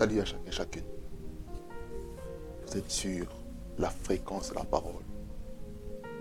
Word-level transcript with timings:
Salut 0.00 0.20
à 0.20 0.24
chacun 0.24 0.50
chacune. 0.50 0.84
Vous 2.66 2.78
êtes 2.78 2.90
sur 2.90 3.26
la 3.76 3.90
fréquence 3.90 4.48
de 4.48 4.54
la 4.54 4.64
parole 4.64 5.09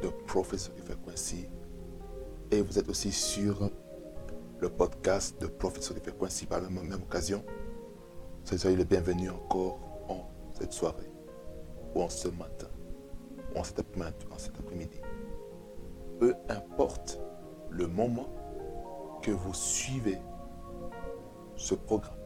de 0.01 0.09
Professeur 0.27 0.75
Frequency 0.85 1.47
et 2.51 2.61
vous 2.61 2.79
êtes 2.79 2.89
aussi 2.89 3.11
sur 3.11 3.69
le 4.59 4.69
podcast 4.69 5.39
de 5.41 5.47
Professeur 5.47 5.97
Frequency 5.97 6.45
par 6.45 6.61
la 6.61 6.69
même 6.69 6.91
occasion. 6.93 7.43
Soyez 8.43 8.75
les 8.75 8.85
bienvenus 8.85 9.31
encore 9.31 9.79
en 10.07 10.29
cette 10.53 10.73
soirée 10.73 11.11
ou 11.93 12.01
en 12.01 12.09
ce 12.09 12.27
matin 12.29 12.67
ou 13.55 13.59
en 13.59 13.63
cet 13.63 13.79
après-midi. 13.79 15.01
Peu 16.19 16.33
importe 16.49 17.19
le 17.69 17.87
moment 17.87 18.29
que 19.21 19.31
vous 19.31 19.53
suivez 19.53 20.17
ce 21.55 21.75
programme 21.75 22.19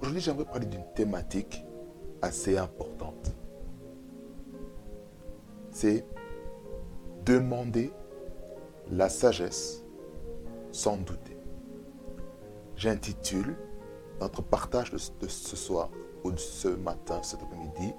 Aujourd'hui, 0.00 0.20
j'aimerais 0.20 0.44
parler 0.44 0.66
d'une 0.66 0.84
thématique 0.94 1.64
assez 2.20 2.58
importante. 2.58 3.34
C'est 5.78 6.06
demander 7.26 7.92
la 8.90 9.10
sagesse 9.10 9.84
sans 10.72 10.96
douter. 10.96 11.36
J'intitule 12.76 13.54
notre 14.18 14.40
partage 14.40 14.90
de, 14.90 14.96
ce 14.96 15.54
soir 15.54 15.90
ou 16.24 16.32
de 16.32 16.38
ce 16.38 16.68
matin, 16.68 17.22
cet 17.22 17.42
après-midi, 17.42 17.92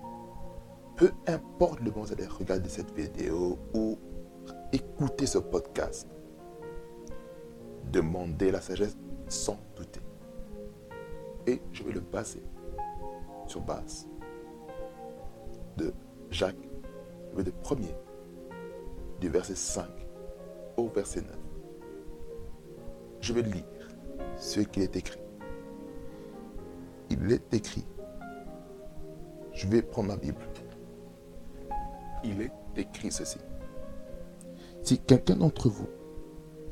peu 0.95 1.11
importe 1.27 1.79
le 1.81 1.91
moment 1.91 2.01
où 2.01 2.05
vous 2.05 2.13
allez 2.13 2.25
regarder 2.25 2.67
cette 2.67 2.91
vidéo 2.95 3.59
ou 3.75 3.99
écouter 4.73 5.27
ce 5.27 5.37
podcast, 5.37 6.07
demandez 7.91 8.49
la 8.49 8.59
sagesse 8.59 8.97
sans 9.27 9.59
douter. 9.75 10.01
Et 11.45 11.61
je 11.71 11.83
vais 11.83 11.91
le 11.91 11.99
baser 11.99 12.41
sur 13.45 13.61
base 13.61 14.07
de 15.77 15.93
Jacques, 16.31 16.66
le 17.43 17.51
premier, 17.51 17.95
du 19.19 19.29
verset 19.29 19.55
5 19.55 19.85
au 20.77 20.87
verset 20.89 21.21
9. 21.21 21.29
Je 23.21 23.33
vais 23.33 23.41
lire 23.41 23.63
ce 24.37 24.59
qui 24.59 24.81
est 24.81 24.95
écrit. 24.95 25.19
Il 27.09 27.31
est 27.31 27.53
écrit. 27.53 27.85
Je 29.53 29.67
vais 29.67 29.81
prendre 29.81 30.09
ma 30.09 30.17
Bible. 30.17 30.41
Il 32.23 32.41
est 32.41 32.51
écrit 32.75 33.11
ceci. 33.11 33.39
Si 34.83 34.99
quelqu'un 34.99 35.35
d'entre 35.35 35.69
vous 35.69 35.87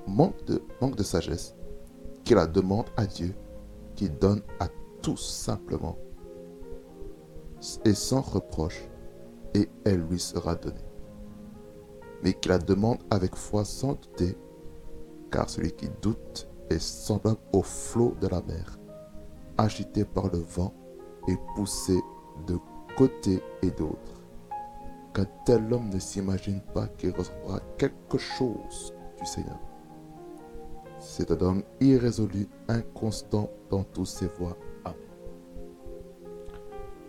manque 0.08 0.46
de, 0.46 0.62
manque 0.82 0.96
de 0.96 1.04
sagesse, 1.04 1.56
qu'il 2.24 2.36
la 2.36 2.48
demande 2.48 2.86
à 2.98 3.06
Dieu 3.06 3.34
qui 3.96 4.10
donne 4.10 4.42
à 4.60 4.68
tout 5.02 5.18
simplement 5.18 5.98
et 7.86 7.94
sans 7.94 8.22
reproche, 8.22 8.88
et 9.56 9.70
elle 9.86 10.02
lui 10.02 10.20
sera 10.20 10.56
donnée. 10.56 10.76
Mais 12.22 12.34
qu'il 12.34 12.52
la 12.52 12.58
demande 12.60 13.00
avec 13.10 13.36
foi 13.36 13.64
sans 13.64 13.94
douter, 13.94 14.38
car 15.32 15.50
celui 15.50 15.72
qui 15.72 15.90
doute 16.02 16.48
est 16.70 16.80
semblable 16.80 17.40
au 17.54 17.62
flot 17.62 18.16
de 18.20 18.28
la 18.28 18.42
mer, 18.42 18.78
agité 19.58 20.04
par 20.04 20.30
le 20.32 20.40
vent 20.40 20.74
et 21.28 21.38
poussé 21.56 21.98
de 22.48 22.58
côté 22.98 23.42
et 23.62 23.72
d'autre. 23.72 24.22
Qu'un 25.14 25.28
tel 25.46 25.72
homme 25.72 25.90
ne 25.90 26.00
s'imagine 26.00 26.62
pas 26.74 26.88
qu'il 26.88 27.12
recevra 27.12 27.62
quelque 27.78 28.18
chose 28.18 28.94
du 29.18 29.26
Seigneur. 29.26 29.60
C'est 31.00 31.32
un 31.32 31.40
homme 31.40 31.64
irrésolu, 31.80 32.48
inconstant 32.68 33.50
dans 33.70 33.84
tous 33.84 34.06
ses 34.06 34.28
voies. 34.28 34.58
Amen. 34.84 34.98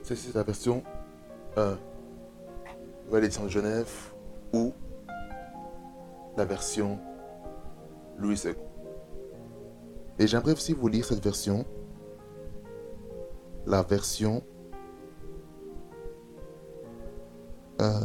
C'est 0.03 0.34
la 0.34 0.45
version 0.45 0.84
euh, 1.59 1.75
Nouvelle 3.06 3.25
édition 3.25 3.44
de 3.44 3.49
Genève 3.49 4.12
ou 4.53 4.72
la 6.37 6.44
version 6.44 6.99
Louis 8.19 8.41
II. 8.44 8.55
Et 10.19 10.27
j'aimerais 10.27 10.53
aussi 10.53 10.72
vous 10.72 10.89
lire 10.89 11.05
cette 11.05 11.22
version, 11.22 11.65
la 13.66 13.83
version 13.83 14.43
euh, 17.81 18.00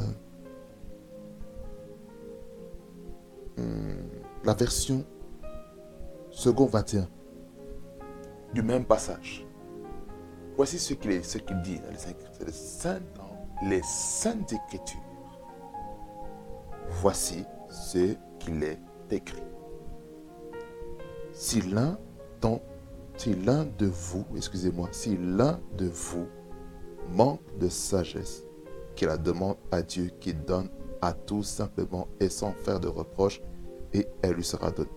hmm, 3.58 3.96
la 4.44 4.54
version 4.54 5.06
second 6.30 6.66
21, 6.66 7.08
du 8.54 8.62
même 8.62 8.86
passage. 8.86 9.48
Voici 10.58 10.78
ce 10.78 10.94
qu'il 10.94 11.22
dit 11.64 11.80
dans 11.80 11.90
les 11.90 12.52
Saintes, 12.52 13.02
les 13.64 13.82
Saintes 13.84 14.54
Écritures. 14.54 15.00
Voici 16.90 17.46
ce 17.70 18.16
qu'il 18.40 18.64
est 18.64 18.80
écrit. 19.10 19.44
Si 21.34 21.62
l'un 21.62 21.98
de 22.48 23.86
vous, 23.86 24.26
excusez-moi, 24.36 24.90
si 24.92 25.18
l'un 25.18 25.60
de 25.78 25.86
vous 25.86 26.28
manque 27.10 27.42
de 27.60 27.70
sagesse, 27.70 28.44
qu'il 28.96 29.08
la 29.08 29.18
demande 29.18 29.58
à 29.72 29.82
Dieu 29.82 30.12
qui 30.20 30.34
donne 30.34 30.70
à 31.02 31.14
tout 31.14 31.44
simplement 31.44 32.08
et 32.20 32.30
sans 32.30 32.52
faire 32.52 32.80
de 32.80 32.88
reproche, 32.88 33.42
et 33.94 34.08
elle 34.22 34.34
lui 34.34 34.44
sera 34.44 34.72
donnée 34.72 34.90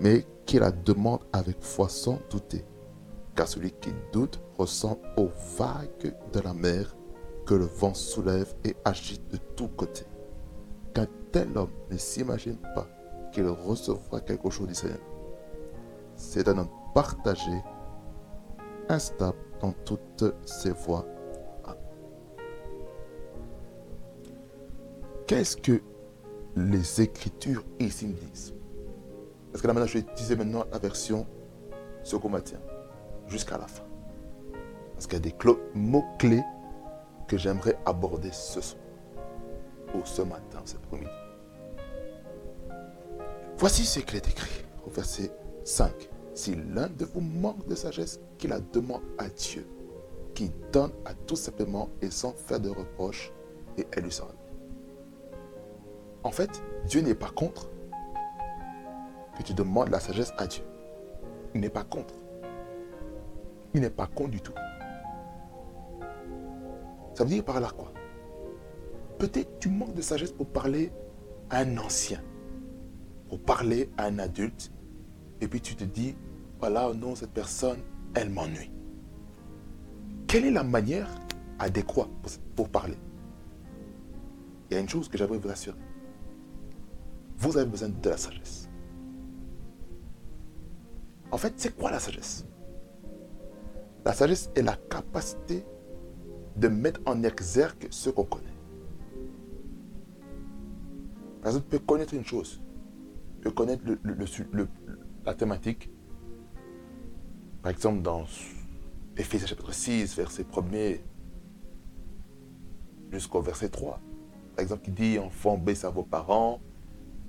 mais 0.00 0.26
qui 0.46 0.58
la 0.58 0.72
demande 0.72 1.20
avec 1.32 1.56
foi 1.60 1.88
sans 1.88 2.18
douter. 2.30 2.64
Car 3.36 3.46
celui 3.46 3.70
qui 3.70 3.90
doute 4.12 4.40
ressemble 4.58 5.00
aux 5.16 5.30
vagues 5.56 6.14
de 6.32 6.40
la 6.40 6.54
mer 6.54 6.96
le 7.54 7.64
vent 7.64 7.94
soulève 7.94 8.54
et 8.64 8.76
agite 8.84 9.28
de 9.28 9.36
tous 9.56 9.68
côtés. 9.68 10.06
Qu'un 10.94 11.06
tel 11.32 11.56
homme 11.56 11.70
ne 11.90 11.96
s'imagine 11.96 12.58
pas 12.74 12.86
qu'il 13.32 13.46
recevra 13.46 14.20
quelque 14.20 14.50
chose 14.50 14.68
du 14.68 14.74
Seigneur. 14.74 14.98
C'est 16.16 16.48
un 16.48 16.58
homme 16.58 16.68
partagé, 16.94 17.62
instable 18.88 19.38
dans 19.60 19.72
toutes 19.84 20.24
ses 20.44 20.72
voies. 20.72 21.06
Qu'est-ce 25.26 25.56
que 25.56 25.80
les 26.56 27.00
Écritures 27.00 27.64
ici 27.78 28.06
disent? 28.06 28.52
Parce 29.52 29.62
que 29.62 29.68
là 29.68 29.74
maintenant, 29.74 29.86
je 29.86 29.98
utiliser 29.98 30.34
maintenant 30.34 30.64
la 30.72 30.78
version 30.78 31.26
second 32.02 32.28
matin 32.28 32.58
jusqu'à 33.28 33.56
la 33.56 33.68
fin. 33.68 33.84
Parce 34.94 35.06
qu'il 35.06 35.14
y 35.14 35.16
a 35.16 35.20
des 35.20 35.34
mots-clés 35.74 36.42
que 37.30 37.38
j'aimerais 37.38 37.78
aborder 37.86 38.32
ce 38.32 38.60
soir 38.60 38.82
ou 39.94 40.00
ce 40.04 40.22
matin, 40.22 40.60
cet 40.64 40.80
après-midi. 40.84 41.10
Voici 43.56 43.84
ce 43.84 44.00
qu'il 44.00 44.16
est 44.16 44.28
écrit 44.28 44.64
au 44.84 44.90
verset 44.90 45.30
5. 45.64 45.92
Si 46.34 46.56
l'un 46.74 46.88
de 46.88 47.04
vous 47.04 47.20
manque 47.20 47.66
de 47.68 47.74
sagesse, 47.74 48.20
qu'il 48.36 48.50
la 48.50 48.60
demande 48.60 49.02
à 49.18 49.28
Dieu, 49.28 49.64
qui 50.34 50.50
donne 50.72 50.92
à 51.04 51.14
tout 51.14 51.36
simplement 51.36 51.88
et 52.02 52.10
sans 52.10 52.32
faire 52.32 52.58
de 52.58 52.70
reproche, 52.70 53.32
et 53.78 53.86
elle 53.92 54.04
lui 54.04 54.12
sera. 54.12 54.32
En 56.24 56.32
fait, 56.32 56.50
Dieu 56.86 57.00
n'est 57.00 57.14
pas 57.14 57.30
contre, 57.30 57.68
tu 59.44 59.54
demandes 59.54 59.88
la 59.88 60.00
sagesse 60.00 60.32
à 60.38 60.46
Dieu. 60.46 60.62
Il 61.54 61.60
n'est 61.60 61.70
pas 61.70 61.84
contre. 61.84 62.14
Il 63.74 63.80
n'est 63.80 63.90
pas 63.90 64.06
contre 64.06 64.30
du 64.30 64.40
tout. 64.40 64.52
Ça 67.20 67.24
veut 67.24 67.32
dire 67.32 67.44
par 67.44 67.60
là 67.60 67.68
quoi? 67.68 67.92
Peut-être 69.18 69.58
tu 69.58 69.68
manques 69.68 69.92
de 69.92 70.00
sagesse 70.00 70.32
pour 70.32 70.46
parler 70.46 70.90
à 71.50 71.58
un 71.58 71.76
ancien, 71.76 72.22
pour 73.28 73.42
parler 73.42 73.90
à 73.98 74.06
un 74.06 74.18
adulte, 74.18 74.72
et 75.42 75.46
puis 75.46 75.60
tu 75.60 75.76
te 75.76 75.84
dis, 75.84 76.16
voilà, 76.60 76.94
non, 76.94 77.14
cette 77.14 77.32
personne, 77.32 77.80
elle 78.14 78.30
m'ennuie. 78.30 78.72
Quelle 80.28 80.46
est 80.46 80.50
la 80.50 80.62
manière 80.62 81.10
adéquate 81.58 82.08
pour, 82.56 82.70
parler? 82.70 82.96
Il 84.70 84.74
y 84.74 84.76
a 84.78 84.80
une 84.80 84.88
chose 84.88 85.10
que 85.10 85.18
j'aimerais 85.18 85.36
vous 85.36 85.50
assurer. 85.50 85.76
Vous 87.36 87.54
avez 87.58 87.68
besoin 87.68 87.90
de 87.90 88.08
la 88.08 88.16
sagesse. 88.16 88.70
En 91.30 91.36
fait, 91.36 91.52
c'est 91.58 91.76
quoi 91.76 91.90
la 91.90 91.98
sagesse? 91.98 92.46
La 94.06 94.14
sagesse 94.14 94.50
est 94.54 94.62
la 94.62 94.76
capacité 94.88 95.66
de 96.60 96.68
mettre 96.68 97.00
en 97.06 97.22
exergue 97.22 97.88
ce 97.90 98.10
qu'on 98.10 98.24
connaît. 98.24 98.44
Par 101.40 101.50
exemple, 101.50 101.66
tu 101.70 101.78
peux 101.78 101.84
connaître 101.84 102.14
une 102.14 102.24
chose. 102.24 102.60
Tu 103.36 103.44
peux 103.44 103.50
connaître 103.50 103.82
le, 103.84 104.68
la 105.24 105.34
thématique. 105.34 105.90
Par 107.62 107.72
exemple, 107.72 108.02
dans 108.02 108.24
Éphésiens 109.16 109.46
chapitre 109.46 109.72
6, 109.72 110.16
verset 110.16 110.42
1er 110.44 111.00
jusqu'au 113.10 113.40
verset 113.40 113.70
3. 113.70 113.98
Par 114.54 114.62
exemple, 114.62 114.82
qui 114.82 114.90
dit 114.90 115.18
Enfants, 115.18 115.56
baisse 115.56 115.84
à 115.84 115.90
vos 115.90 116.02
parents, 116.02 116.60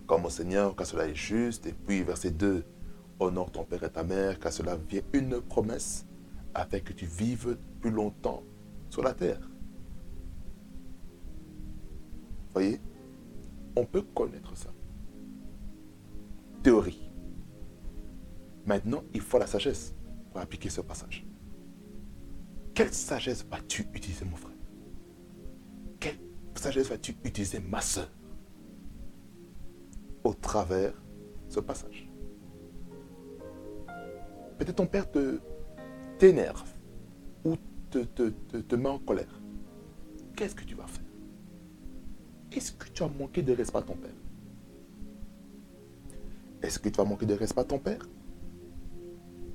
comme 0.07 0.25
au 0.25 0.30
Seigneur, 0.30 0.75
car 0.75 0.86
cela 0.86 1.07
est 1.07 1.16
juste. 1.16 1.66
Et 1.68 1.74
puis, 1.74 2.04
verset 2.04 2.31
2 2.31 2.66
Honore 3.19 3.51
ton 3.51 3.63
père 3.63 3.83
et 3.83 3.89
ta 3.89 4.04
mère, 4.04 4.39
car 4.39 4.51
cela 4.51 4.75
vient 4.75 5.04
une 5.13 5.39
promesse 5.39 6.06
afin 6.54 6.80
que 6.80 6.92
tu 6.92 7.06
vives 7.06 7.56
plus 7.80 7.92
longtemps 7.92 8.44
sur 8.92 9.02
la 9.02 9.14
terre. 9.14 9.40
Voyez? 12.54 12.82
On 13.78 13.86
peut 13.86 14.02
connaître 14.02 14.56
ça. 14.56 14.70
Théorie. 16.62 17.10
Maintenant, 18.66 19.04
il 19.14 19.22
faut 19.22 19.40
la 19.40 19.48
sagesse 19.48 19.96
pour 20.30 20.42
appliquer 20.42 20.70
ce 20.70 20.82
passage. 20.82 21.26
Quelle 22.74 22.94
sagesse 22.94 23.46
vas-tu 23.50 23.88
utiliser, 23.94 24.26
mon 24.26 24.36
frère? 24.36 24.58
Quelle 26.00 26.20
sagesse 26.56 26.90
vas-tu 26.90 27.16
utiliser, 27.24 27.60
ma 27.62 27.80
soeur 27.80 28.10
Au 30.26 30.34
travers 30.34 30.94
ce 31.48 31.62
passage. 31.62 32.10
Peut-être 34.58 34.76
ton 34.76 34.86
père 34.86 35.10
te 35.10 35.40
t'énerve 36.20 36.81
te, 38.00 38.30
te, 38.62 38.76
met 38.76 38.90
en 38.90 39.00
colère. 39.00 39.42
Qu'est-ce 40.36 40.56
que 40.56 40.64
tu 40.64 40.76
vas 40.76 40.88
faire? 40.88 41.04
Est-ce 42.52 42.72
que 42.72 42.90
tu 42.90 43.04
as 43.04 43.08
manqué 43.08 43.42
de 43.42 43.54
respect 43.54 43.78
à 43.78 43.82
ton 43.82 43.96
père? 43.96 44.14
Est-ce 46.62 46.80
que 46.80 46.90
tu 46.90 46.98
vas 46.98 47.06
manquer 47.06 47.26
de 47.26 47.34
respect 47.34 47.62
à 47.62 47.66
ton 47.66 47.80
père? 47.80 48.08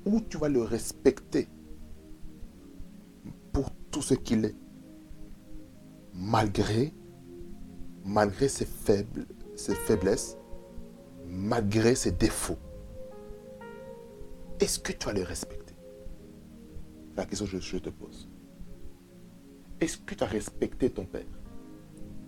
Ou 0.04 0.20
tu 0.20 0.38
vas 0.38 0.48
le 0.48 0.62
respecter 0.62 1.48
pour 3.52 3.70
tout 3.90 4.02
ce 4.02 4.14
qu'il 4.14 4.44
est 4.44 4.54
Malgré, 6.14 6.94
malgré 8.04 8.48
ses, 8.48 8.66
ses 9.54 9.74
faiblesses, 9.74 10.38
malgré 11.26 11.94
ses 11.94 12.12
défauts? 12.12 12.58
Est-ce 14.60 14.78
que 14.78 14.92
tu 14.92 15.06
vas 15.06 15.12
le 15.12 15.22
respecter 15.22 15.55
La 17.16 17.24
question 17.24 17.46
que 17.46 17.58
je 17.58 17.78
te 17.78 17.88
pose. 17.88 18.28
Est-ce 19.80 19.96
que 19.98 20.14
tu 20.14 20.22
as 20.22 20.26
respecté 20.26 20.90
ton 20.90 21.06
père? 21.06 21.26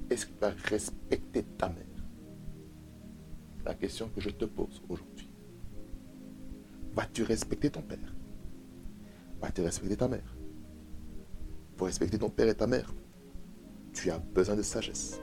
Est-ce 0.09 0.27
que 0.27 0.33
tu 0.39 0.45
as 0.45 0.55
respecté 0.69 1.43
ta 1.59 1.69
mère? 1.69 1.85
La 3.65 3.75
question 3.75 4.09
que 4.09 4.21
je 4.21 4.31
te 4.31 4.47
pose 4.47 4.83
aujourd'hui. 4.89 5.29
Vas-tu 6.95 7.23
respecter 7.23 7.71
ton 7.71 7.83
père? 7.83 8.15
Vas-tu 9.43 9.61
respecter 9.61 9.97
ta 9.97 10.09
mère? 10.09 10.37
Pour 11.77 11.87
respecter 11.87 12.19
ton 12.19 12.31
père 12.31 12.49
et 12.49 12.55
ta 12.55 12.67
mère, 12.67 12.93
tu 13.93 14.11
as 14.11 14.19
besoin 14.19 14.57
de 14.57 14.63
sagesse. 14.63 15.21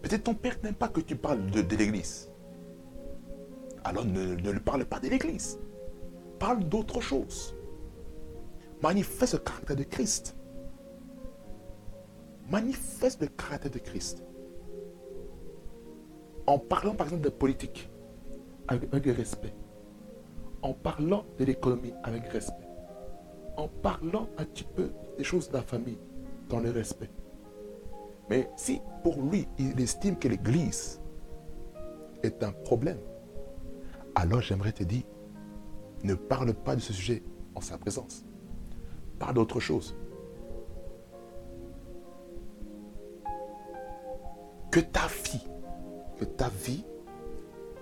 Peut-être 0.00 0.24
ton 0.24 0.34
père 0.34 0.56
n'aime 0.62 0.74
pas 0.74 0.88
que 0.88 1.00
tu 1.00 1.16
parles 1.16 1.50
de, 1.50 1.76
l'église. 1.76 2.30
Alors 3.84 4.04
ne, 4.04 4.36
ne 4.36 4.58
parle 4.58 4.84
pas 4.84 5.00
de 5.00 5.08
l'église. 5.08 5.58
Parle 6.40 6.64
d'autre 6.64 7.02
chose. 7.02 7.54
Manifeste 8.82 9.34
le 9.34 9.38
caractère 9.40 9.76
de 9.76 9.82
Christ. 9.84 10.34
Manifeste 12.50 13.20
le 13.20 13.26
caractère 13.28 13.70
de 13.70 13.78
Christ. 13.78 14.24
En 16.46 16.58
parlant 16.58 16.94
par 16.94 17.08
exemple 17.08 17.24
de 17.24 17.28
politique 17.28 17.90
avec, 18.68 18.92
avec 18.92 19.16
respect. 19.16 19.54
En 20.62 20.72
parlant 20.72 21.26
de 21.38 21.44
l'économie 21.44 21.92
avec 22.02 22.26
respect. 22.28 22.68
En 23.58 23.68
parlant 23.68 24.26
un 24.38 24.44
petit 24.46 24.64
peu 24.64 24.90
des 25.18 25.24
choses 25.24 25.50
de 25.50 25.54
la 25.58 25.62
famille 25.62 25.98
dans 26.48 26.60
le 26.60 26.70
respect. 26.70 27.10
Mais 28.30 28.48
si 28.56 28.80
pour 29.02 29.20
lui, 29.20 29.46
il 29.58 29.78
estime 29.78 30.16
que 30.18 30.28
l'Église 30.28 31.02
est 32.22 32.42
un 32.42 32.52
problème, 32.52 32.98
alors 34.14 34.40
j'aimerais 34.40 34.72
te 34.72 34.84
dire, 34.84 35.02
ne 36.04 36.14
parle 36.14 36.54
pas 36.54 36.76
de 36.76 36.80
ce 36.80 36.92
sujet 36.92 37.22
en 37.54 37.60
sa 37.60 37.78
présence. 37.78 38.24
Parle 39.18 39.34
d'autre 39.34 39.60
chose. 39.60 39.96
Que 44.70 44.80
ta 44.80 45.06
vie, 45.24 45.44
que 46.18 46.24
ta 46.24 46.48
vie, 46.48 46.84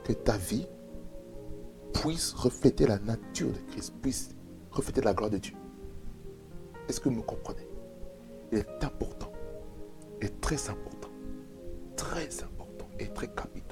que 0.05 0.12
ta 0.12 0.37
vie 0.37 0.67
puisse 1.93 2.32
refléter 2.32 2.87
la 2.87 2.99
nature 2.99 3.53
de 3.53 3.59
Christ, 3.70 3.94
puisse 4.00 4.31
refléter 4.71 5.03
la 5.03 5.12
gloire 5.12 5.31
de 5.31 5.38
Dieu. 5.38 5.55
Est-ce 6.88 7.00
que 7.00 7.09
vous 7.09 7.17
me 7.17 7.23
comprenez? 7.23 7.69
Il 8.50 8.59
est 8.59 8.85
important, 8.85 9.31
et 10.23 10.31
très 10.41 10.71
important, 10.71 11.11
très 11.97 12.43
important 12.43 12.88
et 12.99 13.09
très 13.09 13.29
capital 13.29 13.68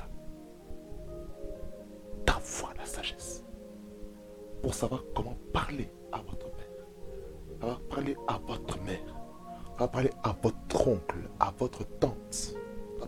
pour 4.63 4.75
savoir 4.75 5.05
comment 5.15 5.37
parler 5.53 5.89
à 6.13 6.19
votre 6.19 6.51
père, 6.51 7.81
parler 7.91 8.17
à 8.27 8.39
votre 8.39 8.81
mère, 8.83 9.89
parler 9.89 10.11
à 10.23 10.35
votre 10.43 10.89
oncle, 10.89 11.29
à 11.41 11.53
votre 11.59 11.85
tante, 11.99 12.55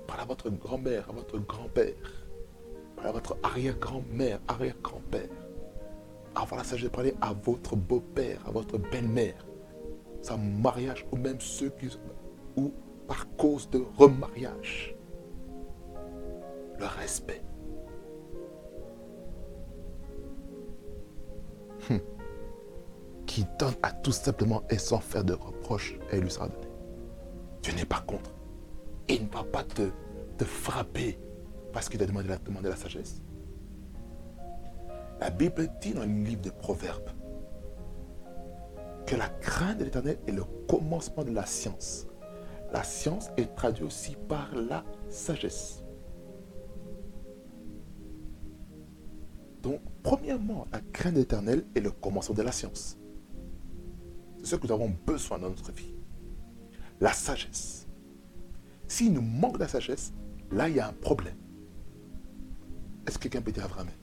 parler 0.07 0.23
à 0.23 0.27
votre 0.27 0.51
grand-mère, 0.51 1.09
à 1.09 1.13
votre 1.13 1.39
grand-père, 1.39 1.95
à 3.05 3.13
votre 3.13 3.37
arrière-grand-mère, 3.43 4.41
arrière-grand-père, 4.49 5.29
avoir 6.35 6.59
la 6.59 6.65
sagesse 6.65 6.85
de 6.85 6.89
parler 6.89 7.15
à 7.21 7.33
votre 7.33 7.77
beau-père, 7.77 8.41
à 8.47 8.51
votre 8.51 8.79
belle-mère, 8.79 9.47
sa 10.23 10.37
mariage 10.37 11.07
ou 11.13 11.17
même 11.17 11.41
ceux 11.41 11.71
qui 11.71 11.89
ou 12.57 12.73
par 13.07 13.27
cause 13.37 13.69
de 13.71 13.83
remariage. 13.97 14.95
Le 16.79 16.87
respect. 16.87 17.43
Hmm. 21.89 21.99
Qui 23.27 23.47
donne 23.59 23.75
à 23.83 23.93
tout 23.93 24.13
simplement 24.13 24.63
et 24.71 24.79
sans 24.79 25.01
faire 25.01 25.25
de 25.25 25.35
reproches, 25.35 25.99
et 26.13 26.17
il 26.17 26.23
lui 26.23 26.31
sera 26.31 26.49
donné. 26.49 26.69
Tu 27.63 27.75
n'es 27.75 27.85
pas 27.85 28.01
contre. 28.01 28.35
Il 29.09 29.25
ne 29.25 29.31
va 29.31 29.45
pas 29.45 29.65
te, 29.65 29.91
frapper 30.45 31.19
parce 31.73 31.89
qu'il 31.89 32.03
a 32.03 32.07
demandé 32.07 32.29
demandé 32.45 32.69
la 32.69 32.77
sagesse. 32.77 33.23
La 35.21 35.31
Bible 35.31 35.69
dit 35.81 35.93
dans 35.93 36.03
le 36.03 36.25
livre 36.25 36.43
de 36.43 36.51
Proverbes 36.51 37.11
que 39.07 39.17
la 39.17 39.29
crainte 39.29 39.79
de 39.79 39.85
l'éternel 39.85 40.19
est 40.27 40.33
le 40.33 40.45
commencement 40.69 41.25
de 41.25 41.33
la 41.33 41.47
science. 41.47 42.07
La 42.73 42.85
science 42.85 43.31
est 43.37 43.55
traduite 43.55 43.87
aussi 43.87 44.17
par 44.29 44.55
la 44.55 44.85
sagesse. 45.09 45.83
Premièrement, 50.03 50.67
la 50.73 50.81
crainte 50.81 51.17
éternelle 51.17 51.65
est 51.75 51.81
le 51.81 51.91
commencement 51.91 52.35
de 52.35 52.43
la 52.43 52.53
science. 52.53 52.99
C'est 54.39 54.47
ce 54.47 54.57
que 54.57 54.67
nous 54.67 54.73
avons 54.73 54.93
besoin 55.07 55.39
dans 55.39 55.51
notre 55.51 55.73
vie. 55.73 55.95
La 57.01 57.13
sagesse. 57.13 57.87
S'il 58.87 59.13
nous 59.13 59.23
manque 59.23 59.55
de 59.55 59.61
la 59.61 59.69
sagesse, 59.69 60.13
là, 60.51 60.69
il 60.69 60.77
y 60.77 60.81
a 60.81 60.89
un 60.89 60.93
problème. 60.93 61.37
Est-ce 63.07 63.19
que 63.19 63.25
quelqu'un 63.25 63.43
peut 63.43 63.53
dire 63.53 63.65
un 63.65 63.69
vrai 63.69 63.81
Amen? 63.83 63.95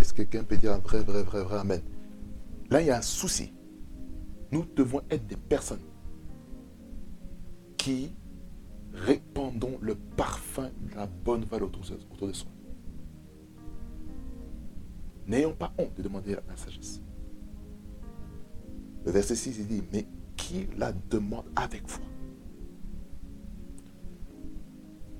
Est-ce 0.00 0.12
que 0.12 0.22
quelqu'un 0.22 0.44
peut 0.44 0.56
dire 0.56 0.72
un 0.72 0.78
vrai, 0.78 1.00
vrai, 1.00 1.22
vrai, 1.22 1.42
vrai 1.42 1.58
Amen? 1.58 1.82
Là, 2.70 2.80
il 2.80 2.86
y 2.86 2.90
a 2.90 2.98
un 2.98 3.02
souci. 3.02 3.52
Nous 4.50 4.64
devons 4.76 5.00
être 5.10 5.26
des 5.26 5.36
personnes 5.36 5.82
qui 7.76 8.12
répandons 8.92 9.78
le 9.80 9.94
parfum 9.94 10.70
de 10.80 10.94
la 10.94 11.06
bonne 11.06 11.44
valeur 11.44 11.68
autour 11.68 12.28
de 12.28 12.32
soi. 12.32 12.51
N'ayons 15.26 15.54
pas 15.54 15.72
honte 15.78 15.94
de 15.96 16.02
demander 16.02 16.34
la 16.34 16.56
sagesse. 16.56 17.00
Le 19.04 19.10
verset 19.10 19.36
6, 19.36 19.58
il 19.58 19.66
dit, 19.66 19.82
mais 19.92 20.06
qui 20.36 20.66
la 20.76 20.92
demande 20.92 21.46
avec 21.56 21.88
foi? 21.88 22.04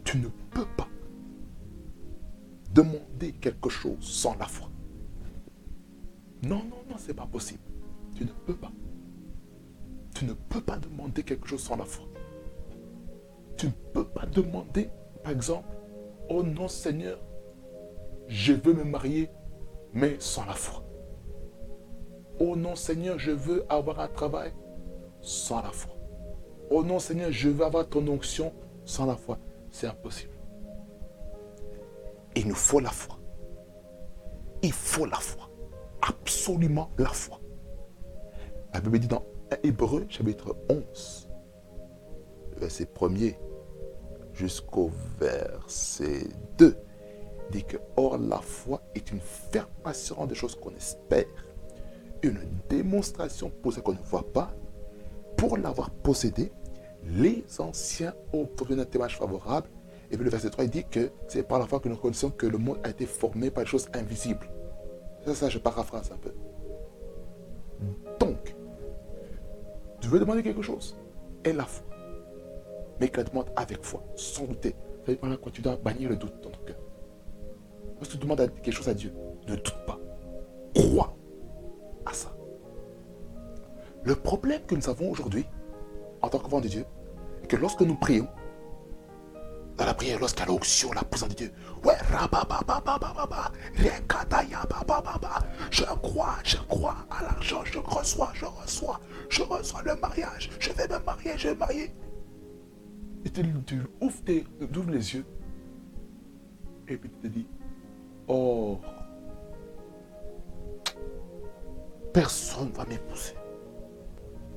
Tu 0.05 0.19
ne 0.19 0.29
peux 0.51 0.67
pas 0.77 0.89
demander 2.75 3.33
quelque 3.33 3.69
chose 3.69 4.01
sans 4.01 4.37
la 4.37 4.47
foi. 4.47 4.69
Non, 6.43 6.65
non, 6.65 6.83
non, 6.89 6.97
c'est 6.99 7.15
pas 7.15 7.27
possible. 7.27 7.63
Tu 8.17 8.25
ne 8.25 8.31
peux 8.47 8.57
pas. 8.57 8.73
Tu 10.15 10.25
ne 10.25 10.33
peux 10.33 10.61
pas 10.61 10.79
demander 10.79 11.23
quelque 11.23 11.47
chose 11.47 11.63
sans 11.63 11.77
la 11.77 11.85
foi. 11.85 12.07
Tu 13.57 13.67
ne 13.67 13.73
peux 13.93 14.05
pas 14.05 14.27
demander, 14.27 14.89
par 15.23 15.33
exemple, 15.33 15.69
oh 16.29 16.43
non 16.43 16.69
Seigneur, 16.69 17.19
je 18.29 18.53
veux 18.53 18.75
me 18.75 18.85
marier 18.85 19.31
mais 19.93 20.17
sans 20.19 20.45
la 20.47 20.55
foi. 20.55 20.83
Oh 22.41 22.57
non 22.57 22.75
Seigneur, 22.75 23.19
je 23.19 23.31
veux 23.31 23.65
avoir 23.69 24.01
un 24.01 24.09
travail 24.09 24.53
sans 25.21 25.63
la 25.63 25.71
foi. 25.71 25.95
oh 26.71 26.83
non 26.83 26.99
Seigneur, 26.99 27.31
je 27.31 27.49
veux 27.49 27.65
avoir 27.65 27.89
ton 27.89 28.07
onction 28.09 28.53
sans 28.85 29.07
la 29.07 29.17
foi. 29.17 29.39
C'est 29.71 29.87
impossible. 29.87 30.33
Il 32.35 32.49
nous 32.49 32.55
faut 32.55 32.81
la 32.81 32.91
foi. 32.91 33.19
Il 34.63 34.73
faut 34.73 35.07
la 35.07 35.17
foi. 35.17 35.51
Absolument 36.03 36.91
la 36.99 37.11
foi. 37.11 37.41
La 38.75 38.81
Bible 38.81 38.99
dit 38.99 39.09
dans 39.09 39.25
Hébreu 39.63 40.07
chapitre 40.09 40.57
11, 40.71 41.29
verset 42.57 42.85
1er 42.85 43.37
jusqu'au 44.33 44.91
verset 45.21 46.27
2, 46.59 46.77
dit 47.51 47.65
que 47.65 47.77
Or 47.97 48.19
la 48.19 48.39
foi 48.39 48.83
est 48.95 49.11
une 49.11 49.21
ferme 49.21 49.69
assurance 49.85 50.29
des 50.29 50.35
choses 50.35 50.55
qu'on 50.55 50.75
espère, 50.75 51.27
une 52.23 52.41
démonstration 52.69 53.51
pour 53.63 53.73
ce 53.73 53.81
qu'on 53.81 53.93
ne 53.93 54.03
voit 54.05 54.33
pas. 54.33 54.53
Pour 55.37 55.57
l'avoir 55.57 55.91
possédé, 55.91 56.53
les 57.05 57.45
anciens 57.59 58.15
ont 58.33 58.43
obtenu 58.43 58.81
un 58.81 58.85
témoignage 58.85 59.19
favorable. 59.19 59.69
Et 60.11 60.17
puis 60.17 60.25
le 60.25 60.31
verset 60.31 60.51
3, 60.51 60.65
il 60.65 60.71
dit 60.71 60.85
que 60.85 61.11
c'est 61.27 61.43
par 61.43 61.59
la 61.59 61.67
foi 61.67 61.81
que 61.81 61.89
nous 61.89 61.97
connaissons 61.97 62.31
que 62.31 62.47
le 62.47 62.59
monde 62.59 62.79
a 62.85 62.91
été 62.91 63.07
formé 63.07 63.51
par 63.51 63.65
des 63.65 63.71
choses 63.71 63.89
invisibles. 63.95 64.49
C'est 65.25 65.35
ça, 65.35 65.49
je 65.49 65.59
paraphrase 65.59 66.13
un 66.13 66.19
peu. 66.19 66.33
Donc, 68.21 68.55
tu 70.01 70.09
veux 70.09 70.19
demander 70.19 70.43
quelque 70.43 70.63
chose 70.63 70.97
Et 71.45 71.53
la 71.53 71.65
foi? 71.65 71.87
Mais 73.01 73.09
qu'elle 73.09 73.25
demande 73.25 73.51
avec 73.57 73.83
foi, 73.83 74.03
sans 74.15 74.45
douter. 74.45 74.75
Ça 75.07 75.13
veut 75.13 75.17
dire 75.17 75.41
quand 75.41 75.51
tu 75.51 75.63
dois 75.63 75.77
bannir 75.77 76.09
le 76.11 76.17
doute 76.17 76.41
dans 76.43 76.51
ton 76.51 76.65
cœur. 76.65 76.77
Tu 78.09 78.17
demandes 78.19 78.51
quelque 78.63 78.75
chose 78.75 78.89
à 78.89 78.95
Dieu, 78.95 79.13
ne 79.49 79.55
doute 79.55 79.77
pas. 79.87 79.99
Crois 80.75 81.17
à 82.05 82.13
ça. 82.13 82.35
Le 84.05 84.15
problème 84.17 84.61
que 84.67 84.75
nous 84.75 84.89
avons 84.89 85.11
aujourd'hui, 85.11 85.47
en 86.21 86.29
tant 86.29 86.39
qu'enfants 86.39 86.61
de 86.61 86.69
Dieu, 86.69 86.85
est 87.43 87.47
que 87.47 87.57
lorsque 87.57 87.83
nous 87.83 87.95
prions, 87.95 88.29
dans 89.77 89.87
la 89.87 89.95
prière, 89.95 90.19
lorsqu'il 90.19 90.41
y 90.41 90.43
a 90.45 90.47
l'onction, 90.47 90.93
la 90.93 91.03
présence 91.03 91.31
de 91.31 91.35
Dieu, 91.35 91.53
ouais, 91.85 91.95
je 95.71 95.85
crois, 95.85 96.37
je 96.45 96.57
crois 96.69 96.97
à 97.11 97.23
l'argent, 97.23 97.65
je 97.65 97.79
reçois, 97.79 98.31
je 98.35 98.45
reçois, 98.45 99.01
je 99.29 99.43
reçois 99.43 99.83
le 99.83 99.97
mariage, 99.97 100.51
je 100.59 100.71
vais 100.73 100.89
me 100.89 100.99
marier, 101.05 101.33
je 101.37 101.49
vais 101.49 101.55
me 101.55 101.61
marier. 101.61 101.95
Et 103.25 103.31
tu, 103.31 103.43
ouvres, 104.01 104.25
tes, 104.25 104.45
ouvres 104.61 104.91
les 104.91 105.15
yeux, 105.15 105.25
et 106.89 106.97
puis 106.97 107.09
tu 107.09 107.17
te 107.17 107.27
dis, 107.29 107.47
oh, 108.29 108.81
personne 112.13 112.69
ne 112.69 112.75
va 112.75 112.85
m'épouser. 112.85 113.35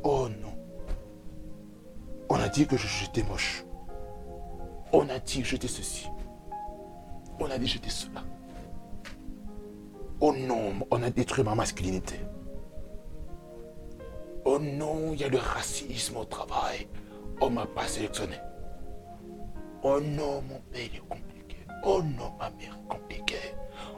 Oh 0.04 0.28
non. 0.30 0.54
On 2.30 2.36
a 2.36 2.50
dit 2.50 2.68
que 2.68 2.78
j'étais 2.78 3.24
moche. 3.24 3.66
On 4.94 5.10
a 5.10 5.20
dit 5.20 5.42
que 5.42 5.48
j'étais 5.48 5.68
ceci. 5.68 6.08
On 7.40 7.46
a 7.46 7.58
dit 7.58 7.66
que 7.66 7.72
j'étais 7.72 7.90
cela. 7.90 8.24
Oh 10.22 10.34
non, 10.34 10.74
on 10.90 11.04
a 11.04 11.10
détruit 11.10 11.44
ma 11.44 11.56
masculinité. 11.56 12.20
Oh 14.46 14.60
non, 14.60 15.12
il 15.14 15.20
y 15.20 15.24
a 15.24 15.28
le 15.28 15.38
racisme 15.38 16.18
au 16.18 16.26
travail. 16.26 16.88
On 17.42 17.50
m'a 17.50 17.66
pas 17.66 17.88
sélectionné. 17.88 18.38
Oh 19.84 20.00
non, 20.00 20.42
mon 20.42 20.60
père 20.72 20.82
est 20.82 21.00
compliqué. 21.00 21.35
Oh 21.84 22.02
non, 22.02 22.32
ma 22.40 22.50
mère 22.52 22.80
compliquée. 22.88 23.56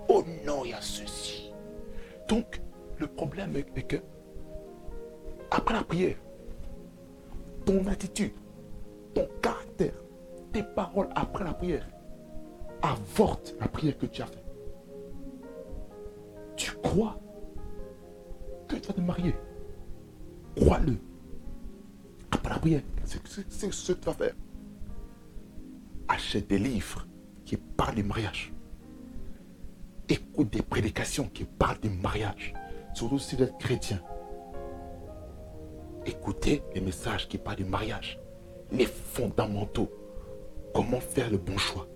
Oh 0.10 0.24
non, 0.46 0.66
il 0.66 0.72
y 0.72 0.74
a 0.74 0.82
ceci. 0.82 1.52
Donc, 2.28 2.62
le 2.98 3.08
problème 3.08 3.56
est 3.56 3.84
que, 3.84 3.98
après 5.52 5.74
la 5.76 5.84
prière, 5.84 6.18
ton 7.66 7.86
attitude, 7.88 8.34
ton 9.14 9.28
caractère, 9.42 9.94
tes 10.52 10.64
paroles 10.64 11.10
après 11.16 11.44
la 11.44 11.54
prière 11.54 11.88
avortent 12.82 13.56
la 13.60 13.68
prière 13.68 13.98
que 13.98 14.06
tu 14.06 14.22
as 14.22 14.26
faite. 14.26 14.44
Tu 16.56 16.72
crois 16.84 17.20
que 18.68 18.76
tu 18.76 18.88
vas 18.88 18.94
te 18.94 19.02
marier? 19.02 19.36
Crois-le. 20.56 20.98
Après 22.32 22.54
la 22.54 22.60
prière, 22.60 22.82
c'est 23.06 23.26
ce 23.72 23.94
que 23.94 24.00
tu 24.00 24.06
vas 24.06 24.14
faire. 24.14 24.36
Achète 26.10 26.48
des 26.48 26.60
livres 26.60 27.07
qui 27.48 27.56
parlent 27.56 27.96
du 27.96 28.04
mariage. 28.04 28.54
Écoute 30.10 30.52
des 30.52 30.62
prédications 30.62 31.30
qui 31.34 31.46
parlent 31.46 31.80
du 31.80 31.90
mariage. 31.90 32.54
Surtout 32.94 33.20
si 33.20 33.36
vous 33.38 33.44
êtes 33.44 33.58
chrétien. 33.58 34.02
Écoutez 36.06 36.62
les 36.76 36.82
messages 36.82 37.28
qui 37.28 37.38
parlent 37.38 37.58
du 37.58 37.66
mariage, 37.66 38.20
les 38.72 38.86
fondamentaux. 38.86 39.90
Comment 40.74 41.00
faire 41.00 41.32
le 41.32 41.38
bon 41.38 41.58
choix? 41.58 41.88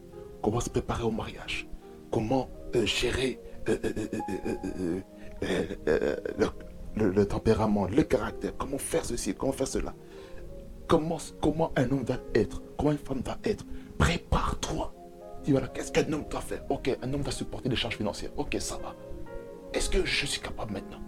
Comment 0.42 0.62
se 0.62 0.70
préparer 0.70 1.04
au 1.04 1.12
mariage? 1.12 1.68
Comment 2.12 2.50
gérer 2.84 3.40
euh, 3.68 3.78
le, 6.96 7.24
tempérament, 7.26 7.88
le 7.88 8.04
caractère? 8.04 8.56
Comment 8.58 8.78
faire 8.78 9.04
ceci? 9.04 9.36
Comment 9.36 9.52
faire 9.52 9.68
cela? 9.68 9.94
Comment, 10.88 11.18
comment 11.42 11.72
un 11.76 11.90
homme 11.92 12.04
va 12.04 12.18
être? 12.36 12.62
Comment 12.78 12.92
une 12.92 12.98
femme 12.98 13.22
va 13.24 13.38
être? 13.44 13.66
Prépare-toi. 13.98 14.94
Voilà, 15.48 15.68
qu'est-ce 15.68 15.92
qu'un 15.92 16.12
homme 16.14 16.26
doit 16.30 16.42
faire 16.42 16.64
Ok, 16.70 16.96
un 17.02 17.14
homme 17.14 17.22
va 17.22 17.32
supporter 17.32 17.68
des 17.68 17.76
charges 17.76 17.98
financières. 17.98 18.32
Ok, 18.38 18.56
ça 18.60 18.78
va. 18.78 18.96
Est-ce 19.74 19.90
que 19.90 20.06
je 20.06 20.26
suis 20.26 20.42
capable 20.42 20.74
maintenant 20.74 21.02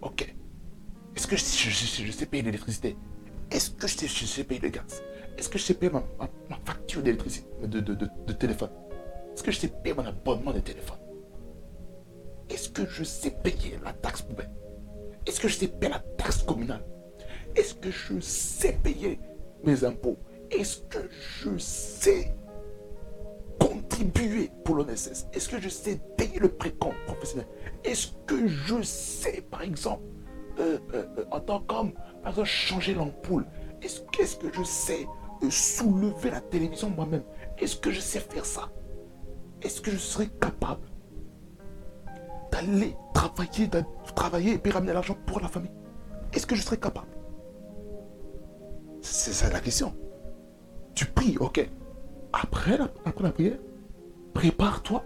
Ok. 0.00 0.34
Est-ce 1.14 1.26
que 1.26 1.36
je, 1.36 2.12
sais 2.12 2.26
payer 2.26 2.42
l'électricité 2.42 2.96
Est-ce 3.50 3.70
que 3.70 3.86
je 3.86 4.24
sais, 4.24 4.44
payer 4.44 4.60
le 4.60 4.70
gaz 4.70 5.02
Est-ce 5.36 5.48
que 5.48 5.58
je 5.58 5.64
sais 5.64 5.74
payer 5.74 5.92
ma, 5.92 6.02
facture 6.64 7.02
d'électricité, 7.02 7.46
de, 7.62 8.32
téléphone 8.32 8.70
Est-ce 9.34 9.42
que 9.42 9.50
je 9.50 9.58
sais 9.58 9.68
payer 9.68 9.94
mon 9.94 10.06
abonnement 10.06 10.52
de 10.52 10.60
téléphone 10.60 10.98
Est-ce 12.48 12.70
que 12.70 12.86
je 12.86 13.04
sais 13.04 13.30
payer 13.30 13.78
la 13.84 13.92
taxe 13.92 14.22
poubelle 14.22 14.50
Est-ce 15.26 15.38
que 15.40 15.48
je 15.48 15.56
sais 15.56 15.68
payer 15.68 15.92
la 15.92 15.98
taxe 16.16 16.42
communale 16.42 16.84
Est-ce 17.54 17.74
que 17.74 17.90
je 17.90 18.18
sais 18.20 18.78
payer 18.82 19.20
mes 19.62 19.84
impôts 19.84 20.18
Est-ce 20.50 20.78
que 20.88 21.10
je 21.10 21.58
sais 21.58 22.34
pour 24.64 24.76
l'ONSS. 24.76 25.26
Est-ce 25.32 25.48
que 25.48 25.60
je 25.60 25.68
sais 25.68 26.00
payer 26.16 26.38
le 26.38 26.48
précompte 26.48 26.96
professionnel? 27.06 27.46
Est-ce 27.84 28.08
que 28.26 28.46
je 28.46 28.82
sais, 28.82 29.42
par 29.50 29.62
exemple, 29.62 30.02
euh, 30.58 30.78
euh, 30.94 31.06
euh, 31.18 31.24
en 31.30 31.40
tant 31.40 31.60
qu'homme, 31.60 31.92
par 32.22 32.30
exemple, 32.30 32.48
changer 32.48 32.94
l'ampoule? 32.94 33.46
Est-ce 33.82 34.00
que 34.00 34.50
je 34.52 34.62
sais 34.62 35.06
soulever 35.50 36.30
la 36.30 36.40
télévision 36.40 36.90
moi-même? 36.90 37.24
Est-ce 37.58 37.76
que 37.76 37.90
je 37.90 38.00
sais 38.00 38.20
faire 38.20 38.44
ça? 38.44 38.70
Est-ce 39.60 39.80
que 39.80 39.90
je 39.90 39.96
serai 39.96 40.28
capable 40.28 40.86
d'aller 42.50 42.96
travailler, 43.14 43.66
de 43.66 43.82
travailler 44.14 44.54
et 44.54 44.58
puis 44.58 44.72
ramener 44.72 44.92
l'argent 44.92 45.16
pour 45.26 45.40
la 45.40 45.48
famille? 45.48 45.72
Est-ce 46.32 46.46
que 46.46 46.54
je 46.54 46.62
serai 46.62 46.76
capable? 46.76 47.08
C'est 49.00 49.32
ça 49.32 49.50
la 49.50 49.60
question. 49.60 49.94
Tu 50.94 51.06
pries, 51.06 51.36
ok. 51.38 51.68
Après 52.32 52.78
après 53.04 53.24
la 53.24 53.32
prière, 53.32 53.58
prépare-toi. 54.34 55.04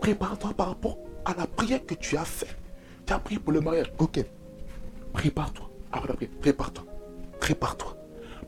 Prépare-toi 0.00 0.52
par 0.56 0.68
rapport 0.68 0.98
à 1.24 1.34
la 1.34 1.46
prière 1.46 1.84
que 1.84 1.94
tu 1.94 2.16
as 2.16 2.24
faite. 2.24 2.56
Tu 3.06 3.12
as 3.12 3.18
prié 3.18 3.38
pour 3.38 3.52
le 3.52 3.60
mariage, 3.60 3.92
ok. 3.98 4.24
Prépare-toi. 5.12 5.70
prépare-toi. 6.40 6.84
Prépare-toi. 7.40 7.96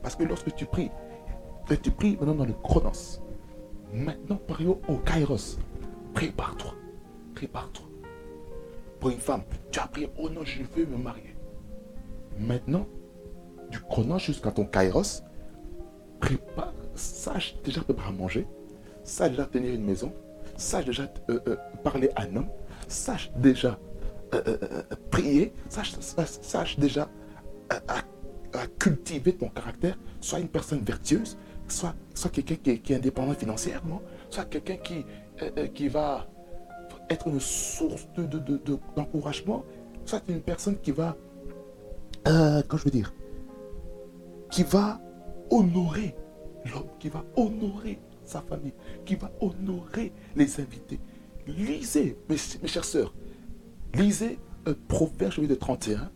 Parce 0.02 0.16
que 0.16 0.24
lorsque 0.24 0.54
tu 0.54 0.66
pries, 0.66 0.90
tu 1.82 1.90
pries 1.90 2.16
maintenant 2.16 2.34
dans 2.34 2.44
le 2.44 2.54
chronos. 2.54 3.20
Maintenant, 3.92 4.36
parions 4.36 4.80
au 4.88 4.96
kairos. 4.96 5.58
Prépare-toi. 6.14 6.74
Prépare-toi. 7.34 7.86
Pour 9.00 9.10
une 9.10 9.18
femme, 9.18 9.42
tu 9.70 9.80
as 9.80 9.86
prié, 9.86 10.10
oh 10.18 10.28
non, 10.30 10.44
je 10.44 10.62
veux 10.62 10.86
me 10.86 10.96
marier. 10.96 11.34
Maintenant, 12.38 12.86
du 13.70 13.80
chronos 13.80 14.18
jusqu'à 14.18 14.50
ton 14.50 14.64
kairos, 14.64 15.22
prépare, 16.20 16.72
sache 16.94 17.56
déjà 17.64 17.82
préparer 17.82 18.08
à 18.08 18.12
manger, 18.12 18.46
sache 19.04 19.30
déjà 19.30 19.46
tenir 19.46 19.74
une 19.74 19.84
maison, 19.84 20.12
sache 20.56 20.84
déjà 20.84 21.08
euh, 21.30 21.40
euh, 21.48 21.56
parler 21.82 22.10
à 22.16 22.22
un 22.22 22.36
homme, 22.36 22.48
sache 22.88 23.30
déjà 23.36 23.78
euh, 24.34 24.56
prier, 25.10 25.52
sache, 25.68 26.78
déjà 26.78 27.08
cultiver 28.78 29.34
ton 29.34 29.48
caractère, 29.48 29.98
soit 30.20 30.40
une 30.40 30.48
personne 30.48 30.80
vertueuse, 30.80 31.38
soit, 31.68 31.94
soit 32.14 32.30
quelqu'un 32.30 32.56
qui, 32.56 32.92
est 32.92 32.96
indépendant 32.96 33.34
financièrement, 33.34 34.00
soit 34.30 34.44
quelqu'un 34.44 34.76
qui, 34.76 35.04
qui 35.74 35.88
va 35.88 36.26
être 37.10 37.28
une 37.28 37.40
source 37.40 38.08
d'encouragement, 38.96 39.58
de, 40.04 40.08
soit 40.08 40.22
une 40.28 40.40
personne 40.40 40.78
qui 40.78 40.92
va, 40.92 41.16
quand 42.24 42.76
je 42.76 42.84
veux 42.84 42.90
dire, 42.90 43.12
qui 44.50 44.62
va 44.62 45.00
honorer 45.50 46.14
l'homme, 46.72 46.88
qui 46.98 47.08
va 47.08 47.24
honorer 47.36 47.98
famille, 48.40 48.72
qui 49.04 49.16
va 49.16 49.30
honorer 49.40 50.12
les 50.34 50.60
invités. 50.60 51.00
Lisez, 51.46 52.16
mes, 52.28 52.36
mes 52.62 52.68
chères 52.68 52.84
sœurs, 52.84 53.12
Lisez 53.94 54.38
un 54.64 54.74
Proverbe 54.88 55.46
de 55.46 55.54
31 55.54 56.10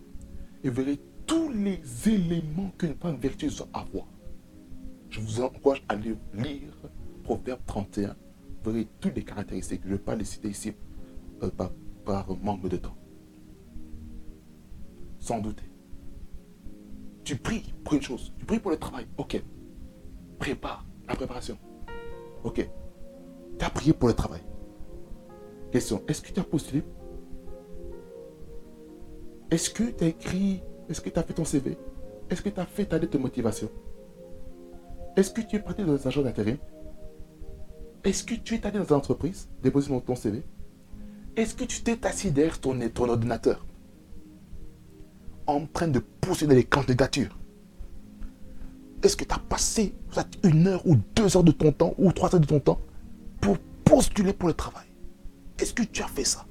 et 0.65 0.71
verrez 0.71 0.99
tous 1.27 1.51
les 1.51 1.81
éléments 2.07 2.71
qu'une 2.79 2.95
femme 2.95 3.17
vertueuse 3.17 3.59
doit 3.59 3.69
avoir. 3.75 4.07
Je 5.11 5.21
vous 5.21 5.43
encourage 5.43 5.85
à 5.89 5.97
lire 5.97 6.17
Proverbe 7.23 7.61
31. 7.67 8.17
Vous 8.63 8.71
verrez 8.71 8.89
toutes 9.01 9.15
les 9.15 9.25
caractéristiques. 9.25 9.83
Je 9.85 9.89
ne 9.89 9.93
vais 9.95 10.03
pas 10.03 10.15
les 10.15 10.25
citer 10.25 10.49
ici 10.49 10.73
euh, 11.43 11.51
par 12.05 12.27
manque 12.43 12.67
de 12.69 12.77
temps. 12.77 12.97
Sans 15.19 15.41
douter. 15.41 15.65
Tu 17.25 17.37
pries 17.37 17.75
pour 17.85 17.95
une 17.95 18.03
chose. 18.03 18.33
Tu 18.39 18.47
pries 18.47 18.61
pour 18.61 18.71
le 18.71 18.79
travail. 18.79 19.07
Ok. 19.19 19.43
Prépare 20.39 20.87
la 21.09 21.15
préparation. 21.15 21.59
Ok. 22.47 22.65
Tu 23.59 23.65
as 23.65 23.71
prié 23.71 23.93
pour 23.93 24.09
le 24.09 24.15
travail. 24.15 24.41
Question. 25.73 26.01
Est-ce 26.07 26.23
que 26.23 26.33
tu 26.33 26.39
as 26.39 26.45
postulé? 26.45 26.85
Est-ce 29.51 29.69
que 29.69 29.83
tu 29.83 30.05
as 30.05 30.07
écrit? 30.07 30.63
Est-ce 30.89 31.01
que 31.01 31.11
tu 31.11 31.19
as 31.19 31.25
fait 31.25 31.35
ton 31.35 31.45
CV 31.45 31.77
Est-ce 32.31 32.43
que 32.43 32.49
tu 32.49 32.61
as 32.61 32.67
fait 32.67 32.85
ta 32.85 32.99
lettre 32.99 33.15
de 33.15 33.19
motivation? 33.19 33.69
Est-ce 35.17 35.33
que 35.33 35.41
tu 35.41 35.57
es 35.57 35.59
parti 35.59 35.83
dans 35.83 35.95
un 35.95 36.09
agent 36.09 36.23
d'intérim? 36.23 36.59
Est-ce 38.05 38.23
que 38.23 38.35
tu 38.37 38.55
es 38.55 38.65
allé 38.65 38.79
dans 38.79 38.85
une 38.85 38.95
entreprise 38.95 39.49
déposer 39.61 40.01
ton 40.07 40.15
CV 40.15 40.45
Est-ce 41.35 41.57
que 41.57 41.65
tu 41.65 41.83
t'es 41.83 42.07
assis 42.07 42.31
derrière 42.31 42.61
ton, 42.61 42.79
ton 42.91 43.09
ordinateur? 43.09 43.67
En 45.49 45.67
train 45.67 45.89
de 45.89 45.99
pousser 45.99 46.47
les 46.47 46.63
candidatures 46.63 47.36
Est-ce 49.07 49.17
que 49.17 49.25
tu 49.25 49.33
as 49.33 49.39
passé 49.39 49.95
une 50.43 50.67
heure 50.67 50.85
ou 50.85 50.97
deux 51.15 51.37
heures 51.37 51.45
de 51.45 51.53
ton 51.53 51.71
temps 51.71 51.95
ou 51.97 52.11
trois 52.11 52.35
heures 52.35 52.41
de 52.41 52.47
ton 52.47 52.59
temps 52.59 52.81
pour 53.41 53.57
postuler 53.85 54.33
pour 54.33 54.49
le 54.49 54.55
travail? 54.55 54.87
Est-ce 55.61 55.73
que 55.73 55.85
tu 55.85 56.03
as 56.03 56.09
fait 56.09 56.25
ça? 56.25 56.45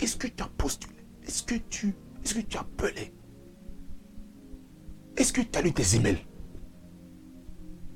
Est-ce 0.00 0.16
que 0.16 0.26
tu 0.26 0.42
as 0.42 0.48
postulé? 0.58 0.96
Est-ce 1.24 1.44
que 1.44 1.54
tu 1.54 1.94
est-ce 2.24 2.34
que 2.34 2.40
tu 2.40 2.56
as 2.56 2.62
appelé? 2.62 3.14
Est-ce 5.16 5.32
que 5.32 5.42
tu 5.42 5.56
as 5.56 5.62
lu 5.62 5.72
tes 5.72 5.94
emails? 5.94 6.26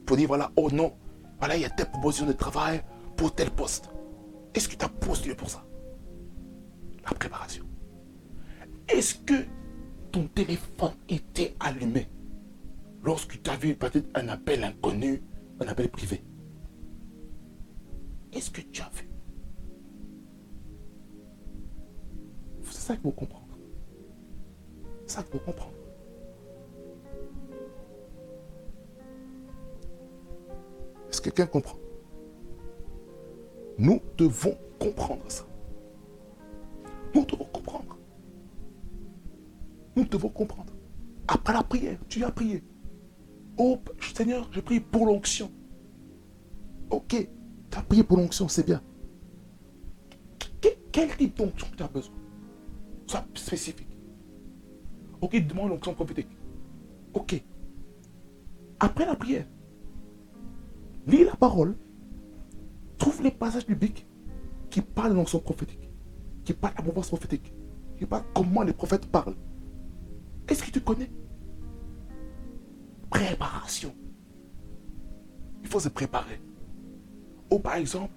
Pour 0.06 0.16
dire 0.16 0.28
voilà, 0.28 0.52
oh 0.54 0.70
non, 0.70 0.94
voilà, 1.40 1.56
il 1.56 1.62
y 1.62 1.64
a 1.64 1.70
telle 1.70 1.90
proposition 1.90 2.26
de 2.26 2.32
travail 2.32 2.84
pour 3.16 3.34
tel 3.34 3.50
poste. 3.50 3.90
Est-ce 4.54 4.68
que 4.68 4.76
tu 4.76 4.84
as 4.84 4.88
postulé 4.88 5.34
pour 5.34 5.50
ça? 5.50 5.66
La 7.04 7.10
préparation. 7.10 7.64
Est-ce 8.86 9.16
que 9.16 9.44
ton 10.16 10.28
téléphone 10.28 10.94
était 11.10 11.54
allumé 11.60 12.08
lorsque 13.04 13.42
tu 13.42 13.50
as 13.50 13.56
vu 13.56 13.74
peut-être 13.74 14.08
un 14.14 14.28
appel 14.28 14.64
inconnu, 14.64 15.22
un 15.60 15.68
appel 15.68 15.90
privé 15.90 16.24
Est-ce 18.32 18.50
que 18.50 18.62
tu 18.62 18.80
as 18.80 18.90
vu? 18.94 19.10
C'est 22.62 22.72
ça 22.72 22.94
qu'il 22.94 23.02
faut 23.02 23.10
comprendre. 23.10 23.58
C'est 25.04 25.16
ça 25.16 25.22
qu'il 25.22 25.32
faut 25.32 25.44
comprendre. 25.44 25.74
Est-ce 31.10 31.20
que 31.20 31.28
quelqu'un 31.28 31.46
comprend? 31.46 31.78
Nous 33.76 34.00
devons 34.16 34.56
comprendre 34.78 35.24
ça. 35.28 35.44
Nous 37.14 37.26
devons 37.26 37.44
comprendre. 37.44 37.75
Nous 39.96 40.04
devons 40.04 40.28
comprendre. 40.28 40.72
Après 41.26 41.52
la 41.52 41.62
prière, 41.62 41.98
tu 42.08 42.22
as 42.22 42.30
prié. 42.30 42.62
Oh 43.56 43.78
Seigneur, 44.14 44.48
j'ai 44.52 44.62
prié 44.62 44.80
pour 44.80 45.06
l'onction. 45.06 45.50
Ok, 46.90 47.08
tu 47.70 47.78
as 47.78 47.82
prié 47.82 48.04
pour 48.04 48.18
l'onction, 48.18 48.46
c'est 48.48 48.64
bien. 48.64 48.82
Quel 50.92 51.14
type 51.16 51.36
d'onction 51.36 51.66
tu 51.76 51.82
as 51.82 51.88
besoin? 51.88 52.14
Sois 53.06 53.24
spécifique. 53.34 53.98
Ok, 55.20 55.36
demande 55.46 55.70
l'onction 55.70 55.94
prophétique. 55.94 56.30
Ok. 57.12 57.42
Après 58.80 59.04
la 59.04 59.14
prière, 59.14 59.46
lis 61.06 61.24
la 61.24 61.36
parole. 61.36 61.76
Trouve 62.96 63.22
les 63.22 63.30
passages 63.30 63.66
bibliques 63.66 64.06
qui 64.70 64.80
parlent 64.80 65.10
de 65.10 65.16
l'onction 65.16 65.38
prophétique, 65.38 65.90
qui 66.44 66.54
parlent 66.54 66.74
de 66.74 66.82
la 66.86 66.92
prophétique, 66.92 67.52
qui 67.98 68.06
parlent 68.06 68.24
comment 68.34 68.62
les 68.62 68.72
prophètes 68.72 69.06
parlent. 69.06 69.36
Est-ce 70.48 70.62
que 70.64 70.70
tu 70.70 70.80
connais 70.80 71.10
Préparation. 73.10 73.94
Il 75.62 75.68
faut 75.68 75.80
se 75.80 75.88
préparer. 75.88 76.40
Ou 77.50 77.58
par 77.58 77.76
exemple, 77.76 78.12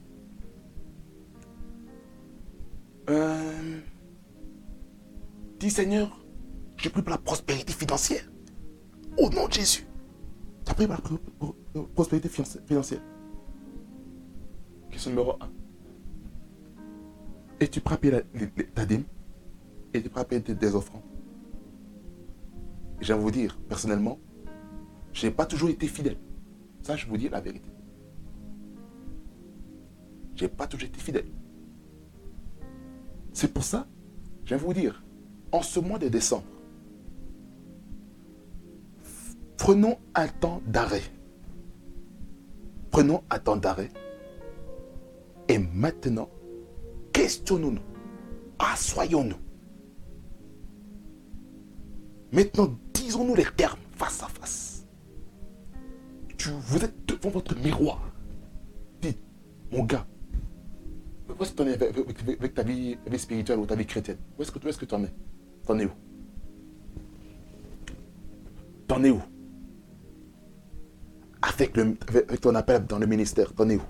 euh, 3.10 3.80
dis 5.60 5.70
Seigneur, 5.70 6.24
je 6.78 6.90
prie 6.90 7.02
pour 7.02 7.12
la 7.12 7.18
prospérité 7.18 7.74
financière. 7.74 8.24
Au 9.18 9.30
nom 9.30 9.48
de 9.48 9.54
Jésus. 9.54 9.86
Tu 10.66 10.72
as 10.72 10.74
prié 10.76 10.88
pour 10.88 11.56
la 11.74 11.82
prospérité 11.96 12.30
financière. 12.30 13.02
Question 14.92 15.12
numéro 15.12 15.34
1. 15.42 15.50
Et 17.62 17.68
tu 17.68 17.82
prends 17.82 17.98
ta 18.76 18.86
dîme? 18.86 19.04
Et 19.94 20.02
tu 20.02 20.10
prends 20.10 20.24
des 20.24 20.76
offrandes? 20.76 21.09
Je 23.02 23.14
vais 23.14 23.20
vous 23.20 23.32
dire, 23.32 23.58
personnellement, 23.70 24.20
je 25.14 25.26
n'ai 25.28 25.32
pas 25.32 25.46
toujours 25.46 25.70
été 25.70 25.88
fidèle. 25.88 26.18
Ça, 26.82 26.96
je 26.96 27.08
vous 27.08 27.18
dis 27.18 27.30
la 27.30 27.42
vérité. 27.42 27.70
Je 30.36 30.44
n'ai 30.44 30.50
pas 30.50 30.68
toujours 30.68 30.88
été 30.88 31.00
fidèle. 31.00 31.28
C'est 33.34 33.54
pour 33.54 33.64
ça, 33.64 33.88
je 34.46 34.56
vais 34.56 34.62
vous 34.62 34.74
dire, 34.74 35.04
en 35.52 35.62
ce 35.62 35.80
mois 35.80 36.00
de 36.00 36.08
décembre, 36.08 36.46
prenons 39.58 39.98
un 40.16 40.28
temps 40.28 40.62
d'arrêt. 40.66 41.04
Prenons 42.92 43.24
un 43.30 43.40
temps 43.40 43.56
d'arrêt. 43.56 43.90
Et 45.48 45.58
maintenant, 45.58 46.30
questionnons-nous. 47.14 47.82
Assoyons-nous. 48.58 49.38
Maintenant, 52.32 52.78
disons-nous 53.10 53.34
les 53.34 53.46
termes 53.58 53.80
face 53.98 54.22
à 54.22 54.28
face. 54.28 54.86
Tu, 56.38 56.50
vous 56.52 56.84
êtes 56.84 57.08
devant 57.08 57.32
votre 57.32 57.58
miroir. 57.58 58.00
Dites, 59.02 59.18
mon 59.72 59.84
gars, 59.84 60.06
où 61.28 61.42
est-ce 61.42 61.52
que 61.52 61.58
tu 61.58 61.64
en 61.64 61.68
es 61.68 61.74
avec, 61.74 62.54
ta 62.54 62.62
vie, 62.62 62.98
spirituelle 63.18 63.58
ou 63.58 63.66
ta 63.66 63.76
vie 63.76 63.88
chrétienne? 63.88 64.18
Où 64.38 64.44
est-ce 64.44 64.52
que, 64.52 64.60
tu 64.86 64.96
en 64.96 65.04
es? 65.04 65.14
T'en 65.66 65.80
es 65.80 65.86
où? 65.86 65.92
T'en 68.88 69.04
es 69.04 69.10
où? 69.10 69.22
Avec, 71.42 71.78
le, 71.78 71.98
avec 72.10 72.42
ton 72.42 72.54
appel 72.54 72.86
dans 72.86 73.00
le 73.00 73.08
ministère, 73.08 73.54
t'en 73.54 73.70
es 73.70 73.78
où? 73.78 73.84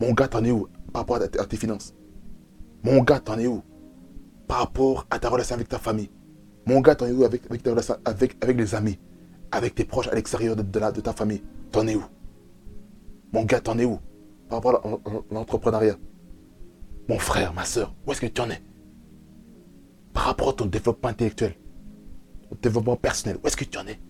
Mon 0.00 0.12
gars, 0.12 0.26
t'en 0.26 0.42
es 0.42 0.50
où 0.50 0.66
par 0.92 1.02
rapport 1.02 1.22
à 1.22 1.28
tes 1.28 1.56
finances? 1.56 1.94
Mon 2.82 3.02
gars, 3.02 3.20
t'en 3.20 3.38
es 3.38 3.46
où 3.46 3.62
par 4.48 4.58
rapport 4.58 5.06
à 5.10 5.20
ta 5.20 5.28
relation 5.28 5.54
avec 5.54 5.68
ta 5.68 5.78
famille? 5.78 6.10
Mon 6.66 6.80
gars, 6.80 6.96
t'en 6.96 7.06
es 7.06 7.12
où 7.12 7.24
avec, 7.24 7.42
avec, 8.04 8.36
avec, 8.40 8.56
les 8.56 8.74
amis? 8.74 8.98
Avec 9.52 9.74
tes 9.74 9.84
proches 9.84 10.08
à 10.08 10.14
l'extérieur 10.14 10.56
de, 10.56 10.62
de, 10.62 11.00
ta 11.00 11.12
famille? 11.12 11.42
T'en 11.70 11.86
es 11.86 11.94
où? 11.94 12.02
Mon 13.32 13.44
gars, 13.44 13.60
t'en 13.60 13.78
es 13.78 13.84
où? 13.84 14.00
Par 14.48 14.58
rapport 14.58 14.84
à 14.84 15.34
l'entrepreneuriat. 15.34 15.96
Mon 17.08 17.18
frère, 17.18 17.54
ma 17.54 17.64
soeur, 17.64 17.94
où 18.06 18.12
est-ce 18.12 18.20
que 18.20 18.26
tu 18.26 18.40
en 18.40 18.50
es? 18.50 18.60
Par 20.12 20.24
rapport 20.24 20.48
à 20.48 20.52
ton 20.54 20.66
développement 20.66 21.10
intellectuel, 21.10 21.54
ton 22.50 22.56
développement 22.60 22.96
personnel, 22.96 23.38
où 23.42 23.46
est-ce 23.46 23.56
que 23.56 23.64
tu 23.64 23.78
en 23.78 23.86
es? 23.86 24.00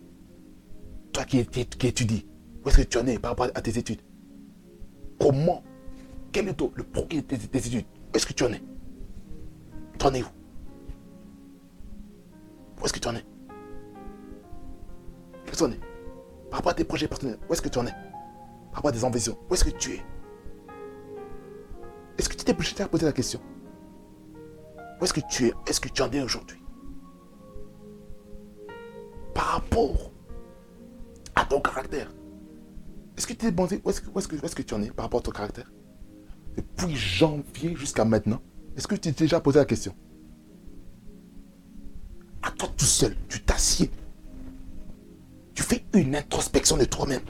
Toi 1.13 1.25
qui, 1.25 1.45
qui 1.45 1.87
étudies, 1.87 2.27
où 2.65 2.69
est-ce 2.69 2.79
que 2.79 2.83
tu 2.83 2.97
en 2.97 3.07
es 3.07 3.19
par 3.19 3.33
rapport 3.33 3.49
à 3.55 3.61
tes 3.61 3.79
études? 3.79 4.01
Comment? 5.21 5.63
Quel 6.33 6.49
est 6.49 6.61
le 6.61 6.85
progrès 6.85 7.19
de 7.19 7.27
tes, 7.27 7.39
tes 7.39 7.59
études? 7.59 7.85
Où 8.13 8.17
est-ce 8.17 8.27
que 8.27 8.33
tu 8.33 8.45
en 8.45 8.53
es? 8.53 8.63
T'en 9.99 10.15
es 10.15 10.23
où? 10.23 10.27
Où 12.81 12.85
est-ce 12.85 12.93
que 12.93 12.99
tu 12.99 13.09
en 13.09 13.15
es? 13.15 13.25
Où 15.45 15.49
est-ce 15.49 15.53
que 15.53 15.57
tu 15.57 15.65
en 15.65 15.73
es 15.73 15.81
Par 16.51 16.59
rapport 16.59 16.73
à 16.73 16.75
tes 16.75 16.85
projets 16.85 17.09
personnels, 17.09 17.39
où 17.49 17.53
est-ce 17.53 17.63
que 17.63 17.69
tu 17.69 17.79
en 17.79 17.87
es? 17.87 17.93
Par 17.93 18.75
rapport 18.77 18.91
à 18.91 18.93
tes 18.93 19.05
ambitions, 19.05 19.39
où 19.49 19.55
est-ce 19.55 19.65
que 19.65 19.71
tu 19.71 19.93
es? 19.95 20.03
Est-ce 22.19 22.29
que 22.29 22.35
tu 22.35 22.45
t'es 22.45 22.53
obligé 22.53 22.81
à 22.83 22.89
poser 22.89 23.07
la 23.07 23.13
question? 23.13 23.41
Où 25.01 25.05
est-ce 25.05 25.13
que 25.13 25.21
tu 25.29 25.47
es? 25.47 25.53
Est-ce 25.67 25.81
que 25.81 25.89
tu 25.89 26.03
en 26.03 26.11
es 26.11 26.23
aujourd'hui? 26.23 26.59
Par 29.35 29.45
rapport 29.45 30.13
à 31.35 31.45
ton 31.45 31.61
caractère. 31.61 32.11
Est-ce 33.17 33.27
que 33.27 33.35
tu 33.35 33.47
es 33.47 33.51
demandé 33.51 33.81
où 33.85 33.91
est-ce 33.91 34.01
que, 34.55 34.63
tu 34.63 34.75
en 34.75 34.83
es 34.83 34.91
par 34.91 35.05
rapport 35.05 35.21
à 35.21 35.23
ton 35.23 35.31
caractère? 35.31 35.71
Depuis 36.57 36.97
janvier 36.97 37.77
jusqu'à 37.77 38.05
maintenant, 38.05 38.41
est-ce 38.77 38.87
que 38.87 38.95
tu 38.95 39.01
t'es 39.03 39.13
déjà 39.13 39.41
posé 39.41 39.59
la 39.59 39.65
question? 39.65 39.95
Toi 42.57 42.69
tout 42.77 42.85
seul, 42.85 43.17
tu 43.29 43.41
t'assieds. 43.41 43.91
Tu 45.55 45.63
fais 45.63 45.85
une 45.95 46.15
introspection 46.15 46.77
de 46.77 46.85
toi-même. 46.85 47.23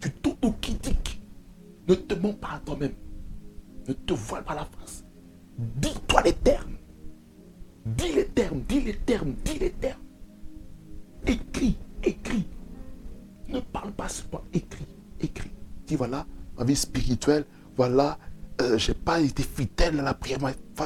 Tu 0.00 0.10
t'auto-critiques. 0.10 1.20
Ne 1.88 1.94
te 1.94 2.14
mens 2.14 2.34
pas 2.34 2.52
à 2.54 2.58
toi-même. 2.60 2.94
Ne 3.88 3.92
te 3.92 4.12
voile 4.14 4.44
pas 4.44 4.54
la 4.54 4.64
face. 4.64 5.04
Dis-toi 5.58 6.22
les 6.22 6.32
termes. 6.32 6.70
termes, 9.10 9.34
dis 9.44 9.58
les 9.58 9.70
termes. 9.70 10.00
Écris, 11.26 11.76
écris. 12.02 12.46
Ne 13.48 13.60
parle 13.60 13.92
pas 13.92 14.08
seulement, 14.08 14.42
écris, 14.52 14.86
écris. 15.20 15.50
Dis 15.86 15.96
voilà, 15.96 16.26
ma 16.56 16.64
vie 16.64 16.76
spirituelle, 16.76 17.44
voilà, 17.76 18.18
euh, 18.60 18.78
j'ai 18.78 18.94
pas 18.94 19.20
été 19.20 19.42
fidèle 19.42 19.98
à 19.98 20.02
la 20.02 20.14
prière 20.14 20.38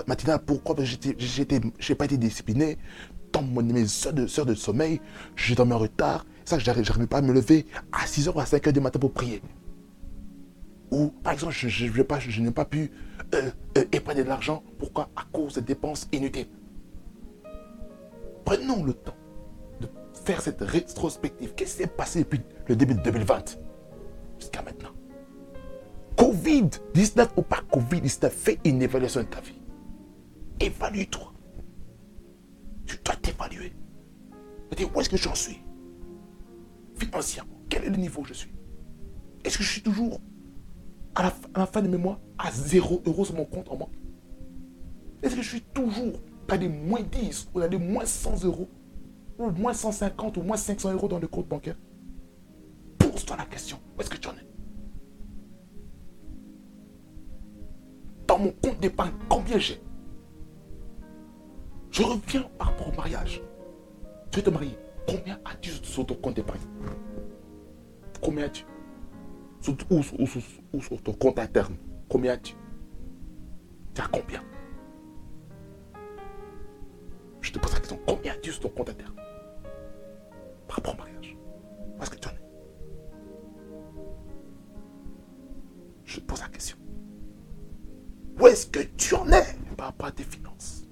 matinale. 0.06 0.40
Pourquoi? 0.44 0.74
Parce 0.74 0.96
que 0.96 1.08
j'ai 1.18 1.94
pas 1.94 2.04
été 2.06 2.16
discipliné. 2.16 2.78
Dans 3.34 3.42
mes 3.42 3.82
heures 4.06 4.12
de, 4.12 4.50
heures 4.50 4.56
sommeil, 4.56 5.00
j'ai 5.34 5.56
dormi 5.56 5.72
en 5.72 5.78
retard. 5.78 6.24
Ça, 6.44 6.58
je 6.58 6.64
n'arrive 6.70 7.06
pas 7.08 7.18
à 7.18 7.22
me 7.22 7.32
lever 7.32 7.66
à 7.90 8.06
6h 8.06 8.32
ou 8.32 8.38
à 8.38 8.44
5h 8.44 8.70
du 8.70 8.80
matin 8.80 9.00
pour 9.00 9.12
prier. 9.12 9.42
Ou, 10.92 11.08
par 11.24 11.32
exemple, 11.32 11.52
je, 11.52 11.68
je, 11.68 11.86
je 11.86 12.40
n'ai 12.40 12.50
pas 12.52 12.64
pu 12.64 12.92
euh, 13.34 13.50
euh, 13.76 13.84
épargner 13.90 14.22
de 14.22 14.28
l'argent. 14.28 14.62
Pourquoi? 14.78 15.08
À 15.16 15.24
cause 15.32 15.54
de 15.54 15.60
dépenses 15.62 16.06
inutiles. 16.12 16.46
Prenons 18.44 18.84
le 18.84 18.94
temps 18.94 19.16
de 19.80 19.88
faire 20.24 20.40
cette 20.40 20.60
rétrospective. 20.60 21.54
Qu'est-ce 21.56 21.76
qui 21.76 21.82
s'est 21.82 21.88
passé 21.88 22.20
depuis 22.20 22.40
le 22.68 22.76
début 22.76 22.94
de 22.94 23.02
2020 23.02 23.58
jusqu'à 24.38 24.62
maintenant? 24.62 24.90
Covid-19 26.16 27.30
ou 27.36 27.42
pas 27.42 27.62
Covid-19, 27.72 28.30
fais 28.30 28.60
une 28.64 28.80
évaluation 28.82 29.22
de 29.22 29.26
ta 29.26 29.40
vie. 29.40 29.60
Évalue-toi. 30.60 31.33
Tu 32.86 32.98
dois 33.04 33.16
t'évaluer. 33.16 33.72
Dire 34.76 34.90
où 34.94 35.00
est-ce 35.00 35.08
que 35.08 35.16
j'en 35.16 35.34
suis? 35.34 35.60
Financièrement, 36.96 37.54
quel 37.68 37.84
est 37.84 37.90
le 37.90 37.96
niveau 37.96 38.22
où 38.22 38.24
je 38.24 38.34
suis? 38.34 38.50
Est-ce 39.44 39.58
que 39.58 39.64
je 39.64 39.70
suis 39.70 39.82
toujours 39.82 40.20
à 41.14 41.32
la, 41.56 41.66
fin 41.66 41.82
de 41.82 41.88
mes 41.88 41.96
mois 41.96 42.20
à 42.38 42.50
0 42.50 43.02
euros 43.06 43.24
sur 43.24 43.36
mon 43.36 43.44
compte 43.44 43.70
en 43.70 43.76
banque? 43.76 43.94
Est-ce 45.22 45.36
que 45.36 45.42
je 45.42 45.48
suis 45.48 45.60
toujours 45.60 46.20
pas 46.46 46.58
des 46.58 46.68
moins 46.68 47.02
10 47.02 47.50
ou 47.54 47.60
des 47.60 47.78
moins 47.78 48.04
100 48.04 48.44
euros 48.44 48.68
ou 49.38 49.50
moins 49.50 49.74
150 49.74 50.36
ou 50.36 50.42
moins 50.42 50.56
500 50.56 50.92
euros 50.92 51.08
dans 51.08 51.18
le 51.18 51.28
compte 51.28 51.48
bancaire? 51.48 51.76
Pose-toi 52.98 53.36
la 53.36 53.46
question. 53.46 53.78
Où 53.96 54.00
est-ce 54.00 54.10
que 54.10 54.16
tu 54.16 54.28
en 54.28 54.32
es? 54.32 54.46
Dans 58.26 58.38
mon 58.38 58.50
compte 58.50 58.80
d'épargne, 58.80 59.12
combien 59.28 59.58
j'ai? 59.58 59.80
Je 61.94 62.02
reviens 62.02 62.42
par 62.58 62.70
rapport 62.70 62.88
au 62.88 62.92
mariage. 62.92 63.40
Tu 64.32 64.40
veux 64.40 64.44
te 64.44 64.50
marier. 64.50 64.76
Combien 65.06 65.38
as-tu 65.44 65.70
sur 65.70 66.04
ton 66.04 66.16
compte 66.16 66.34
d'épargne 66.34 66.60
Combien 68.20 68.46
as-tu? 68.46 68.64
Ou, 69.90 70.82
sur 70.82 71.02
ton 71.04 71.12
compte 71.12 71.38
interne 71.38 71.76
Combien 72.08 72.32
as-tu? 72.32 72.56
Tu 73.94 74.00
as 74.00 74.08
combien? 74.08 74.42
Je 77.40 77.52
te 77.52 77.60
pose 77.60 77.72
la 77.72 77.78
question. 77.78 78.00
Combien 78.08 78.32
as-tu 78.32 78.50
sur 78.50 78.62
ton 78.62 78.70
compte 78.70 78.88
interne? 78.88 79.14
Par 80.66 80.78
rapport 80.78 80.94
au 80.94 80.98
mariage 80.98 81.36
Parce 81.96 82.10
que 82.10 82.16
tu 82.16 82.26
en 82.26 82.32
es. 82.32 82.42
Je 86.04 86.18
te 86.18 86.24
pose 86.24 86.40
la 86.40 86.48
question. 86.48 86.76
Où 88.40 88.48
est-ce 88.48 88.66
que 88.66 88.80
tu 88.80 89.14
en 89.14 89.30
es? 89.30 89.46
Par 89.76 89.86
rapport 89.86 90.08
à 90.08 90.12
tes 90.12 90.24
finances 90.24 90.83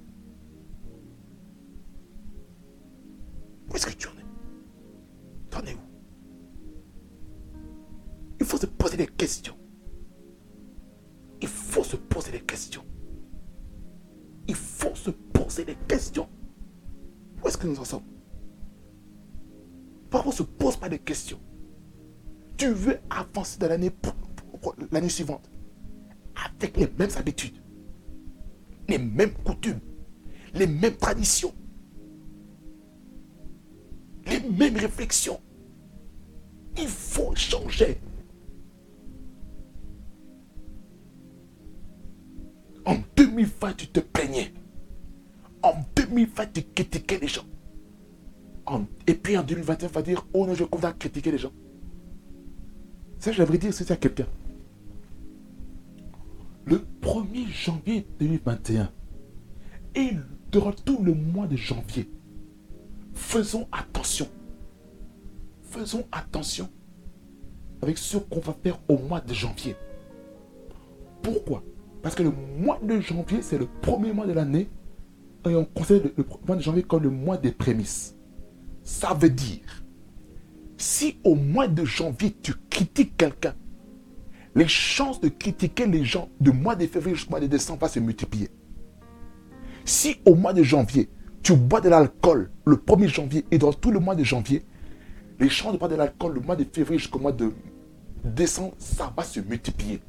Il 8.42 8.46
faut 8.48 8.56
se 8.58 8.66
poser 8.66 8.96
des 8.96 9.06
questions. 9.06 9.56
Il 11.40 11.46
faut 11.46 11.84
se 11.84 11.94
poser 11.94 12.32
des 12.32 12.40
questions. 12.40 12.84
Il 14.48 14.56
faut 14.56 14.96
se 14.96 15.10
poser 15.10 15.64
des 15.64 15.76
questions. 15.86 16.28
Où 17.40 17.46
est-ce 17.46 17.56
que 17.56 17.68
nous 17.68 17.78
en 17.78 17.84
sommes? 17.84 18.02
Parfois, 20.10 20.30
on 20.30 20.32
ne 20.32 20.38
se 20.38 20.42
pose 20.42 20.76
pas 20.76 20.88
de 20.88 20.96
questions. 20.96 21.38
Tu 22.56 22.68
veux 22.68 22.98
avancer 23.10 23.60
dans 23.60 23.68
l'année 23.68 23.92
l'année 24.90 25.08
suivante 25.08 25.48
avec 26.34 26.76
les 26.76 26.88
mêmes 26.98 27.10
habitudes, 27.16 27.62
les 28.88 28.98
mêmes 28.98 29.34
coutumes, 29.44 29.80
les 30.52 30.66
mêmes 30.66 30.96
traditions, 30.96 31.54
les 34.42 34.48
mêmes 34.48 34.76
réflexions. 34.76 35.40
Il 36.76 36.88
faut 36.88 37.34
changer. 37.34 37.98
En 42.84 42.96
2020, 43.16 43.74
tu 43.74 43.86
te 43.88 44.00
plaignais. 44.00 44.52
En 45.62 45.74
2020, 45.94 46.52
tu 46.52 46.62
critiquais 46.62 47.18
les 47.18 47.28
gens. 47.28 47.46
et 49.06 49.14
puis 49.14 49.36
en 49.36 49.42
2021, 49.42 49.88
tu 49.88 49.94
vas 49.94 50.02
dire, 50.02 50.26
oh 50.32 50.46
non, 50.46 50.54
je 50.54 50.64
compte 50.64 50.84
à 50.84 50.92
critiquer 50.92 51.30
les 51.30 51.38
gens. 51.38 51.52
Ça, 53.18 53.30
j'aimerais 53.30 53.58
dire 53.58 53.72
c'est 53.72 53.90
à 53.90 53.96
quelqu'un. 53.96 54.26
Le 56.64 56.84
1er 57.02 57.46
janvier 57.48 58.06
2021 58.18 58.90
et 59.94 60.10
durant 60.50 60.72
tout 60.72 61.02
le 61.02 61.14
mois 61.14 61.46
de 61.46 61.56
janvier, 61.56 62.08
faisons 63.14 63.68
Faisons 65.62 66.04
attention 66.12 66.68
avec 67.80 67.98
ce 67.98 68.18
qu'on 68.18 68.40
va 68.40 68.54
faire 68.62 68.78
au 68.88 68.98
mois 68.98 69.20
de 69.20 69.32
janvier. 69.32 69.74
Pourquoi? 71.22 71.62
Parce 72.02 72.14
que 72.14 72.22
le 72.22 72.32
mois 72.58 72.78
de 72.82 73.00
janvier, 73.00 73.42
c'est 73.42 73.58
le 73.58 73.66
premier 73.80 74.12
mois 74.12 74.26
de 74.26 74.32
l'année 74.32 74.68
et 75.48 75.54
on 75.54 75.64
considère 75.64 76.10
le, 76.16 76.24
mois 76.46 76.56
de 76.56 76.62
janvier 76.62 76.82
comme 76.82 77.02
le 77.02 77.10
mois 77.10 77.36
des 77.36 77.52
prémices. 77.52 78.16
Ça 78.82 79.14
veut 79.14 79.30
dire, 79.30 79.84
si 80.76 81.18
au 81.24 81.34
mois 81.34 81.68
de 81.68 81.84
janvier, 81.84 82.36
tu 82.42 82.54
critiques 82.68 83.16
quelqu'un, 83.16 83.54
les 84.54 84.68
chances 84.68 85.20
de 85.20 85.28
critiquer 85.28 85.86
les 85.86 86.04
gens 86.04 86.28
du 86.40 86.52
mois 86.52 86.76
de 86.76 86.86
février 86.86 87.14
jusqu'au 87.16 87.30
mois 87.30 87.40
de 87.40 87.46
décembre 87.46 87.80
vont 87.80 87.88
se 87.88 88.00
multiplier. 88.00 88.50
Si 89.84 90.16
au 90.26 90.34
mois 90.34 90.52
de 90.52 90.62
janvier, 90.62 91.08
tu 91.42 91.56
bois 91.56 91.80
de 91.80 91.88
l'alcool 91.88 92.50
le 92.64 92.76
1er 92.76 93.08
janvier 93.08 93.44
et 93.50 93.58
dans 93.58 93.72
tout 93.72 93.90
le 93.90 93.98
mois 93.98 94.14
de 94.14 94.24
janvier, 94.24 94.64
les 95.40 95.48
chances 95.48 95.72
de 95.72 95.78
boire 95.78 95.90
de 95.90 95.96
l'alcool 95.96 96.34
le 96.34 96.40
mois 96.40 96.56
de 96.56 96.64
février 96.64 96.98
jusqu'au 96.98 97.18
mois 97.18 97.32
de 97.32 97.52
décembre, 98.24 98.74
ça 98.78 99.12
va 99.16 99.24
se 99.24 99.40
multiplier. 99.40 100.00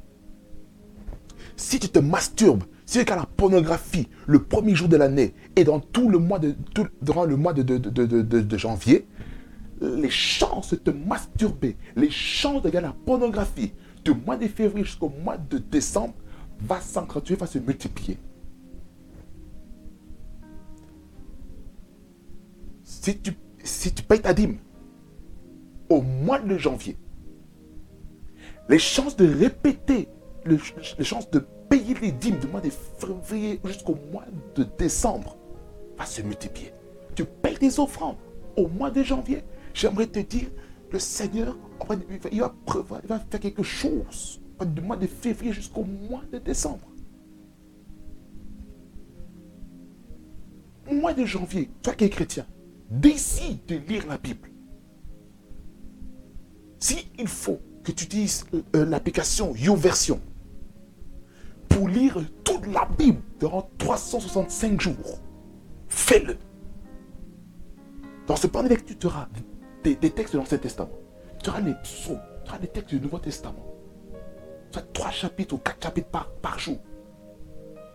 Si 1.56 1.80
tu 1.80 1.90
te 1.90 2.00
masturbes, 2.00 2.64
si 2.86 2.94
tu 2.94 3.00
regardes 3.00 3.22
la 3.22 3.26
pornographie 3.26 4.08
le 4.28 4.44
premier 4.44 4.76
jour 4.76 4.88
de 4.88 4.98
l'année 4.98 5.34
et 5.56 5.64
dans 5.64 5.80
tout 5.80 6.10
le 6.10 6.20
mois 6.20 6.40
de, 6.40 6.56
durant 7.02 7.26
le 7.26 7.36
mois 7.36 7.54
de, 7.54 8.58
janvier, 8.58 9.08
les 9.82 10.10
chances 10.10 10.72
de 10.72 10.76
te 10.76 10.92
masturber, 10.92 11.78
les 11.96 12.10
chances 12.10 12.62
de 12.62 12.68
regarder 12.68 12.88
la 12.88 12.96
pornographie 13.06 13.74
du 14.06 14.14
mois 14.14 14.38
de 14.38 14.48
février 14.48 14.86
jusqu'au 14.86 15.10
mois 15.10 15.38
de 15.38 15.58
décembre 15.58 16.14
va 16.62 16.80
s'accentuer, 16.80 17.36
va 17.36 17.48
se 17.48 17.60
multiplier. 17.60 18.18
Si 23.04 23.18
tu, 23.18 23.34
si 23.66 23.92
payes 23.92 24.22
ta 24.22 24.34
dîme 24.34 24.60
au 25.90 26.02
mois 26.02 26.40
de 26.40 26.58
janvier, 26.58 26.96
les 28.70 28.80
chances 28.80 29.18
de 29.18 29.28
répéter, 29.28 30.08
les, 30.46 30.58
chances 31.04 31.30
de 31.30 31.40
payer 31.70 31.96
les 31.96 32.14
dîmes 32.14 32.40
du 32.40 32.48
mois 32.48 32.62
de 32.62 32.70
février 32.70 33.60
jusqu'au 33.66 33.98
mois 34.10 34.24
de 34.56 34.66
décembre 34.80 35.36
va 35.98 36.06
se 36.06 36.22
multiplier. 36.22 36.74
Tu 37.14 37.26
payes 37.26 37.58
des 37.58 37.78
offrandes 37.78 38.16
au 38.56 38.70
mois 38.70 38.90
de 38.90 39.04
janvier. 39.04 39.44
J'aimerais 39.74 40.08
te 40.08 40.20
dire, 40.20 40.48
le 40.90 40.98
Seigneur, 40.98 41.58
il 42.32 42.40
va, 42.40 43.20
faire 43.20 43.40
quelque 43.42 43.64
chose 43.64 44.40
du 44.66 44.80
mois 44.80 44.96
de 44.96 45.08
février 45.08 45.52
jusqu'au 45.52 45.84
mois 45.84 46.24
de 46.32 46.38
décembre. 46.38 46.88
Mois 50.90 51.14
de 51.14 51.26
janvier, 51.26 51.70
toi 51.82 51.94
qui 51.96 52.06
es 52.06 52.10
chrétien, 52.10 52.46
décide 52.94 53.66
de 53.66 53.76
lire 53.76 54.06
la 54.08 54.18
Bible. 54.18 54.50
S'il 56.80 57.06
il 57.18 57.28
faut 57.28 57.60
que 57.84 57.92
tu 57.92 58.06
utilises 58.06 58.46
euh, 58.54 58.62
euh, 58.76 58.86
l'application 58.86 59.56
YouVersion 59.56 60.22
pour 61.70 61.88
lire 61.88 62.18
toute 62.44 62.68
la 62.68 62.86
Bible 62.98 63.22
durant 63.40 63.70
365 63.80 64.80
jours, 64.80 65.20
fais-le. 65.88 66.38
Dans 68.28 68.36
ce 68.36 68.48
plan 68.48 68.64
de 68.64 68.76
tu 68.76 69.08
auras 69.08 69.28
des, 69.84 69.96
textes 69.96 70.34
de 70.34 70.40
l'Ancien 70.40 70.60
Testament. 70.60 70.92
Tu 71.44 71.50
auras 71.50 71.62
les 71.62 71.74
psaumes, 71.84 72.22
tu 72.46 72.50
auras 72.50 72.60
des 72.60 72.68
textes 72.68 72.90
du 72.90 73.02
Nouveau 73.02 73.18
Testament. 73.18 73.66
Tu 74.72 74.80
as 74.80 74.82
trois 74.82 75.12
chapitres 75.12 75.56
ou 75.56 75.58
quatre 75.58 75.82
chapitres 75.84 76.10
par, 76.10 76.32
par 76.36 76.60
jour. 76.60 76.78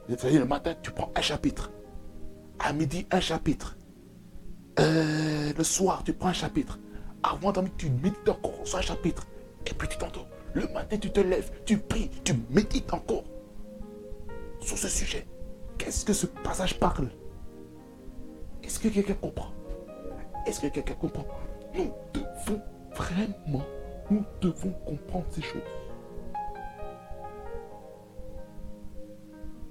C'est-à-dire 0.09 0.41
le 0.41 0.47
matin, 0.47 0.75
tu 0.83 0.91
prends 0.91 1.13
un 1.15 1.21
chapitre. 1.21 1.71
À 2.59 2.73
midi, 2.73 3.07
un 3.11 3.21
chapitre. 3.21 3.78
Euh, 4.79 5.53
le 5.57 5.65
soir, 5.65 6.03
tu 6.05 6.13
prends 6.13 6.29
un 6.29 6.33
chapitre. 6.33 6.79
Avant 7.23 7.53
dormir, 7.53 7.73
tu 7.77 7.91
médites 7.91 8.29
encore 8.29 8.61
sur 8.65 8.79
un 8.79 8.83
chapitre. 8.83 9.27
Et 9.67 9.75
puis 9.75 9.89
tu 9.89 9.99
t'endors. 9.99 10.29
Le 10.55 10.67
matin, 10.69 10.97
tu 10.97 11.11
te 11.11 11.21
lèves, 11.21 11.51
tu 11.67 11.79
pries, 11.79 12.11
tu 12.25 12.35
médites 12.51 12.93
encore 12.93 13.25
sur 14.61 14.79
ce 14.79 14.89
sujet. 14.89 15.27
Qu'est-ce 15.77 16.05
que 16.05 16.13
ce 16.13 16.27
passage 16.27 16.79
parle? 16.79 17.09
Est-ce 18.63 18.79
que 18.79 18.89
quelqu'un 18.89 19.15
comprend? 19.15 19.53
Est-ce 20.47 20.61
que 20.61 20.67
quelqu'un 20.69 20.95
comprend? 20.95 21.27
Nous 21.75 21.93
devons 22.15 22.61
vraiment, 22.95 23.65
nous 24.11 24.25
devons 24.41 24.71
comprendre 24.87 25.27
ces 25.31 25.43
choses. 25.43 25.63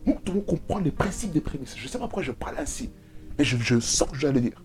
Nous 0.06 0.18
devons 0.24 0.42
comprendre 0.42 0.86
les 0.86 0.92
principes 0.92 1.32
des 1.32 1.42
prémices. 1.42 1.76
Je 1.76 1.84
ne 1.84 1.88
sais 1.90 1.98
pas 1.98 2.06
pourquoi 2.06 2.24
je 2.24 2.32
parle 2.32 2.58
ainsi, 2.60 2.92
mais 3.38 3.44
je, 3.44 3.80
sens 3.80 4.10
que 4.10 4.16
je 4.18 4.28
vais 4.28 4.34
le 4.34 4.42
dire. 4.42 4.64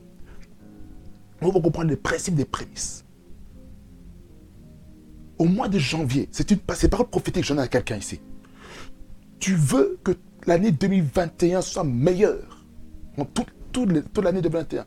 Nous 1.43 1.49
devons 1.49 1.61
comprendre 1.61 1.91
les 1.91 1.97
principes 1.97 2.37
des 2.37 2.45
prémices. 2.45 3.05
Au 5.39 5.45
mois 5.47 5.69
de 5.69 5.79
janvier, 5.79 6.29
c'est 6.31 6.49
une 6.53 6.59
parole 6.59 7.09
prophétique, 7.09 7.45
j'en 7.45 7.59
ai 7.59 7.63
à 7.63 7.69
quelqu'un 7.69 7.97
ici. 7.97 8.21
Tu 9.41 9.57
veux 9.57 9.99
que 10.05 10.13
l'année 10.47 10.71
2021 10.71 11.61
soit 11.61 11.83
meilleure 11.83 12.65
en 13.19 13.25
toute, 13.25 13.49
toute 13.73 14.19
l'année 14.19 14.41
2021. 14.41 14.87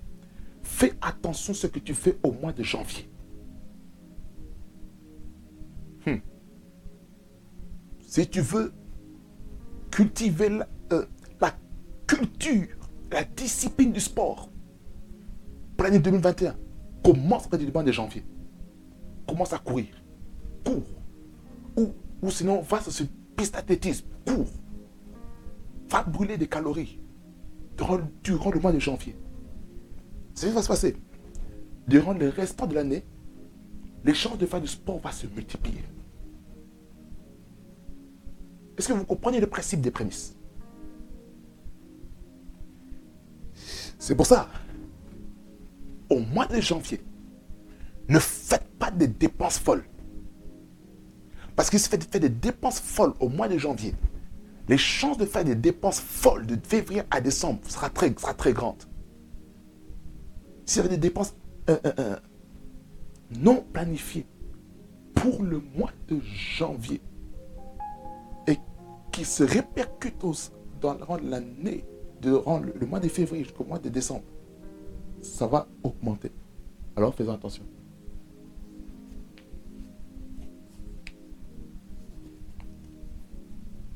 Fais 0.64 0.94
attention 1.02 1.52
à 1.52 1.56
ce 1.56 1.68
que 1.68 1.80
tu 1.80 1.94
fais 1.94 2.18
au 2.24 2.32
mois 2.32 2.54
de 2.54 2.64
janvier. 2.64 3.10
Hmm. 6.06 6.20
Si 8.08 8.30
tu 8.30 8.40
veux 8.40 8.72
cultiver 9.92 10.62
euh, 10.94 11.06
la, 11.42 11.54
culture, 12.08 12.78
la 13.12 13.26
discipline 13.26 13.92
du 13.92 14.00
sport 14.00 14.50
l'année 15.84 16.00
2021. 16.00 16.56
Commence 17.04 17.48
à 17.52 17.58
du 17.58 17.72
mois 17.72 17.84
de 17.84 17.92
janvier. 17.92 18.24
Commence 19.28 19.54
à 19.54 19.60
courir. 19.60 19.88
Cours. 20.66 20.84
Ou, 21.78 21.94
ou 22.22 22.32
sinon, 22.32 22.62
va 22.62 22.82
sur 22.82 22.92
ce 22.92 23.04
piste 23.36 23.54
d'athlétisme. 23.54 24.08
Cours. 24.26 24.48
Va 25.90 26.04
brûler 26.04 26.38
des 26.38 26.48
calories 26.48 27.00
durant, 27.78 28.00
durant 28.24 28.52
le 28.52 28.60
mois 28.60 28.72
de 28.72 28.80
janvier. 28.80 29.16
C'est 30.34 30.46
ce 30.46 30.50
qui 30.50 30.56
va 30.56 30.62
se 30.62 30.68
passer. 30.68 30.98
Durant 31.88 32.14
le 32.14 32.30
restant 32.30 32.66
de 32.66 32.74
l'année, 32.74 33.06
les 34.04 34.14
chances 34.14 34.38
de 34.38 34.46
faire 34.46 34.62
du 34.62 34.68
sport 34.68 35.00
vont 35.00 35.12
se 35.12 35.28
multiplier. 35.28 35.84
Est-ce 38.78 38.90
que 38.90 38.94
vous 38.94 39.06
comprenez 39.06 39.40
le 39.40 39.48
principe 39.48 39.82
des 39.82 39.92
prémices? 39.92 40.36
C'est 43.98 44.16
pour 44.16 44.26
ça, 44.26 44.50
au 46.10 46.20
mois 46.20 46.46
de 46.46 46.60
janvier, 46.60 47.02
ne 48.10 48.20
faites 48.20 48.68
pas 48.80 48.92
des 48.92 49.08
dépenses 49.08 49.58
folles. 49.58 49.86
Parce 51.56 51.70
que 51.70 51.78
si 51.78 51.90
vous 51.90 51.98
faites 52.02 52.18
des 52.18 52.30
dépenses 52.30 52.80
folles 52.80 53.14
au 53.20 53.30
mois 53.30 53.48
de 53.48 53.58
janvier, 53.58 53.96
les 54.68 54.78
chances 54.78 55.18
de 55.18 55.26
faire 55.26 55.46
des 55.46 55.56
dépenses 55.56 56.00
folles 56.00 56.46
de 56.46 56.58
février 56.62 57.04
à 57.12 57.22
décembre 57.22 57.60
sera 57.68 57.90
très, 57.90 58.14
sera 58.18 58.34
très 58.34 58.54
grande. 58.54 58.84
Si 60.66 60.80
vous 60.80 60.86
avez 60.86 60.96
des 60.96 61.02
dépenses 61.02 61.36
euh, 61.70 61.78
euh, 61.86 61.94
euh, 62.00 62.16
non 63.40 63.64
planifiées 63.74 64.26
pour 65.14 65.44
le 65.44 65.62
mois 65.76 65.92
de 66.08 66.20
janvier, 66.22 67.02
qui 69.12 69.24
se 69.24 69.44
répercute 69.44 70.26
dans 70.82 70.98
l'année, 71.24 71.86
durant 72.22 72.60
le 72.60 72.86
mois 72.86 73.00
de 73.00 73.08
février 73.08 73.46
jusqu'au 73.46 73.64
mois 73.64 73.80
de 73.80 73.88
décembre, 73.88 74.24
ça 75.26 75.48
va 75.48 75.68
augmenter. 75.84 76.32
Alors 76.96 77.14
faisons 77.14 77.34
attention. 77.34 77.64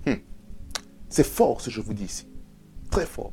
Hmm. 0.06 0.16
C'est 1.08 1.26
fort 1.26 1.62
ce 1.62 1.66
que 1.66 1.72
je 1.72 1.82
vous 1.82 1.94
dis 1.94 2.06
ici. 2.06 2.28
Très 2.92 3.06
fort. 3.06 3.32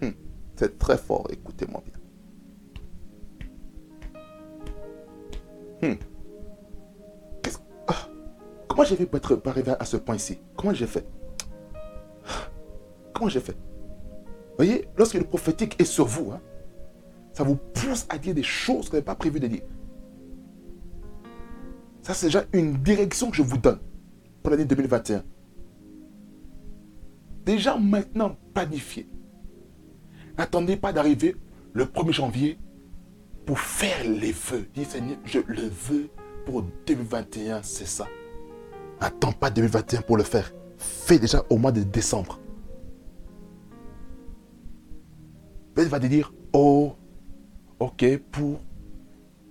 Hmm. 0.00 0.10
C'est 0.56 0.78
très 0.78 0.96
fort, 0.96 1.26
écoutez-moi 1.30 1.82
bien. 1.84 1.94
Hmm. 5.90 5.96
Comment 8.68 8.84
j'ai 8.84 8.96
fait 8.96 9.06
pour 9.06 9.18
être 9.18 9.40
arrivé 9.46 9.72
à 9.78 9.84
ce 9.84 9.96
point 9.96 10.16
ici? 10.16 10.38
Comment 10.56 10.74
j'ai 10.74 10.88
fait? 10.88 11.06
Comment 13.12 13.28
j'ai 13.28 13.38
fait? 13.38 13.56
Voyez, 14.56 14.88
lorsque 14.96 15.14
le 15.14 15.24
prophétique 15.24 15.80
est 15.80 15.84
sur 15.84 16.06
vous, 16.06 16.32
hein, 16.32 16.40
ça 17.32 17.42
vous 17.44 17.56
pousse 17.56 18.06
à 18.08 18.18
dire 18.18 18.34
des 18.34 18.42
choses 18.42 18.86
que 18.86 18.90
vous 18.90 18.96
n'avez 18.96 19.04
pas 19.04 19.14
prévu 19.14 19.40
de 19.40 19.48
dire. 19.48 19.62
Ça, 22.02 22.14
c'est 22.14 22.26
déjà 22.26 22.44
une 22.52 22.74
direction 22.74 23.30
que 23.30 23.36
je 23.36 23.42
vous 23.42 23.56
donne 23.56 23.78
pour 24.42 24.50
l'année 24.50 24.66
2021. 24.66 25.24
Déjà 27.44 27.76
maintenant 27.76 28.36
planifié. 28.52 29.08
N'attendez 30.38 30.76
pas 30.76 30.92
d'arriver 30.92 31.36
le 31.72 31.84
1er 31.86 32.12
janvier 32.12 32.58
pour 33.46 33.58
faire 33.58 34.04
les 34.04 34.32
vœux. 34.32 34.66
Dis 34.74 34.84
Seigneur, 34.84 35.18
je 35.24 35.40
le 35.46 35.62
veux 35.68 36.08
pour 36.46 36.62
2021, 36.86 37.62
c'est 37.62 37.86
ça. 37.86 38.06
Attends 39.00 39.32
pas 39.32 39.50
2021 39.50 40.02
pour 40.02 40.16
le 40.16 40.22
faire. 40.22 40.52
Fais 40.78 41.18
déjà 41.18 41.42
au 41.50 41.56
mois 41.56 41.72
de 41.72 41.82
décembre. 41.82 42.38
Peut-être 45.74 45.88
va 45.88 45.98
te 45.98 46.06
dire, 46.06 46.32
oh, 46.52 46.94
ok, 47.80 48.18
pour 48.30 48.60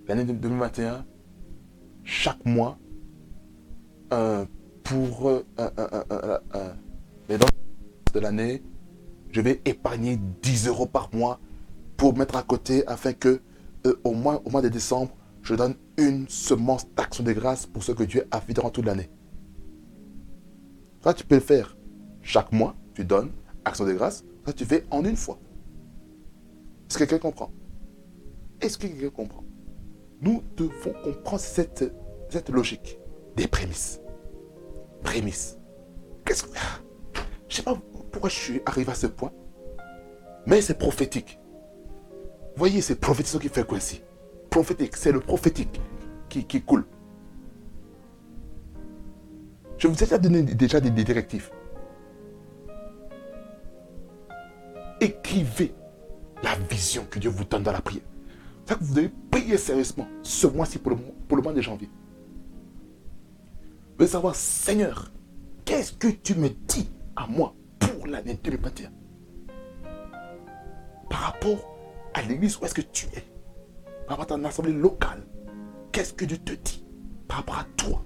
l'année 0.08 0.24
2021, 0.24 1.04
chaque 2.02 2.44
mois, 2.46 2.78
euh, 4.12 4.46
pour 4.82 5.28
euh, 5.28 5.44
euh, 5.58 6.74
les 7.28 7.36
de 7.36 8.20
l'année, 8.20 8.62
je 9.32 9.40
vais 9.40 9.60
épargner 9.64 10.18
10 10.42 10.68
euros 10.68 10.86
par 10.86 11.14
mois 11.14 11.40
pour 11.96 12.16
mettre 12.16 12.36
à 12.36 12.42
côté 12.42 12.86
afin 12.86 13.12
que 13.12 13.40
au, 14.04 14.12
mois, 14.12 14.40
au 14.44 14.50
mois 14.50 14.62
de 14.62 14.68
décembre, 14.68 15.14
je 15.42 15.54
donne 15.54 15.74
une 15.98 16.26
semence 16.28 16.86
d'action 16.94 17.24
de 17.24 17.32
grâce 17.32 17.66
pour 17.66 17.82
ce 17.82 17.92
que 17.92 18.04
Dieu 18.04 18.26
a 18.30 18.40
fait 18.40 18.54
durant 18.54 18.70
toute 18.70 18.86
l'année. 18.86 19.10
Toi, 21.02 21.12
tu 21.12 21.24
peux 21.24 21.34
le 21.34 21.40
faire 21.40 21.76
chaque 22.22 22.50
mois, 22.52 22.74
tu 22.94 23.04
donnes, 23.04 23.30
action 23.64 23.84
de 23.84 23.92
grâce. 23.92 24.24
Toi, 24.44 24.52
tu 24.54 24.64
fais 24.64 24.84
en 24.90 25.04
une 25.04 25.16
fois. 25.16 25.38
Est-ce 26.88 26.98
que 26.98 27.04
quelqu'un 27.04 27.18
comprend? 27.18 27.50
Est-ce 28.60 28.78
que 28.78 28.86
quelqu'un 28.86 29.10
comprend? 29.10 29.44
Nous 30.20 30.42
devons 30.56 30.92
comprendre 31.02 31.40
cette, 31.40 31.84
logique 32.48 32.98
des 33.36 33.46
prémices. 33.46 34.00
Prémices. 35.02 35.58
Qu'est-ce 36.24 36.44
que. 36.44 36.50
Je 37.48 37.54
ne 37.54 37.56
sais 37.56 37.62
pas 37.62 37.78
pourquoi 38.10 38.30
je 38.30 38.36
suis 38.36 38.60
arrivé 38.66 38.90
à 38.90 38.94
ce 38.94 39.06
point, 39.06 39.32
mais 40.46 40.60
c'est 40.60 40.78
prophétique. 40.78 41.38
Voyez, 42.56 42.80
c'est 42.80 42.96
prophétique 42.96 43.40
qui 43.40 43.48
fait 43.48 43.66
quoi 43.66 43.78
ici? 43.78 44.02
Prophétique, 44.50 44.96
c'est 44.96 45.12
le 45.12 45.20
prophétique 45.20 45.80
qui, 46.28 46.44
qui 46.44 46.62
coule. 46.62 46.84
Je 49.78 49.88
vous 49.88 49.94
ai 49.94 49.98
déjà 49.98 50.18
donné 50.18 50.42
déjà 50.42 50.80
des, 50.80 50.90
directives. 50.90 51.50
Écrivez 55.00 55.74
la 56.44 56.54
vision 56.70 57.04
que 57.10 57.18
Dieu 57.18 57.30
vous 57.30 57.44
donne 57.44 57.62
dans 57.62 57.72
la 57.72 57.80
prière. 57.80 58.04
C'est 58.66 58.78
que 58.78 58.84
vous 58.84 58.94
devez 58.94 59.10
prier 59.30 59.56
sérieusement 59.56 60.06
ce 60.22 60.46
mois-ci 60.46 60.78
pour 60.78 60.92
le, 60.92 60.98
pour 61.26 61.36
le 61.36 61.42
mois 61.42 61.52
de 61.52 61.60
janvier. 61.60 61.88
Vous 63.92 63.98
devez 63.98 64.10
savoir, 64.10 64.34
Seigneur, 64.34 65.10
qu'est-ce 65.64 65.92
que 65.92 66.08
tu 66.08 66.34
me 66.34 66.50
dis 66.50 66.88
à 67.16 67.26
moi 67.26 67.54
pour 67.78 68.06
l'année 68.06 68.38
2021 68.42 68.90
Par 71.08 71.20
rapport 71.20 71.74
à 72.12 72.22
l'église 72.22 72.58
où 72.58 72.64
est-ce 72.64 72.74
que 72.74 72.82
tu 72.82 73.06
es? 73.06 73.24
Par 74.06 74.18
rapport 74.18 74.36
à 74.36 74.38
ton 74.38 74.44
assemblée 74.44 74.72
locale 74.72 75.26
Qu'est-ce 75.92 76.12
que 76.12 76.24
Dieu 76.24 76.38
te 76.38 76.52
dit 76.52 76.84
Par 77.26 77.38
rapport 77.38 77.58
à 77.58 77.64
toi? 77.76 78.04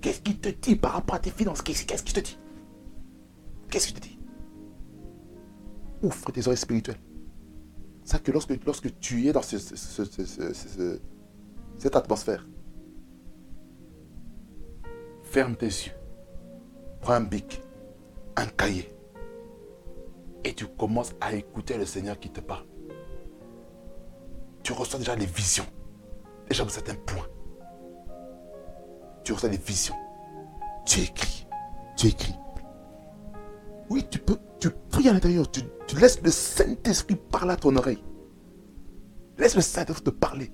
Qu'est-ce 0.00 0.20
qu'il 0.20 0.38
te 0.38 0.48
dit 0.48 0.76
par 0.76 0.92
rapport 0.92 1.16
à 1.16 1.18
tes 1.18 1.30
finances? 1.30 1.60
Qu'est-ce 1.60 1.84
qu'il 1.84 2.14
te 2.14 2.20
dit? 2.20 2.38
Qu'est-ce 3.70 3.88
qu'il 3.88 3.96
te 3.96 4.06
dit? 4.06 4.18
Ouvre 6.02 6.30
tes 6.30 6.46
oreilles 6.46 6.58
spirituelles. 6.58 6.98
C'est 8.04 8.22
que 8.22 8.30
lorsque, 8.32 8.64
lorsque 8.64 8.98
tu 9.00 9.26
es 9.26 9.32
dans 9.32 9.42
cette 9.42 11.00
atmosphère, 11.96 12.46
ferme 15.22 15.56
tes 15.56 15.66
yeux, 15.66 15.92
prends 17.00 17.14
un 17.14 17.22
bic, 17.22 17.62
un 18.36 18.46
cahier, 18.46 18.94
et 20.44 20.54
tu 20.54 20.66
commences 20.66 21.14
à 21.20 21.34
écouter 21.34 21.78
le 21.78 21.86
Seigneur 21.86 22.18
qui 22.18 22.30
te 22.30 22.40
parle. 22.40 22.66
Tu 24.62 24.72
reçois 24.72 24.98
déjà 24.98 25.16
les 25.16 25.26
visions, 25.26 25.66
déjà 26.48 26.64
à 26.64 26.68
certains 26.68 26.94
points 26.94 27.28
tu 29.24 29.32
reçois 29.32 29.48
des 29.48 29.56
visions. 29.56 29.96
Tu 30.84 31.00
écris. 31.00 31.46
Tu 31.96 32.08
écris. 32.08 32.34
Oui, 33.90 34.04
tu 34.10 34.18
peux, 34.18 34.36
tu 34.60 34.70
pries 34.90 35.08
à 35.08 35.12
l'intérieur. 35.12 35.50
Tu, 35.50 35.62
laisses 35.98 36.22
le 36.22 36.30
Saint-Esprit 36.30 37.16
parler 37.16 37.52
à 37.52 37.56
ton 37.56 37.76
oreille. 37.76 38.02
Laisse 39.38 39.54
le 39.54 39.62
Saint-Esprit 39.62 40.04
te 40.04 40.10
parler. 40.10 40.52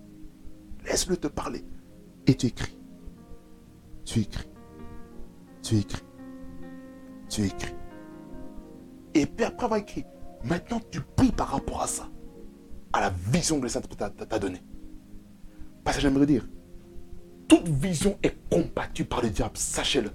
Laisse-le 0.85 1.17
te 1.17 1.29
parler. 1.29 1.65
Et 2.27 2.35
tu 2.35 2.47
écris. 2.47 2.79
Tu 4.05 4.21
écris. 4.21 4.49
Tu 5.63 5.79
écris. 5.79 6.03
Tu 7.29 7.47
écris. 7.47 7.75
Et 9.15 9.27
puis 9.27 9.45
après 9.45 9.65
avoir 9.65 9.81
écrit, 9.81 10.05
Maintenant, 10.45 10.81
tu 10.91 11.01
pries 11.01 11.33
par 11.33 11.49
rapport 11.49 11.83
à 11.83 11.87
ça, 11.87 12.09
à 12.93 13.01
la 13.01 13.11
vision 13.11 13.59
que 13.59 13.65
le 13.65 13.69
Saint-Esprit 13.69 13.97
t'a 13.97 14.39
donnée. 14.39 14.63
Parce 15.85 15.97
que 15.97 16.03
j'aimerais 16.03 16.27
dire, 16.27 16.47
toute 17.47 17.69
vision 17.69 18.19
est 18.23 18.37
combattue 18.51 19.05
par 19.05 19.23
le 19.23 19.31
diable, 19.31 19.57
sachez-le. 19.57 20.11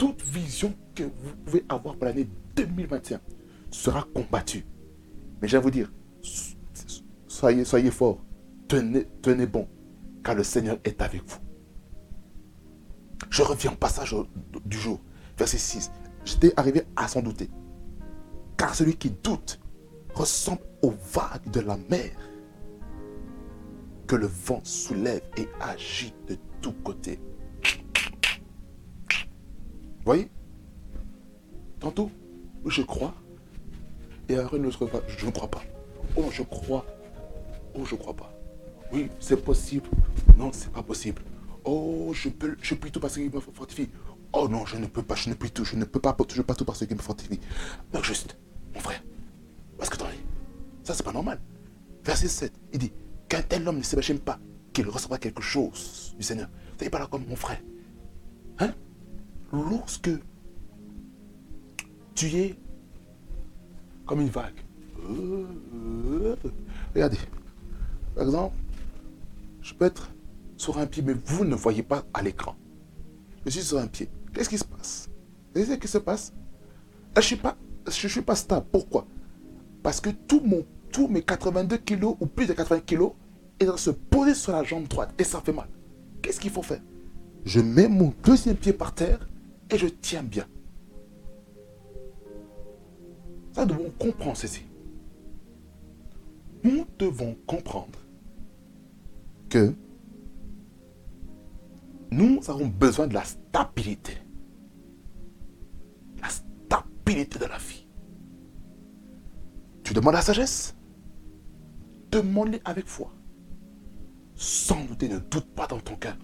Toute 0.00 0.22
vision 0.22 0.72
que 0.94 1.02
vous 1.02 1.36
pouvez 1.44 1.62
avoir 1.68 1.94
pour 1.94 2.06
l'année 2.06 2.26
2021 2.56 3.20
sera 3.70 4.06
combattue. 4.14 4.64
Mais 5.42 5.46
j'aimerais 5.46 5.64
vous 5.64 5.70
dire, 5.70 5.92
soyez, 7.26 7.66
soyez 7.66 7.90
forts, 7.90 8.24
tenez, 8.66 9.06
tenez 9.20 9.44
bon, 9.44 9.68
car 10.24 10.34
le 10.34 10.42
Seigneur 10.42 10.78
est 10.84 11.02
avec 11.02 11.22
vous. 11.28 11.36
Je 13.28 13.42
reviens 13.42 13.72
au 13.72 13.76
passage 13.76 14.16
du 14.64 14.78
jour, 14.78 15.02
verset 15.36 15.58
6. 15.58 15.90
J'étais 16.24 16.54
arrivé 16.56 16.84
à 16.96 17.06
s'en 17.06 17.20
douter. 17.20 17.50
Car 18.56 18.74
celui 18.74 18.96
qui 18.96 19.10
doute 19.10 19.60
ressemble 20.14 20.62
aux 20.80 20.94
vagues 21.12 21.50
de 21.52 21.60
la 21.60 21.76
mer 21.90 22.10
que 24.06 24.16
le 24.16 24.28
vent 24.28 24.62
soulève 24.64 25.20
et 25.36 25.46
agite 25.60 26.14
de 26.26 26.38
tous 26.62 26.72
côtés. 26.82 27.20
Voyez? 30.04 30.30
Tantôt, 31.78 32.10
je 32.66 32.82
crois. 32.82 33.14
Et 34.28 34.36
après, 34.36 34.58
autre 34.60 34.86
fois, 34.86 35.02
je 35.08 35.26
ne 35.26 35.30
crois 35.30 35.48
pas. 35.48 35.62
Oh, 36.16 36.26
je 36.30 36.42
crois. 36.42 36.84
Oh, 37.74 37.84
je 37.84 37.94
crois 37.94 38.14
pas. 38.14 38.32
Oui, 38.92 39.08
c'est 39.18 39.42
possible. 39.42 39.88
Non, 40.36 40.50
c'est 40.52 40.72
pas 40.72 40.82
possible. 40.82 41.22
Oh, 41.64 42.10
je 42.12 42.28
peux, 42.28 42.56
je 42.60 42.74
tout 42.74 43.00
parce 43.00 43.14
qu'il 43.14 43.30
me 43.30 43.40
fortifie. 43.40 43.88
Oh 44.32 44.48
non, 44.48 44.64
je 44.64 44.76
ne 44.76 44.86
peux 44.86 45.02
pas, 45.02 45.16
je 45.16 45.28
ne 45.28 45.34
peux 45.34 45.48
tout, 45.48 45.64
je 45.64 45.76
ne 45.76 45.84
peux 45.84 46.00
pas, 46.00 46.16
je 46.32 46.42
pas 46.42 46.54
tout 46.54 46.64
parce 46.64 46.86
qu'il 46.86 46.96
me 46.96 47.02
fortifie. 47.02 47.40
Non, 47.92 48.02
juste, 48.02 48.36
mon 48.74 48.80
frère, 48.80 49.02
où 49.78 49.82
est-ce 49.82 49.90
que 49.90 49.96
t'en 49.96 50.06
es 50.06 50.18
Ça, 50.84 50.94
c'est 50.94 51.02
pas 51.02 51.12
normal. 51.12 51.40
Verset 52.04 52.28
7, 52.28 52.52
il 52.72 52.78
dit, 52.78 52.92
qu'un 53.28 53.42
tel 53.42 53.66
homme 53.66 53.78
ne 53.78 53.82
s'imagine 53.82 54.20
pas 54.20 54.38
qu'il 54.72 54.88
recevra 54.88 55.18
quelque 55.18 55.42
chose 55.42 56.14
du 56.16 56.22
Seigneur. 56.22 56.48
Vous 56.78 56.84
n'êtes 56.84 56.92
pas 56.92 57.00
là 57.00 57.08
comme 57.10 57.26
mon 57.26 57.36
frère. 57.36 57.60
Lorsque 59.52 60.10
tu 62.14 62.26
es 62.26 62.58
comme 64.06 64.20
une 64.20 64.28
vague. 64.28 64.54
Euh, 65.08 66.36
regardez. 66.94 67.18
Par 68.14 68.24
exemple, 68.24 68.56
je 69.62 69.74
peux 69.74 69.84
être 69.86 70.10
sur 70.56 70.78
un 70.78 70.86
pied, 70.86 71.02
mais 71.02 71.14
vous 71.24 71.44
ne 71.44 71.54
voyez 71.54 71.82
pas 71.82 72.04
à 72.12 72.22
l'écran. 72.22 72.56
Je 73.44 73.50
suis 73.50 73.62
sur 73.62 73.78
un 73.78 73.86
pied. 73.86 74.08
Qu'est-ce 74.34 74.48
qui 74.48 74.58
se 74.58 74.64
passe? 74.64 75.08
Vous 75.54 75.60
savez 75.60 75.74
ce 75.74 75.78
qui 75.80 75.88
se 75.88 75.98
passe? 75.98 76.32
Je 77.14 77.20
ne 77.20 77.24
suis, 77.24 77.36
pas, 77.36 77.56
je 77.86 78.08
suis 78.08 78.22
pas 78.22 78.34
stable. 78.34 78.66
Pourquoi? 78.70 79.06
Parce 79.82 80.00
que 80.00 80.10
tout 80.10 80.40
mon 80.44 80.64
tous 80.92 81.08
mes 81.08 81.22
82 81.22 81.76
kilos 81.78 82.16
ou 82.20 82.26
plus 82.26 82.46
de 82.46 82.52
80 82.52 82.80
kilos 82.80 83.12
et 83.58 83.64
de 83.64 83.76
se 83.76 83.90
poser 83.90 84.34
sur 84.34 84.52
la 84.52 84.62
jambe 84.64 84.88
droite 84.88 85.14
et 85.18 85.24
ça 85.24 85.40
fait 85.40 85.52
mal. 85.52 85.68
Qu'est-ce 86.22 86.40
qu'il 86.40 86.50
faut 86.50 86.62
faire? 86.62 86.80
Je 87.44 87.60
mets 87.60 87.88
mon 87.88 88.12
deuxième 88.24 88.56
pied 88.56 88.72
par 88.72 88.94
terre 88.94 89.26
et 89.70 89.78
je 89.78 89.86
tiens 89.86 90.22
bien. 90.22 90.46
Ça, 93.52 93.66
nous 93.66 93.74
devons 93.74 93.90
comprendre 93.98 94.36
ceci. 94.36 94.62
Nous 96.62 96.86
devons 96.98 97.36
comprendre 97.46 97.98
que 99.48 99.74
nous 102.10 102.40
avons 102.48 102.66
besoin 102.66 103.06
de 103.06 103.14
la 103.14 103.24
stabilité. 103.24 104.12
La 106.20 106.28
stabilité 106.28 107.38
de 107.38 107.46
la 107.46 107.58
vie. 107.58 107.86
Tu 109.84 109.94
demandes 109.94 110.14
la 110.14 110.22
sagesse? 110.22 110.76
Demande-les 112.10 112.60
avec 112.64 112.86
foi. 112.86 113.12
Sans 114.34 114.84
douter, 114.84 115.08
ne 115.08 115.18
doute 115.18 115.46
pas 115.54 115.66
dans 115.66 115.80
ton 115.80 115.96
cœur. 115.96 116.16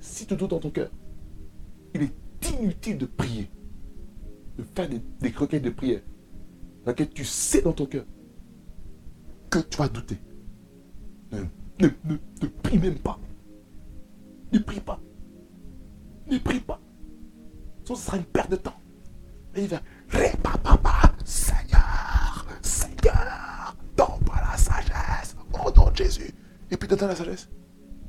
Si 0.00 0.26
tu 0.26 0.36
doutes 0.36 0.50
dans 0.50 0.60
ton 0.60 0.70
cœur, 0.70 0.90
il 1.94 2.02
est 2.02 2.12
inutile 2.60 2.98
de 2.98 3.06
prier, 3.06 3.50
de 4.56 4.62
faire 4.62 4.88
des, 4.88 5.00
des 5.20 5.30
requêtes 5.30 5.62
de 5.62 5.70
prière, 5.70 6.02
dans 6.84 6.92
lesquelles 6.92 7.10
tu 7.10 7.24
sais 7.24 7.62
dans 7.62 7.72
ton 7.72 7.86
cœur 7.86 8.04
que 9.50 9.58
tu 9.60 9.78
vas 9.78 9.88
douter. 9.88 10.18
Ne, 11.32 11.44
ne, 11.80 11.88
ne, 12.42 12.48
prie 12.62 12.78
même 12.78 12.98
pas. 12.98 13.18
Ne 14.52 14.58
prie 14.58 14.80
pas. 14.80 15.00
Ne 16.30 16.38
prie 16.38 16.60
pas. 16.60 16.80
Sinon, 17.84 17.96
ce 17.96 18.06
sera 18.06 18.16
une 18.16 18.24
perte 18.24 18.50
de 18.50 18.56
temps. 18.56 18.80
Mais 19.54 19.64
il 19.64 19.68
va, 19.68 19.80
papa, 20.42 21.12
Seigneur, 21.24 22.46
Seigneur, 22.62 23.76
donne-moi 23.96 24.36
la 24.50 24.56
sagesse. 24.56 25.36
Au 25.52 25.70
nom 25.70 25.90
de 25.90 25.96
Jésus. 25.96 26.30
Et 26.70 26.76
puis, 26.76 26.88
donne 26.88 27.00
la 27.00 27.14
sagesse. 27.16 27.48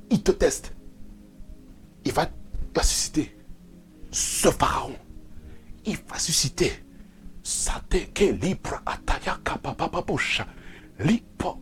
Il 0.10 0.24
te 0.24 0.32
teste. 0.32 0.74
Il 2.06 2.12
va, 2.12 2.28
va 2.76 2.84
susciter 2.84 3.39
ce 4.12 4.50
pharaon. 4.50 4.96
Il 5.86 5.98
va 6.08 6.20
susciter 6.20 6.72
Sateke 7.44 8.32
libra 8.42 8.82
ataya 8.86 9.40
kapapapapusha. 9.44 10.46
Il 11.02 11.22
va, 11.40 11.56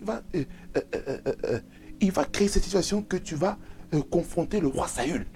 va, 0.00 0.22
euh, 0.34 0.44
euh, 0.76 1.18
euh, 1.44 1.60
il 2.00 2.10
va 2.10 2.24
créer 2.24 2.48
cette 2.48 2.64
situation 2.64 3.02
que 3.02 3.18
tu 3.18 3.34
vas 3.34 3.58
confronter 4.10 4.60
le 4.60 4.68
roi 4.68 4.88
Saül. 4.88 5.26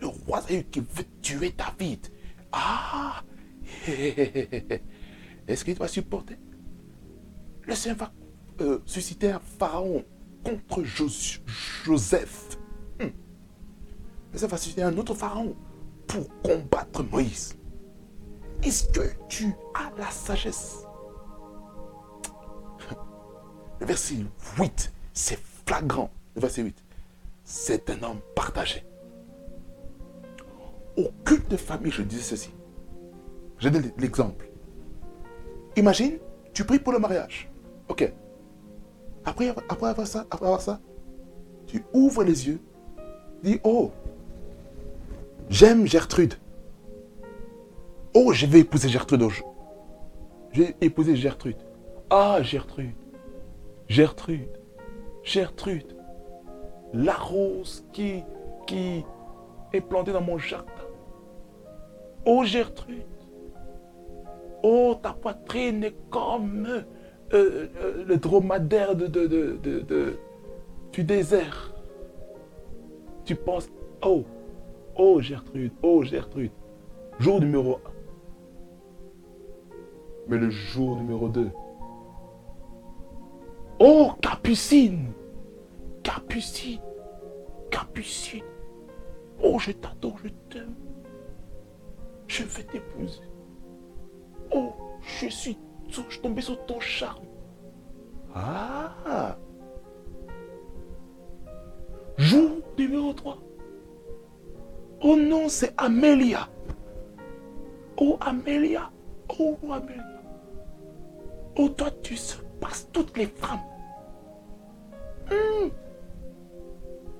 Le 0.00 0.08
roi 0.08 0.42
Saül 0.42 0.64
qui 0.70 0.80
veut 0.80 1.04
tuer 1.22 1.54
David. 1.56 2.08
Ah 2.52 3.22
Est-ce 5.46 5.64
qu'il 5.64 5.76
va 5.76 5.86
supporter? 5.86 6.36
Le 7.66 7.74
Seigneur 7.74 7.98
va 7.98 8.12
susciter 8.84 9.30
un 9.30 9.40
pharaon 9.58 10.04
contre 10.42 10.82
Joseph. 10.82 12.58
Le 14.32 14.38
Seigneur 14.38 14.50
va 14.50 14.56
susciter 14.56 14.82
un 14.82 14.96
autre 14.96 15.14
pharaon 15.14 15.54
pour 16.06 16.26
combattre 16.42 17.02
Moïse. 17.02 17.56
Est-ce 18.62 18.88
que 18.88 19.00
tu 19.28 19.52
as 19.74 19.90
la 19.98 20.10
sagesse? 20.10 20.84
Le 23.80 23.86
verset 23.86 24.16
8, 24.58 24.92
c'est 25.12 25.38
flagrant. 25.66 26.10
Le 26.34 26.42
verset 26.42 26.62
8, 26.62 26.84
c'est 27.44 27.90
un 27.90 28.02
homme 28.02 28.20
partagé. 28.34 28.84
Au 30.96 31.10
culte 31.24 31.50
de 31.50 31.56
famille, 31.56 31.90
je 31.90 32.02
disais 32.02 32.22
ceci. 32.22 32.52
Je 33.58 33.68
donne 33.68 33.90
l'exemple. 33.98 34.50
Imagine, 35.76 36.18
tu 36.52 36.64
pries 36.64 36.78
pour 36.78 36.92
le 36.92 36.98
mariage. 36.98 37.50
Ok. 37.88 38.12
Après, 39.24 39.48
après 39.48 39.88
avoir 39.88 40.06
ça, 40.06 40.26
après 40.30 40.46
avoir 40.46 40.60
ça, 40.60 40.80
tu 41.66 41.84
ouvres 41.92 42.24
les 42.24 42.48
yeux, 42.48 42.60
dis, 43.42 43.60
oh, 43.64 43.92
j'aime 45.50 45.86
Gertrude. 45.86 46.34
Oh, 48.14 48.32
je 48.32 48.46
vais 48.46 48.60
épouser 48.60 48.88
Gertrude. 48.88 49.22
Je 50.52 50.62
vais 50.62 50.76
épouser 50.80 51.14
Gertrude. 51.16 51.58
Ah, 52.08 52.38
Gertrude. 52.42 52.94
Gertrude. 53.88 54.48
Gertrude. 55.22 55.96
La 56.92 57.14
rose 57.14 57.84
qui, 57.92 58.22
qui 58.66 59.04
est 59.72 59.80
plantée 59.80 60.12
dans 60.12 60.22
mon 60.22 60.38
jardin. 60.38 60.72
Oh, 62.24 62.42
Gertrude. 62.44 63.04
Oh, 64.62 64.96
ta 65.00 65.12
poitrine 65.12 65.84
est 65.84 65.96
comme 66.10 66.66
euh, 66.66 66.82
euh, 67.32 68.04
le 68.06 68.16
dromadaire 68.16 68.94
de, 68.96 69.06
de, 69.06 69.26
de, 69.26 70.18
du 70.92 71.04
désert. 71.04 71.72
Tu 73.24 73.36
penses, 73.36 73.68
oh, 74.04 74.24
oh 74.96 75.20
Gertrude, 75.20 75.72
oh 75.82 76.02
Gertrude. 76.02 76.52
Jour 77.18 77.40
numéro 77.40 77.76
1. 77.76 77.78
Mais 80.28 80.38
le 80.38 80.50
jour 80.50 80.96
numéro 80.96 81.28
2. 81.28 81.50
Oh, 83.78 84.12
Capucine 84.20 85.12
Capucine 86.02 86.80
Capucine 87.70 88.44
Oh, 89.42 89.58
je 89.58 89.72
t'adore, 89.72 90.18
je 90.22 90.28
t'aime. 90.48 90.74
Je 92.26 92.44
vais 92.44 92.62
t'épouser. 92.62 93.22
Oh, 94.54 94.72
je 95.00 95.28
suis, 95.28 95.58
je 95.88 96.20
tombé 96.20 96.42
sur 96.42 96.64
ton 96.66 96.78
charme. 96.78 97.24
Ah 98.34 99.36
Jour 102.18 102.58
numéro 102.78 103.12
3. 103.12 103.38
Oh 105.02 105.16
non, 105.16 105.48
c'est 105.48 105.72
Amélia. 105.76 106.48
Oh 107.96 108.16
Amélia. 108.20 108.90
Oh 109.38 109.56
Amélia. 109.70 110.04
Oh, 111.56 111.68
toi, 111.68 111.90
tu 112.02 112.16
passes 112.60 112.88
toutes 112.92 113.16
les 113.16 113.26
femmes. 113.26 113.60
Hmm. 115.30 115.68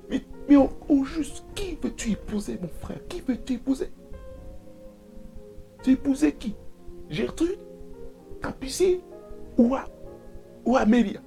Mais, 0.09 0.21
mais 0.47 0.55
oh, 0.55 1.03
juste, 1.03 1.43
qui 1.55 1.77
veux-tu 1.81 2.11
épouser, 2.11 2.57
mon 2.61 2.67
frère? 2.67 2.99
Qui 3.07 3.21
veux-tu 3.21 3.53
épouser? 3.53 3.91
Tu 5.83 5.91
épousais 5.91 6.33
qui? 6.33 6.55
Gertrude? 7.09 7.59
Capucine? 8.41 8.99
Ou, 9.57 9.75
ou 10.65 10.77
Amélia 10.77 11.19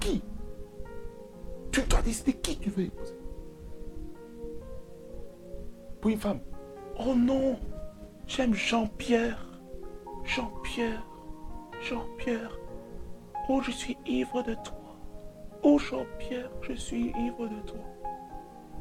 Qui? 0.00 0.22
Tu 1.72 1.82
dois 1.82 2.02
décider 2.02 2.34
qui 2.34 2.56
tu 2.56 2.70
veux 2.70 2.84
épouser. 2.84 3.14
Une 6.06 6.18
femme. 6.18 6.40
Oh 6.98 7.14
non, 7.14 7.58
j'aime 8.26 8.52
Jean-Pierre. 8.52 9.42
Jean-Pierre. 10.24 11.02
Jean-Pierre. 11.80 12.58
Oh, 13.48 13.60
je 13.62 13.70
suis 13.70 13.96
ivre 14.06 14.42
de 14.42 14.54
toi. 14.54 14.96
Oh 15.62 15.78
Jean-Pierre, 15.78 16.50
je 16.60 16.74
suis 16.74 17.06
ivre 17.18 17.48
de 17.48 17.60
toi. 17.66 17.80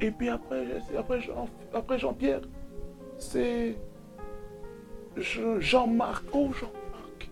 Et 0.02 0.12
puis 0.12 0.28
après, 0.28 0.66
après, 0.98 1.22
Jean, 1.22 1.48
après 1.74 1.98
Jean-Pierre, 1.98 2.42
c'est 3.18 3.78
Jean-Marc. 5.16 6.26
Oh 6.34 6.50
Jean-Marc. 6.52 7.32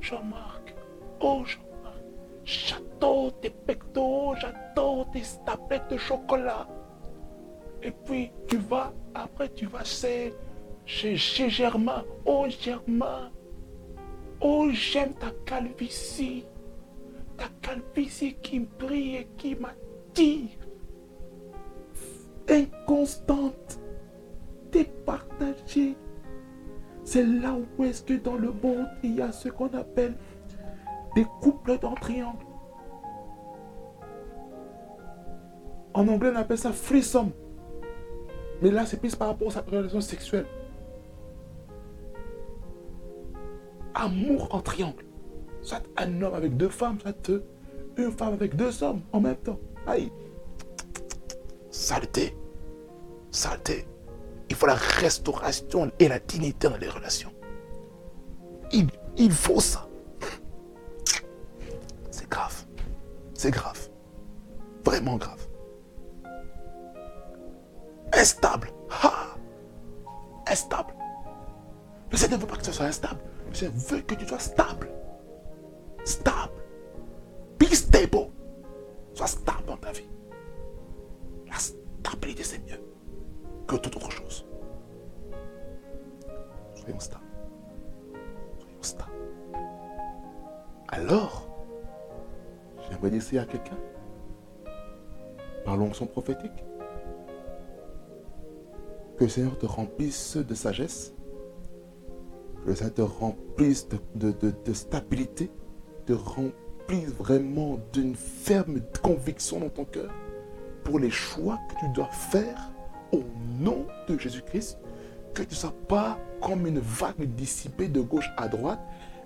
Jean-Marc. 0.00 0.74
Oh 1.20 1.42
Jean-Marc. 1.44 2.02
J'adore 2.44 3.38
tes 3.40 3.50
pectoraux, 3.50 4.34
j'adore 4.36 5.10
tes 5.10 5.22
tablettes 5.44 5.90
de 5.90 5.98
chocolat. 5.98 6.66
Et 7.82 7.90
puis 7.90 8.32
tu 8.48 8.56
vas, 8.56 8.92
après 9.24 9.48
tu 9.48 9.66
vas 9.66 9.84
chez, 9.84 10.34
chez, 10.84 11.16
chez 11.16 11.50
Germain. 11.50 12.04
Oh 12.24 12.46
Germain. 12.48 13.30
Oh 14.40 14.68
j'aime 14.70 15.14
ta 15.14 15.30
calvitie. 15.44 16.44
Ta 17.36 17.46
calvitie 17.60 18.34
qui 18.42 18.60
brille 18.60 19.16
et 19.16 19.28
qui 19.36 19.54
m'attire. 19.54 20.48
Inconstante. 22.48 23.80
Départagée. 24.70 25.96
C'est 27.04 27.24
là 27.24 27.56
où 27.78 27.84
est-ce 27.84 28.02
que 28.02 28.14
dans 28.14 28.36
le 28.36 28.50
monde, 28.50 28.88
il 29.02 29.16
y 29.16 29.22
a 29.22 29.30
ce 29.32 29.48
qu'on 29.48 29.72
appelle 29.74 30.16
des 31.14 31.24
couples 31.40 31.78
dans 31.78 31.94
triangle. 31.94 32.44
En 35.94 36.08
anglais, 36.08 36.30
on 36.32 36.36
appelle 36.36 36.58
ça 36.58 36.72
threesome. 36.72 37.30
Mais 38.62 38.70
là, 38.70 38.86
c'est 38.86 38.98
plus 38.98 39.14
par 39.14 39.28
rapport 39.28 39.48
à 39.48 39.52
sa 39.52 39.60
relation 39.62 40.00
sexuelle. 40.00 40.46
Amour 43.94 44.48
en 44.54 44.60
triangle. 44.60 45.04
Soit 45.62 45.82
un 45.96 46.22
homme 46.22 46.34
avec 46.34 46.56
deux 46.56 46.68
femmes, 46.68 46.98
soit 47.00 47.30
une 47.96 48.12
femme 48.12 48.34
avec 48.34 48.56
deux 48.56 48.82
hommes 48.82 49.00
en 49.12 49.20
même 49.20 49.36
temps. 49.36 49.58
Aïe. 49.86 50.10
Saleté. 51.70 52.36
Saleté. 53.30 53.86
Il 54.48 54.56
faut 54.56 54.66
la 54.66 54.74
restauration 54.74 55.90
et 55.98 56.08
la 56.08 56.18
dignité 56.18 56.68
dans 56.68 56.76
les 56.76 56.88
relations. 56.88 57.32
Il, 58.72 58.86
il 59.16 59.32
faut 59.32 59.60
ça. 59.60 59.88
C'est 62.10 62.28
grave. 62.28 62.64
C'est 63.34 63.50
grave. 63.50 63.88
Vraiment 64.84 65.16
grave. 65.16 65.45
Instable. 68.16 68.70
Instable. 70.48 70.94
Le 72.10 72.16
Seigneur 72.16 72.38
ne 72.38 72.42
veut 72.44 72.48
pas 72.48 72.56
que 72.56 72.62
tu 72.62 72.72
sois 72.72 72.86
instable. 72.86 73.20
Le 73.48 73.54
Seigneur 73.54 73.74
veut 73.76 74.00
que 74.00 74.14
tu 74.14 74.26
sois 74.26 74.38
stable. 74.38 74.88
Stable. 76.04 76.62
Be 77.58 77.64
stable. 77.74 78.30
Sois 79.14 79.26
stable 79.26 79.64
dans 79.66 79.76
ta 79.76 79.92
vie. 79.92 80.08
La 81.48 81.58
stabilité, 81.58 82.42
c'est 82.42 82.58
mieux 82.64 82.80
que 83.66 83.76
toute 83.76 83.96
autre 83.96 84.10
chose. 84.10 84.46
Soyons 86.74 87.00
stables. 87.00 87.24
Soyons 88.58 88.82
stables. 88.82 89.10
Alors, 90.88 91.48
j'aimerais 92.88 93.10
dire 93.10 93.42
à 93.42 93.46
quelqu'un, 93.46 93.76
parlons 95.64 95.92
son 95.92 96.06
prophétique, 96.06 96.64
que 99.16 99.24
le 99.24 99.30
Seigneur 99.30 99.58
te 99.58 99.66
remplisse 99.66 100.36
de 100.36 100.54
sagesse, 100.54 101.14
que 102.62 102.70
le 102.70 102.74
Seigneur 102.74 102.94
te 102.94 103.02
remplisse 103.02 103.88
de, 104.14 104.32
de 104.32 104.72
stabilité, 104.72 105.50
te 106.06 106.12
remplisse 106.12 107.08
vraiment 107.18 107.78
d'une 107.92 108.14
ferme 108.14 108.80
conviction 109.02 109.60
dans 109.60 109.68
ton 109.68 109.84
cœur 109.84 110.12
pour 110.84 110.98
les 111.00 111.10
choix 111.10 111.58
que 111.68 111.80
tu 111.80 111.92
dois 111.92 112.10
faire 112.10 112.70
au 113.12 113.22
nom 113.58 113.86
de 114.08 114.18
Jésus-Christ, 114.18 114.78
que 115.34 115.42
tu 115.42 115.50
ne 115.50 115.54
sois 115.54 115.74
pas 115.88 116.18
comme 116.40 116.66
une 116.66 116.78
vague 116.78 117.24
dissipée 117.34 117.88
de 117.88 118.00
gauche 118.00 118.30
à 118.36 118.48
droite, 118.48 118.80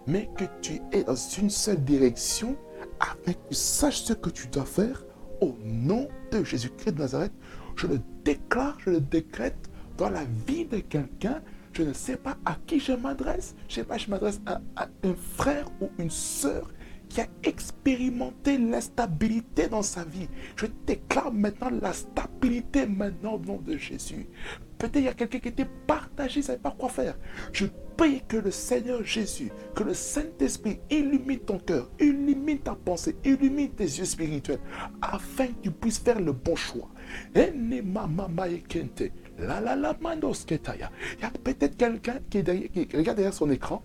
mais 0.06 0.30
que 0.36 0.44
tu 0.62 0.80
es 0.92 1.04
dans 1.04 1.14
une 1.14 1.50
seule 1.50 1.82
direction 1.84 2.56
afin 2.98 3.32
que 3.32 3.48
tu 3.48 3.54
saches 3.54 4.04
ce 4.04 4.12
que 4.12 4.30
tu 4.30 4.46
dois 4.48 4.64
faire 4.64 5.04
au 5.40 5.54
nom 5.64 6.08
de 6.32 6.42
Jésus-Christ 6.42 6.92
de 6.92 6.98
Nazareth. 6.98 7.32
Je 7.76 7.86
le 7.86 8.00
déclare, 8.24 8.78
je 8.80 8.90
le 8.90 9.00
décrète 9.00 9.69
dans 10.00 10.08
la 10.08 10.24
vie 10.46 10.64
de 10.64 10.78
quelqu'un. 10.78 11.42
Je 11.72 11.82
ne 11.82 11.92
sais 11.92 12.16
pas 12.16 12.36
à 12.44 12.56
qui 12.66 12.80
je 12.80 12.92
m'adresse. 12.92 13.54
Je 13.68 13.74
ne 13.74 13.74
sais 13.82 13.84
pas, 13.84 13.98
je 13.98 14.10
m'adresse 14.10 14.40
à, 14.46 14.60
un 15.04 15.14
frère 15.36 15.66
ou 15.80 15.90
une 15.98 16.10
sœur 16.10 16.72
qui 17.08 17.20
a 17.20 17.26
expérimenté 17.42 18.56
l'instabilité 18.56 19.68
dans 19.68 19.82
sa 19.82 20.04
vie. 20.04 20.28
Je 20.56 20.66
déclare 20.86 21.32
maintenant 21.32 21.70
la 21.82 21.92
stabilité 21.92 22.86
maintenant 22.86 23.34
au 23.34 23.38
nom 23.38 23.58
de 23.58 23.76
Jésus. 23.76 24.26
Peut-être 24.78 24.96
il 24.96 25.04
y 25.04 25.08
a 25.08 25.12
quelqu'un 25.14 25.40
qui 25.40 25.48
était 25.48 25.68
partagé, 25.86 26.40
ne 26.40 26.44
savait 26.46 26.58
pas 26.58 26.74
quoi 26.76 26.88
faire. 26.88 27.16
Je 27.52 27.66
prie 27.96 28.22
que 28.26 28.38
le 28.38 28.50
Seigneur 28.50 29.04
Jésus, 29.04 29.50
que 29.74 29.82
le 29.82 29.92
Saint-Esprit 29.92 30.80
illumine 30.88 31.40
ton 31.40 31.58
cœur, 31.58 31.90
illumine 32.00 32.60
ta 32.60 32.74
pensée, 32.74 33.14
illumine 33.24 33.70
tes 33.70 33.84
yeux 33.84 34.06
spirituels, 34.06 34.60
afin 35.02 35.48
que 35.48 35.64
tu 35.64 35.70
puisses 35.70 35.98
faire 35.98 36.18
le 36.20 36.32
bon 36.32 36.56
choix. 36.56 36.88
Il 39.40 41.22
y 41.22 41.24
a 41.24 41.30
peut-être 41.30 41.76
quelqu'un 41.76 42.18
qui, 42.28 42.38
regarde 42.40 43.16
derrière 43.16 43.34
son 43.34 43.50
écran 43.50 43.82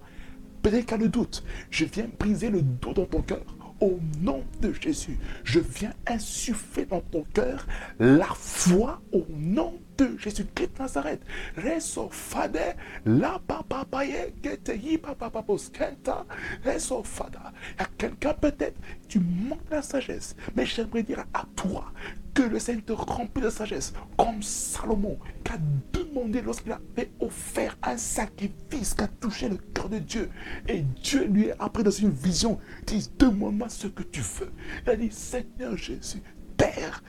Peut-être 0.61 0.85
qu'il 0.85 0.95
a 0.95 0.97
le 0.97 1.09
doute. 1.09 1.43
Je 1.69 1.85
viens 1.85 2.07
briser 2.19 2.49
le 2.49 2.61
doute 2.61 2.95
dans 2.95 3.05
ton 3.05 3.21
cœur. 3.21 3.43
Au 3.81 3.99
nom 4.21 4.43
de 4.61 4.73
Jésus, 4.73 5.17
je 5.43 5.59
viens 5.59 5.93
insuffler 6.07 6.85
dans 6.85 7.01
ton 7.01 7.23
cœur 7.33 7.67
la 7.99 8.29
foi 8.33 9.01
au 9.11 9.25
nom 9.29 9.77
de 9.97 10.17
Jésus-Christ 10.17 10.77
de 10.77 10.79
Nazareth. 10.81 11.21
Reso 11.57 12.09
fade, 12.09 12.75
la 13.05 13.39
papa 13.45 13.85
yi 14.05 14.97
papa 14.97 15.29
kenta, 15.73 16.25
reso 16.63 17.03
fada. 17.03 17.51
Il 17.77 17.81
y 17.81 17.83
a 17.83 17.87
quelqu'un 17.97 18.33
peut-être, 18.33 18.79
tu 19.07 19.19
manques 19.19 19.69
la 19.69 19.81
sagesse, 19.81 20.35
mais 20.55 20.65
j'aimerais 20.65 21.03
dire 21.03 21.25
à 21.33 21.45
toi 21.55 21.91
que 22.35 22.43
le 22.43 22.59
Seigneur 22.59 22.85
te 22.85 22.91
remplit 22.91 23.41
de 23.41 23.49
sagesse, 23.49 23.93
comme 24.17 24.43
Salomon, 24.43 25.17
qui 25.43 25.53
a 25.53 25.57
demandé 25.93 26.41
lorsqu'il 26.41 26.73
avait 26.73 27.09
offert 27.21 27.77
un 27.81 27.97
sacrifice 27.97 28.93
qui 28.93 29.01
a 29.01 29.07
touché 29.07 29.49
le 29.49 29.55
cœur 29.55 29.89
de 29.89 29.99
Dieu. 29.99 30.29
Et 30.67 30.81
Dieu 31.01 31.25
lui 31.25 31.49
a 31.51 31.55
appris 31.59 31.83
dans 31.83 31.89
une 31.89 32.11
vision, 32.11 32.59
dit, 32.85 33.09
demande-moi 33.17 33.69
ce 33.69 33.87
que 33.87 34.03
tu 34.03 34.19
veux. 34.21 34.51
Il 34.85 34.89
a 34.89 34.95
dit, 34.97 35.11
Seigneur 35.11 35.77
Jésus, 35.77 36.21
Père 36.57 37.01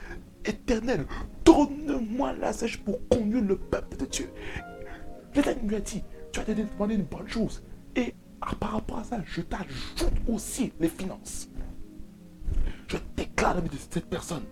éternel, 0.45 1.05
donne-moi 1.43 2.33
la 2.33 2.53
sagesse 2.53 2.77
pour 2.77 2.97
conduire 3.09 3.43
le 3.43 3.57
peuple 3.57 3.97
de 3.97 4.05
Dieu. 4.05 4.31
L'Éternel 5.35 5.67
lui 5.67 5.75
a 5.75 5.81
dit, 5.81 6.03
tu 6.31 6.39
as 6.39 6.43
demandé 6.45 6.95
une 6.95 7.03
bonne 7.03 7.27
chose. 7.27 7.61
Et 7.95 8.15
par 8.59 8.71
rapport 8.71 8.99
à 8.99 9.03
ça, 9.03 9.21
je 9.25 9.41
t'ajoute 9.41 10.13
aussi 10.27 10.71
les 10.79 10.87
finances. 10.87 11.49
Je 12.87 12.97
déclare 13.17 13.61
de 13.61 13.69
cette 13.91 14.05
personne 14.05 14.43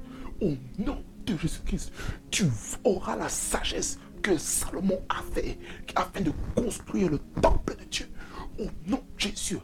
au 0.41 0.53
nom 0.77 1.03
de 1.25 1.37
Jésus-Christ, 1.37 1.91
tu 2.31 2.45
auras 2.83 3.15
la 3.15 3.29
sagesse 3.29 3.99
que 4.21 4.37
Salomon 4.37 5.01
a 5.09 5.21
fait 5.33 5.57
afin 5.95 6.21
de 6.21 6.31
construire 6.55 7.09
le 7.09 7.19
temple 7.41 7.75
de 7.77 7.83
Dieu. 7.85 8.07
Au 8.57 8.65
nom 8.87 8.97
de 8.97 9.19
Jésus, 9.19 9.59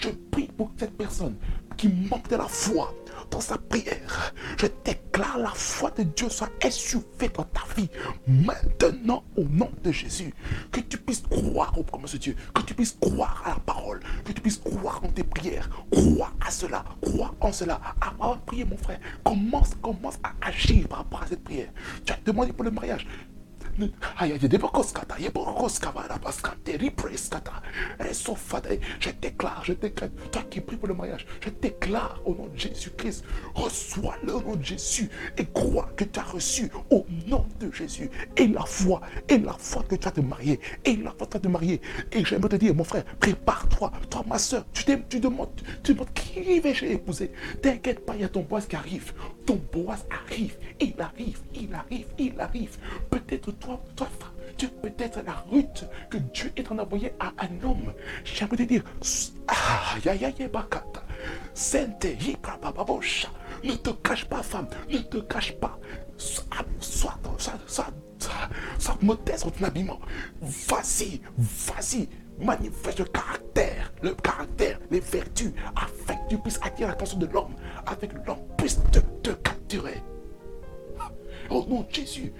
je 0.00 0.08
prie 0.30 0.48
pour 0.56 0.72
cette 0.76 0.96
personne 0.96 1.36
qui 1.76 1.88
manque 1.88 2.28
de 2.28 2.36
la 2.36 2.48
foi 2.48 2.94
dans 3.30 3.40
sa 3.40 3.56
prière. 3.58 4.34
Je 4.58 4.66
déclare 4.84 5.38
la 5.38 5.50
foi 5.50 5.90
de 5.90 6.02
Dieu 6.02 6.28
soit 6.28 6.50
essoufflée 6.64 7.30
dans 7.30 7.44
ta 7.44 7.62
vie 7.76 7.88
maintenant 8.26 9.24
au 9.36 9.44
nom 9.44 9.70
de 9.82 9.90
Jésus. 9.90 10.34
Que 10.70 10.80
tu 10.80 10.98
puisses 10.98 11.22
croire 11.22 11.76
aux 11.78 11.82
promesses 11.82 12.12
de 12.12 12.18
Dieu, 12.18 12.36
que 12.54 12.62
tu 12.62 12.74
puisses 12.74 12.96
croire 13.00 13.42
à 13.44 13.50
la 13.50 13.56
parole, 13.56 14.00
que 14.24 14.32
tu 14.32 14.40
puisses 14.40 14.58
croire 14.58 15.00
en 15.02 15.08
tes 15.08 15.24
prières. 15.24 15.68
Crois 15.90 16.32
à 16.46 16.50
cela, 16.50 16.84
crois 17.00 17.34
en 17.40 17.52
cela. 17.52 17.80
Avant 18.00 18.36
de 18.36 18.40
prier, 18.40 18.64
mon 18.64 18.76
frère, 18.76 19.00
commence, 19.24 19.70
commence 19.80 20.18
à 20.22 20.32
agir 20.46 20.86
par 20.88 20.98
rapport 20.98 21.22
à 21.22 21.26
cette 21.26 21.42
prière. 21.42 21.70
Tu 22.04 22.12
as 22.12 22.18
demandé 22.24 22.52
pour 22.52 22.64
le 22.64 22.70
mariage. 22.70 23.06
Je 29.00 29.10
déclare, 29.10 29.64
je 29.64 29.72
déclare, 29.72 30.10
toi 30.30 30.42
qui 30.50 30.60
prie 30.60 30.76
pour 30.76 30.88
le 30.88 30.94
mariage, 30.94 31.26
je 31.40 31.50
déclare 31.50 32.20
au 32.24 32.34
nom 32.34 32.46
de 32.46 32.58
Jésus-Christ, 32.58 33.24
reçois 33.54 34.16
le 34.22 34.32
nom 34.32 34.56
de 34.56 34.64
Jésus 34.64 35.08
et 35.36 35.46
crois 35.46 35.90
que 35.96 36.04
tu 36.04 36.18
as 36.18 36.24
reçu 36.24 36.70
au 36.90 37.06
nom 37.26 37.46
de 37.60 37.70
Jésus. 37.72 38.10
Et 38.36 38.46
la 38.46 38.64
foi, 38.64 39.00
et 39.28 39.38
la 39.38 39.54
foi 39.58 39.82
que 39.84 39.94
tu 39.96 40.04
vas 40.04 40.10
te 40.10 40.20
marier, 40.20 40.60
et 40.84 40.96
la 40.96 41.10
foi 41.10 41.26
que 41.26 41.32
tu 41.32 41.38
vas 41.38 41.40
te 41.40 41.48
marier. 41.48 41.80
Et 42.12 42.24
j'aimerais 42.24 42.50
te 42.50 42.56
dire, 42.56 42.74
mon 42.74 42.84
frère, 42.84 43.04
prépare-toi, 43.20 43.92
toi, 44.10 44.24
ma 44.26 44.38
soeur, 44.38 44.64
tu, 44.72 44.84
tu 45.08 45.20
demandes, 45.20 45.60
tu 45.82 45.94
demandes 45.94 46.12
qui 46.12 46.60
vais-je 46.60 46.84
épouser. 46.86 47.32
T'inquiète 47.60 48.04
pas, 48.04 48.14
il 48.14 48.22
y 48.22 48.24
a 48.24 48.28
ton 48.28 48.42
bois 48.42 48.60
qui 48.60 48.76
arrive. 48.76 49.12
Ton 49.46 49.60
bois 49.72 49.96
arrive, 50.10 50.56
il 50.80 50.94
arrive, 51.00 51.40
il 51.54 51.74
arrive, 51.74 52.06
il 52.18 52.40
arrive. 52.40 52.76
Peut-être 53.10 53.50
toi, 53.52 53.82
toi, 53.96 54.08
tu 54.56 54.68
peut-être 54.68 55.20
la 55.24 55.34
route 55.50 55.84
que 56.10 56.18
Dieu 56.18 56.52
est 56.56 56.70
en 56.70 56.78
envoyé 56.78 57.12
à 57.18 57.32
un 57.38 57.66
homme. 57.66 57.92
J'aimerais 58.24 58.58
te 58.58 58.62
dire, 58.62 58.84
ah, 59.48 59.96
ya, 60.04 60.14
ya, 60.14 60.30
ya, 60.38 60.48
bakata. 60.48 61.02
Sainte, 61.54 62.04
ne 63.64 63.74
te 63.76 63.90
cache 63.90 64.24
pas, 64.26 64.42
femme, 64.42 64.68
ne 64.88 64.98
te 64.98 65.18
cache 65.18 65.52
pas. 65.54 65.78
Sois, 66.16 66.44
sois, 66.80 67.18
sois, 67.38 67.58
sois, 67.66 67.86
sois 68.78 68.98
modeste 69.02 69.44
dans 69.44 69.50
ton 69.50 69.64
habillement. 69.64 70.00
Vas-y, 70.40 71.20
vas-y, 71.36 72.08
manifeste 72.42 72.98
le 72.98 73.04
caractère, 73.06 73.92
le 74.02 74.14
caractère, 74.14 74.78
les 74.90 75.00
vertus, 75.00 75.52
afin 75.76 76.14
que 76.14 76.28
tu 76.28 76.38
puisses 76.38 76.60
attirer 76.62 76.88
l'attention 76.88 77.18
de 77.18 77.26
l'homme, 77.26 77.54
afin 77.86 78.06
que 78.06 78.16
l'homme 78.26 78.42
puisse 78.56 78.80
te, 79.22 79.30
capturer. 79.30 80.02
Au 81.50 81.64
nom 81.66 81.82
de 81.82 81.94
Jésus, 81.94 82.32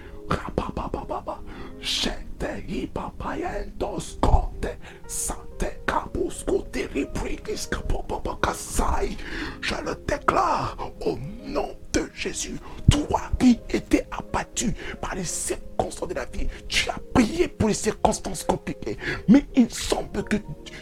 Je 9.61 9.75
le 9.75 9.95
déclare 10.07 10.77
au 11.05 11.17
nom 11.45 11.69
de 11.93 12.09
Jésus. 12.13 12.57
Toi 12.89 13.21
qui 13.39 13.59
étais 13.69 14.05
abattu 14.11 14.73
par 15.01 15.15
les 15.15 15.23
circonstances 15.23 16.07
de 16.09 16.13
la 16.13 16.25
vie, 16.25 16.47
tu 16.67 16.89
as 16.89 16.99
prié 17.13 17.47
pour 17.47 17.69
les 17.69 17.73
circonstances 17.73 18.43
compliquées. 18.43 18.97
Mais 19.27 19.45
il 19.55 19.73
semble 19.73 20.23
que 20.23 20.37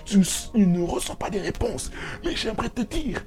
tu, 0.05 0.19
ne 0.55 0.83
reçois 0.83 1.15
pas 1.15 1.29
des 1.29 1.41
réponses. 1.41 1.91
Mais 2.25 2.35
j'aimerais 2.35 2.69
te 2.69 2.81
dire, 2.81 3.23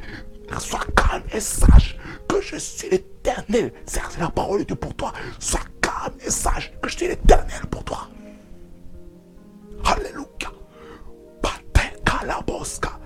sois 0.59 0.85
calme 0.97 1.25
et 1.33 1.41
sache 1.41 1.97
que 2.29 2.41
je 2.41 2.57
suis 2.57 2.91
l'éternel. 2.91 3.73
C'est 3.87 4.01
la 4.19 4.31
parole 4.31 4.61
de 4.61 4.65
Dieu 4.65 4.77
pour 4.77 4.95
toi. 4.95 5.12
Sois 5.39 5.61
message 6.23 6.73
que 6.83 6.89
je 6.89 6.97
suis 6.97 7.09
l'éternel 7.09 7.67
pour 7.71 7.85
toi. 7.85 8.09
Alléluia. 9.85 10.25
Bosca, 12.47 12.99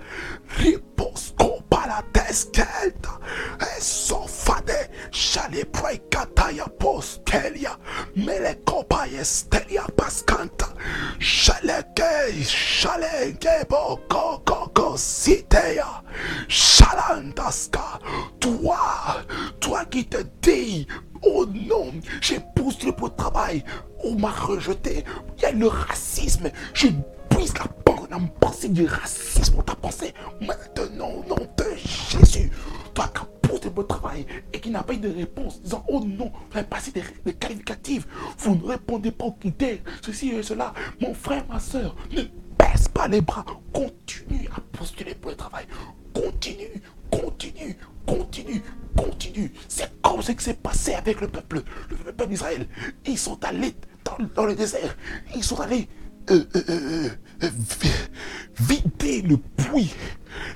riposco 0.57 1.59
la 1.71 2.03
testelta, 2.13 3.19
et 3.59 3.81
sofade, 3.81 4.89
chale 5.11 5.65
praikataya 5.65 6.67
postelia, 6.79 7.77
melekopa 8.15 9.07
estelia 9.07 9.85
pascanta, 9.97 10.67
chaleke, 11.19 12.43
chaleke 12.45 13.65
boko 13.69 14.41
koko 14.45 14.95
sitea, 14.97 16.03
chalantaska, 16.47 17.99
toi, 18.39 19.23
toi 19.59 19.85
qui 19.85 20.05
te 20.05 20.23
dis 20.41 20.87
Oh 21.21 21.45
non, 21.45 21.91
j'épouse 22.21 22.83
le 22.83 22.91
beau 22.91 23.09
travail. 23.09 23.63
On 24.03 24.15
m'a 24.15 24.31
rejeté. 24.31 25.03
Il 25.37 25.41
y 25.43 25.45
a 25.45 25.51
le 25.51 25.67
racisme. 25.67 26.49
Je 26.73 26.87
brise 27.29 27.53
la, 27.57 27.65
la 28.09 28.19
pensée 28.39 28.69
du 28.69 28.85
racisme 28.85 29.57
dans 29.57 29.63
ta 29.63 29.75
pensée. 29.75 30.13
Maintenant, 30.41 31.09
au 31.09 31.25
nom 31.27 31.47
de 31.57 31.65
Jésus, 31.75 32.49
toi 32.93 33.07
qui 33.13 33.21
pose 33.47 33.63
le 33.63 33.69
beau 33.69 33.83
travail 33.83 34.25
et 34.53 34.59
qui 34.59 34.69
n'a 34.69 34.83
pas 34.83 34.93
eu 34.93 34.97
de 34.97 35.09
réponse, 35.09 35.61
disant 35.61 35.83
Oh 35.89 35.99
non, 36.05 36.31
vous 36.51 36.57
avez 36.57 36.67
passé 36.67 36.91
des, 36.91 37.03
des 37.25 37.33
qualificatifs. 37.33 38.07
Vous 38.37 38.55
ne 38.55 38.63
répondez 38.63 39.11
pas 39.11 39.25
aux 39.25 39.33
critères, 39.33 39.79
ceci 40.01 40.29
et 40.29 40.43
cela. 40.43 40.73
Mon 41.01 41.13
frère, 41.13 41.45
ma 41.49 41.59
soeur, 41.59 41.95
ne 42.11 42.23
baisse 42.57 42.87
pas 42.87 43.07
les 43.07 43.21
bras. 43.21 43.45
Continue 43.73 44.47
à 44.55 44.61
postuler 44.77 45.15
pour 45.15 45.31
le 45.31 45.37
travail. 45.37 45.65
Continue, 46.13 46.81
continue, 47.11 47.77
continue, 48.09 48.61
continue. 48.97 49.51
C'est 49.67 49.91
comme 50.01 50.21
ce 50.21 50.31
qui 50.31 50.43
s'est 50.43 50.55
passé 50.55 50.93
avec 50.93 51.21
le 51.21 51.27
peuple, 51.27 51.61
le 51.89 52.11
peuple 52.11 52.27
d'Israël. 52.27 52.67
Ils 53.05 53.17
sont 53.17 53.43
allés 53.43 53.75
dans, 54.35 54.45
le 54.45 54.55
désert. 54.55 54.95
Ils 55.35 55.43
sont 55.43 55.59
allés 55.59 55.87
euh, 56.31 56.43
euh, 56.55 57.09
euh, 57.43 57.49
vider 58.59 59.21
le 59.21 59.37
puits. 59.37 59.93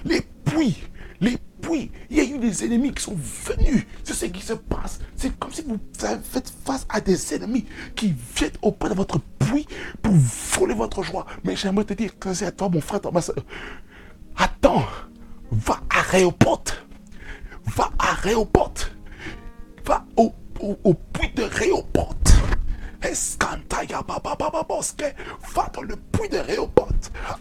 Les 0.05 0.21
puits. 0.45 0.77
Les 1.21 1.37
puits. 1.61 1.91
Il 2.09 2.17
y 2.17 2.19
a 2.21 2.23
eu 2.23 2.39
des 2.39 2.65
ennemis 2.65 2.91
qui 2.91 3.03
sont 3.03 3.15
venus. 3.15 3.85
C'est 4.03 4.13
ce 4.13 4.25
qui 4.25 4.41
se 4.41 4.53
passe. 4.53 4.99
C'est 5.15 5.37
comme 5.37 5.53
si 5.53 5.61
vous 5.61 5.79
faites 5.97 6.51
face 6.65 6.85
à 6.89 6.99
des 7.01 7.35
ennemis 7.35 7.65
qui 7.95 8.15
viennent 8.35 8.51
auprès 8.63 8.89
de 8.89 8.95
votre 8.95 9.19
puits 9.39 9.67
pour 10.01 10.13
voler 10.13 10.73
votre 10.73 11.03
joie. 11.03 11.25
Mais 11.43 11.55
j'aimerais 11.55 11.85
te 11.85 11.93
dire 11.93 12.17
que 12.17 12.33
c'est 12.33 12.47
à 12.47 12.51
toi, 12.51 12.69
mon 12.69 12.81
frère, 12.81 12.99
ma 13.11 13.21
soeur. 13.21 13.35
Attends. 14.35 14.85
Va 15.51 15.79
à 15.91 16.01
Réoport 16.01 16.63
Va 17.65 17.91
à 17.99 18.13
Réoport. 18.15 18.73
Va 19.85 20.05
au, 20.17 20.33
au, 20.61 20.93
puits 20.93 21.33
de 21.33 21.43
Réoport. 21.43 22.15
Va 25.53 25.69
dans 25.73 25.81
le 25.81 25.95
puits 25.95 26.29
de 26.29 26.37
Réoport 26.37 26.89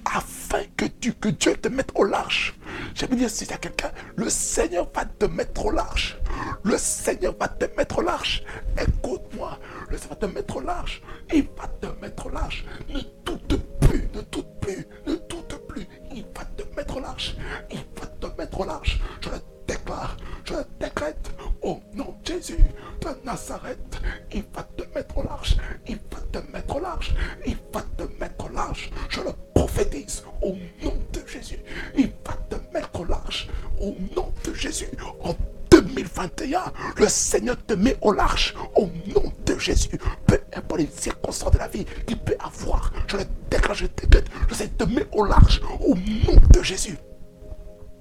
afin 0.04 0.62
que, 0.76 0.84
tu, 0.86 1.14
que 1.14 1.28
Dieu 1.28 1.56
te 1.56 1.68
mette 1.68 1.92
au 1.94 2.04
large. 2.04 2.54
J'aime 2.94 3.14
dire 3.14 3.30
si 3.30 3.44
y 3.44 3.52
a 3.52 3.56
quelqu'un, 3.56 3.90
le 4.16 4.28
Seigneur 4.28 4.88
va 4.94 5.04
te 5.04 5.26
mettre 5.26 5.66
au 5.66 5.70
large. 5.70 6.18
Le 6.62 6.76
Seigneur 6.78 7.34
va 7.38 7.48
te 7.48 7.64
mettre 7.76 7.98
au 7.98 8.02
large. 8.02 8.44
Écoute-moi, 8.80 9.58
le 9.88 9.96
Seigneur 9.96 10.18
va 10.20 10.26
te 10.26 10.34
mettre 10.34 10.56
au 10.56 10.60
large. 10.60 11.02
Il 11.32 11.46
va 11.56 11.68
te 11.80 11.86
mettre 12.00 12.26
au 12.26 12.30
large. 12.30 12.64
Ne 12.88 13.00
doute 13.24 13.60
plus, 13.80 14.08
ne 14.14 14.20
doute 14.20 14.60
plus, 14.60 14.86
ne 15.06 15.14
doute 15.14 15.66
plus. 15.68 15.86
Il 16.14 16.24
va 16.36 16.44
te 16.44 16.76
mettre 16.76 16.96
au 16.96 17.00
large. 17.00 17.36
Il 17.70 17.78
va 18.00 18.06
te 18.06 18.26
mettre 18.40 18.60
au 18.60 18.64
large. 18.64 19.00
Je 19.20 19.28
déclare, 19.66 20.16
je 20.44 20.54
décrète 20.80 21.30
au 21.62 21.80
nom 21.94 22.14
de 22.24 22.32
Jésus 22.32 22.58
de 23.00 23.08
Nazareth. 23.24 24.00
Il 24.32 24.44
va 24.54 24.62
te 24.62 24.82
mettre 24.94 25.18
au 25.18 25.22
large. 25.22 25.56
Il 25.86 25.96
va 25.96 26.20
te 26.32 26.52
mettre 26.52 26.76
au 26.76 26.80
large. 26.80 27.14
Il 27.46 27.56
va 27.72 27.82
te 27.96 28.02
mettre 28.20 28.44
au 28.46 28.48
large. 28.48 28.90
Je 29.08 29.20
le 29.20 29.30
prophétise 29.54 30.24
au 30.42 30.52
nom 30.82 30.94
de 31.12 31.20
Jésus. 31.26 31.58
Il 31.96 32.10
va 32.26 32.34
te 32.50 32.56
mettre 32.74 33.00
au 33.00 33.04
large 33.04 33.48
au 33.80 33.94
nom 34.16 34.32
de 34.44 34.54
Jésus. 34.54 34.90
En 35.22 35.34
2021, 35.70 36.72
le 36.96 37.08
Seigneur 37.08 37.56
te 37.66 37.74
met 37.74 37.96
au 38.02 38.12
large 38.12 38.54
au 38.76 38.88
nom 39.14 39.32
de 39.46 39.58
Jésus. 39.58 39.98
Peu 40.26 40.38
importe 40.54 40.80
les 40.80 40.88
circonstances 40.88 41.52
de 41.52 41.58
la 41.58 41.68
vie 41.68 41.84
qu'il 42.06 42.18
peut 42.18 42.36
avoir, 42.40 42.92
je 43.06 43.16
le 43.16 43.24
déclare, 43.50 43.74
je 43.74 43.84
le 43.84 43.90
décrète. 43.96 44.26
Le 44.48 44.54
Seigneur 44.54 44.76
te 44.76 44.84
met 44.84 45.06
au 45.12 45.24
large 45.24 45.62
au 45.80 45.94
nom 45.94 46.36
de 46.50 46.62
Jésus. 46.62 46.98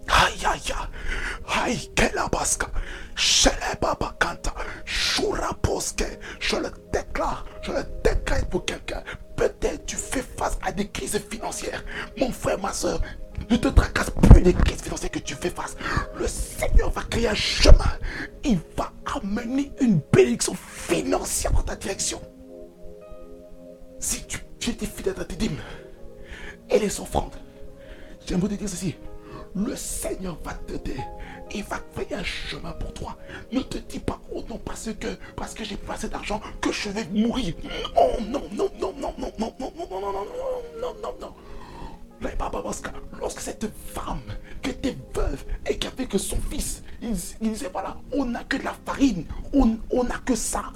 Aïe, 0.08 0.46
aïe, 0.46 0.60
aïe. 0.68 0.88
Je 6.40 6.56
le 6.56 6.70
déclare. 6.92 7.46
Je 7.62 7.72
le 7.72 7.84
décrète 8.04 8.50
pour 8.50 8.66
quelqu'un. 8.66 9.04
Peut-être 9.36 9.86
tu 9.86 9.96
fais 9.96 10.22
face 10.22 10.58
à 10.66 10.72
des 10.72 10.88
crises 10.88 11.20
financières. 11.30 11.84
Mon 12.18 12.32
frère, 12.32 12.60
ma 12.60 12.74
soeur, 12.74 13.02
ne 13.50 13.58
te 13.58 13.68
tracasse 13.68 14.10
plus 14.10 14.42
des 14.42 14.54
crises 14.54 14.82
financières 14.82 15.12
que 15.12 15.20
tu 15.20 15.36
fais 15.36 15.50
face. 15.50 15.76
Le 16.18 16.28
Seigneur 16.28 16.90
va 16.90 17.04
créer 17.04 17.28
un 17.28 17.36
chemin. 17.36 17.92
Il 18.44 18.60
va 18.78 18.92
amener 19.16 19.72
une 19.82 20.00
bénédiction 20.12 20.56
financière 20.56 21.52
dans 21.52 21.64
ta 21.64 21.76
direction. 21.76 22.22
Si 24.00 24.26
tu, 24.26 24.40
tu 24.60 24.72
étais 24.72 24.86
fidèle 24.86 25.20
à 25.20 25.26
tes 25.26 25.36
dîmes 25.36 25.60
et 26.70 26.80
les 26.80 27.00
offrandes, 27.00 27.36
j'aimerais 28.26 28.50
te 28.50 28.54
dire 28.56 28.70
ceci 28.70 28.96
le 29.56 29.76
Seigneur 29.76 30.38
va 30.44 30.54
t'aider. 30.54 30.98
Il 31.54 31.64
va 31.64 31.80
créer 31.94 32.14
un 32.16 32.24
chemin 32.24 32.72
pour 32.74 32.94
toi. 32.94 33.18
Ne 33.52 33.62
te 33.62 33.78
dis 33.78 34.00
pas, 34.00 34.20
oh 34.34 34.44
non, 34.50 34.58
parce 34.58 34.90
que, 35.00 35.08
parce 35.36 35.54
que 35.54 35.64
j'ai 35.64 35.78
pas 35.78 35.94
assez 35.94 36.10
d'argent, 36.10 36.42
que 36.62 36.72
je 36.72 36.90
vais 36.90 37.06
mourir. 37.06 37.54
Oh 37.98 38.22
non, 38.22 38.44
non, 38.54 38.70
non, 38.80 38.94
non, 38.98 39.14
non, 39.18 39.34
non, 39.40 39.54
non, 39.60 39.74
non, 39.80 39.90
non, 39.90 40.02
non, 40.02 40.12
non, 40.12 40.26
non, 40.82 40.96
non, 41.02 41.16
non. 41.20 41.34
Lorsque 43.20 43.40
cette 43.40 43.72
femme 43.88 44.22
qui 44.62 44.70
était 44.70 44.96
veuve 45.14 45.44
et 45.68 45.78
qui 45.78 45.88
avait 45.88 46.06
que 46.06 46.20
son 46.20 46.38
fils, 46.50 46.84
il, 47.02 47.14
disait 47.14 47.70
voilà, 47.72 47.98
on 48.12 48.26
n'a 48.26 48.44
que 48.44 48.58
de 48.58 48.64
la 48.64 48.76
farine, 48.86 49.26
on 49.54 50.04
n'a 50.04 50.20
que 50.24 50.36
ça 50.36 50.72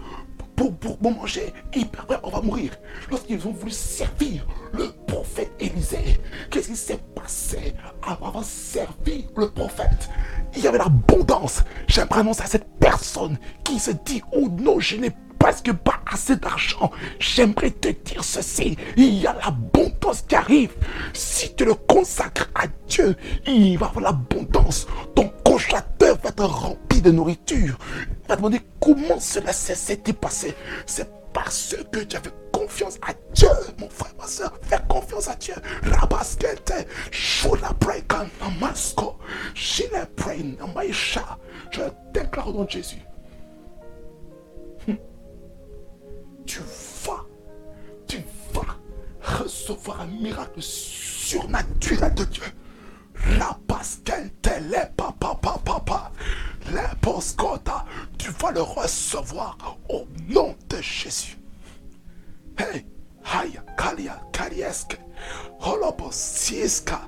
pour, 0.55 0.97
manger. 1.01 1.53
Et 1.73 1.85
on 2.23 2.29
va 2.29 2.41
mourir. 2.41 2.71
Lorsqu'ils 3.09 3.47
ont 3.47 3.51
voulu 3.51 3.71
servir 3.71 4.45
le 4.73 4.91
prophète 5.07 5.51
Élisée, 5.59 6.21
qu'est-ce 6.49 6.69
qui 6.69 6.75
s'est 6.75 6.99
passé? 7.13 7.73
Avant 8.01 8.27
avoir 8.27 8.43
servi 8.43 9.27
le 9.35 9.49
prophète 9.49 10.09
Il 10.55 10.63
y 10.63 10.67
avait 10.67 10.77
l'abondance. 10.77 11.63
J'aimerais 11.87 12.21
annoncer 12.21 12.43
à 12.43 12.47
cette 12.47 12.67
personne 12.79 13.37
qui 13.63 13.79
se 13.79 13.91
dit, 13.91 14.21
oh 14.31 14.47
non, 14.49 14.79
je 14.79 14.97
n'ai 14.97 15.11
presque 15.39 15.71
pas 15.73 16.01
assez 16.11 16.35
d'argent. 16.35 16.91
J'aimerais 17.19 17.71
te 17.71 17.89
dire 17.89 18.23
ceci. 18.23 18.77
Il 18.97 19.21
y 19.21 19.27
a 19.27 19.33
l'abondance 19.33 20.23
qui 20.27 20.35
arrive. 20.35 20.71
Si 21.13 21.53
tu 21.55 21.65
le 21.65 21.73
consacres 21.75 22.49
à 22.55 22.65
Dieu, 22.87 23.15
il 23.45 23.77
va 23.77 23.87
avoir 23.87 24.13
l'abondance. 24.13 24.87
Ton 25.15 25.31
congélateur 25.43 26.17
va 26.23 26.29
être 26.29 26.45
rempli 26.45 27.01
de 27.01 27.11
nourriture. 27.11 27.77
Il 28.23 28.27
va 28.27 28.35
demander 28.35 28.61
comment 28.79 29.19
cela 29.19 29.53
s'est 29.53 29.97
passé. 30.13 30.55
C'est 30.85 31.09
parce 31.33 31.75
que 31.91 31.99
tu 31.99 32.15
as 32.15 32.21
fait 32.21 32.33
confiance 32.51 32.97
à 33.01 33.13
Dieu, 33.33 33.49
mon 33.79 33.89
frère, 33.89 34.13
ma 34.17 34.27
soeur. 34.27 34.53
Fais 34.63 34.79
confiance 34.87 35.27
à 35.27 35.35
Dieu. 35.35 35.53
Rabaskete, 35.83 36.87
Shula 37.11 37.73
Breakan, 37.79 38.27
Namasko, 38.41 39.17
Shile 39.53 40.07
Brain. 40.17 40.53
Je 41.71 41.81
déclare 42.13 42.47
au 42.47 42.53
nom 42.53 42.63
de 42.63 42.69
Jésus. 42.71 43.04
Tu 46.45 46.59
vas, 47.05 47.25
tu 48.07 48.17
vas 48.53 48.77
recevoir 49.21 50.01
un 50.01 50.07
miracle 50.07 50.61
surnaturel 50.61 52.13
de 52.13 52.23
Dieu. 52.25 52.43
La 53.37 53.57
télé, 54.41 54.83
papa, 54.95 55.37
papa. 55.41 56.11
Les 56.71 56.95
poscota, 57.01 57.85
tu 58.17 58.31
vas 58.31 58.51
le 58.51 58.61
recevoir 58.61 59.57
au 59.89 60.07
nom 60.27 60.55
de 60.69 60.81
Jésus. 60.81 61.37
Hey, 62.57 62.85
haya, 63.23 63.63
kalia, 63.77 64.19
kalieske, 64.31 64.97
holobosieska, 65.59 67.01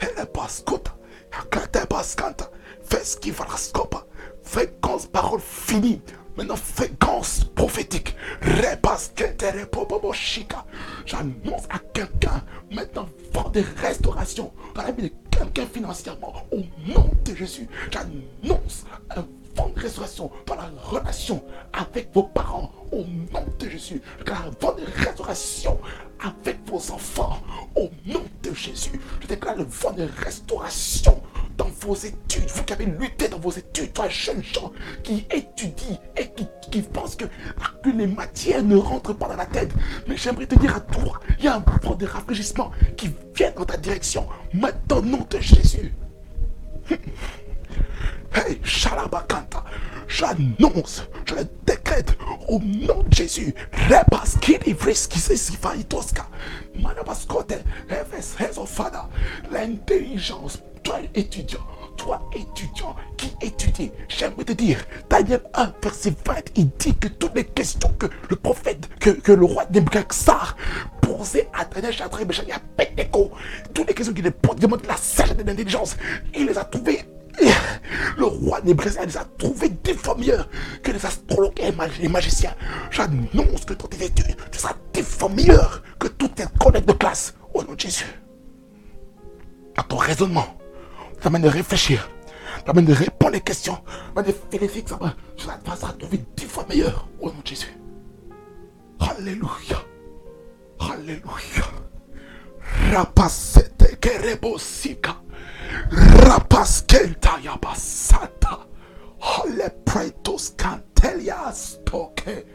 hele 0.00 0.26
pascota, 0.26 0.96
akate 1.32 1.86
paskanta, 1.88 2.50
fais 2.82 3.04
ce 3.04 3.16
qui 3.16 3.30
va 3.32 3.46
la 3.50 3.56
scopa, 3.56 4.06
fais 4.44 4.72
parole 5.12 5.40
finie 5.40 6.00
Maintenant, 6.36 6.56
fréquence 6.56 7.44
prophétique. 7.54 8.16
J'annonce 11.04 11.64
à 11.68 11.78
quelqu'un 11.92 12.42
maintenant 12.70 13.06
fort 13.32 13.50
de 13.50 13.62
restauration 13.76 14.52
dans 14.74 14.82
la 14.82 14.92
vie 14.92 15.02
de 15.04 15.12
quelqu'un 15.30 15.66
financièrement. 15.66 16.32
Au 16.50 16.58
nom 16.86 17.10
de 17.24 17.34
Jésus, 17.34 17.68
j'annonce 17.90 18.84
un 19.14 19.26
vent 19.54 19.68
de 19.74 19.80
restauration 19.80 20.30
dans 20.46 20.54
la 20.54 20.70
relation 20.82 21.44
avec 21.72 22.08
vos 22.14 22.22
parents. 22.22 22.72
Au 22.92 23.04
nom 23.32 23.44
de 23.58 23.68
Jésus, 23.68 24.00
un 24.26 24.50
vent 24.60 24.74
de 24.74 24.84
restauration 25.04 25.78
avec 26.20 26.58
vos 26.66 26.90
enfants. 26.92 27.40
Au 27.76 27.90
nom 28.06 28.24
de 28.42 28.54
Jésus, 28.54 29.00
je 29.20 29.26
déclare 29.26 29.56
le 29.56 29.64
vent 29.64 29.92
de 29.92 30.08
restauration 30.24 31.22
dans 31.56 31.68
vos 31.80 31.94
études, 31.94 32.48
vous 32.48 32.64
qui 32.64 32.72
avez 32.72 32.86
lutté 32.86 33.28
dans 33.28 33.38
vos 33.38 33.50
études, 33.50 33.92
toi 33.92 34.08
jeune 34.08 34.42
gens 34.42 34.72
qui 35.02 35.26
étudie 35.30 35.98
et 36.16 36.28
qui, 36.30 36.46
qui 36.70 36.82
pense 36.82 37.16
que, 37.16 37.24
que 37.82 37.90
les 37.90 38.06
matières 38.06 38.62
ne 38.62 38.76
rentrent 38.76 39.14
pas 39.14 39.28
dans 39.28 39.36
la 39.36 39.46
tête. 39.46 39.72
Mais 40.06 40.16
j'aimerais 40.16 40.46
te 40.46 40.54
dire 40.56 40.76
à 40.76 40.80
toi, 40.80 41.20
il 41.38 41.44
y 41.44 41.48
a 41.48 41.56
un 41.56 41.64
vent 41.82 41.94
de 41.94 42.06
rafraîchissement 42.06 42.70
qui 42.96 43.10
vient 43.34 43.52
dans 43.56 43.64
ta 43.64 43.76
direction. 43.76 44.26
Maintenant, 44.54 44.98
au 44.98 45.02
nom 45.02 45.26
de 45.28 45.38
Jésus. 45.40 45.92
Hey, 48.34 48.58
Shalabakanta, 48.64 49.62
j'annonce, 50.08 51.02
je 51.26 51.34
le 51.34 51.46
décrète 51.66 52.16
au 52.48 52.58
nom 52.60 53.02
de 53.02 53.14
Jésus. 53.14 53.54
L'intelligence 59.50 60.62
toi 60.82 60.98
étudiant, 61.14 61.60
toi 61.96 62.28
étudiant 62.34 62.96
qui 63.16 63.32
étudie, 63.40 63.90
j'aimerais 64.08 64.44
te 64.44 64.52
dire, 64.52 64.78
Daniel 65.08 65.42
1, 65.54 65.74
verset 65.82 66.14
20, 66.26 66.34
il 66.56 66.68
dit 66.78 66.94
que 66.96 67.08
toutes 67.08 67.34
les 67.34 67.44
questions 67.44 67.92
que 67.98 68.06
le 68.28 68.36
prophète, 68.36 68.88
que, 68.98 69.32
le 69.32 69.44
roi 69.44 69.64
Nebuchadnezzar 69.72 70.56
posait 71.00 71.48
à 71.52 71.64
Daniel, 71.64 71.92
Shadrach, 71.92 72.26
Meshach 72.26 72.46
et 72.48 72.52
Abednego, 72.52 73.30
toutes 73.74 73.88
les 73.88 73.94
questions 73.94 74.14
qu'il 74.14 74.24
demande 74.24 74.82
de 74.82 74.88
la 74.88 74.96
sagesse 74.96 75.36
de 75.36 75.42
l'intelligence, 75.42 75.96
il 76.34 76.46
les 76.46 76.58
a 76.58 76.64
trouvées 76.64 77.04
le 78.18 78.24
roi 78.24 78.60
Nebuchadnezzar 78.62 79.06
les 79.06 79.16
a 79.16 79.94
fois 79.94 80.16
mieux 80.16 80.38
que 80.82 80.90
les 80.92 81.06
astrologues 81.06 81.58
et 81.60 81.72
les 82.00 82.08
magiciens. 82.08 82.54
J'annonce 82.90 83.64
que 83.66 83.74
dans 83.74 83.86
tes 83.86 84.04
études, 84.04 84.36
tu 84.50 84.58
seras 84.58 84.74
que 85.98 86.08
toutes 86.08 86.34
tes 86.34 86.44
collègues 86.58 86.84
de 86.84 86.92
classe. 86.92 87.34
Au 87.54 87.62
nom 87.62 87.74
de 87.74 87.80
Jésus. 87.80 88.06
À 89.76 89.82
ton 89.82 89.96
raisonnement, 89.96 90.46
ça 91.22 91.30
mène 91.30 91.42
de 91.42 91.48
réfléchir, 91.48 92.10
ça 92.66 92.72
mène 92.72 92.84
de 92.84 92.92
répondre 92.92 93.32
les 93.32 93.40
questions, 93.40 93.78
ça 94.14 94.22
mène 94.22 94.32
de 94.32 94.34
vérifier 94.50 94.82
que 94.82 94.90
ça 94.90 94.96
va, 94.96 95.14
ça 95.38 95.86
va 95.86 95.92
trouver 95.92 96.20
dix 96.36 96.46
fois 96.46 96.66
meilleur 96.68 97.08
au 97.20 97.28
nom 97.28 97.40
de 97.42 97.46
Jésus. 97.46 97.76
Alléluia. 99.00 99.82
Alléluia. 100.78 101.64
Rapasete 102.92 103.98
kerebosika. 104.00 105.16
Rapaskenta 105.90 107.38
yabasata. 107.42 108.66
Hale 109.20 109.70
pretos 109.84 110.54
cantelias 110.56 111.78
toke. 111.84 112.46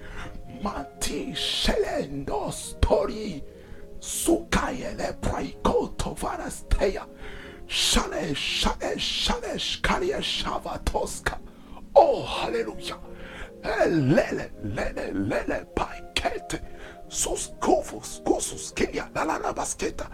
Manti 0.64 1.34
shelendo 1.36 2.52
story. 2.52 3.44
Sukayele 4.00 5.14
praikoto 5.22 6.16
varasteya. 6.16 7.06
Shale, 7.68 8.34
shale, 8.34 8.98
shale, 8.98 9.58
shkalia 9.58 10.22
shavatoska. 10.22 11.38
Oh, 11.96 12.24
hallelujah. 12.24 12.98
Lele, 13.64 14.52
lele, 14.64 15.12
lele, 15.14 15.66
paikete. 15.76 16.62
Sus 17.10 17.52
kofos, 17.60 18.22
kosus, 18.26 18.74
kelia, 18.74 19.10
la 19.16 19.24
la 19.24 19.40
la 19.40 19.54
basketa, 19.54 20.08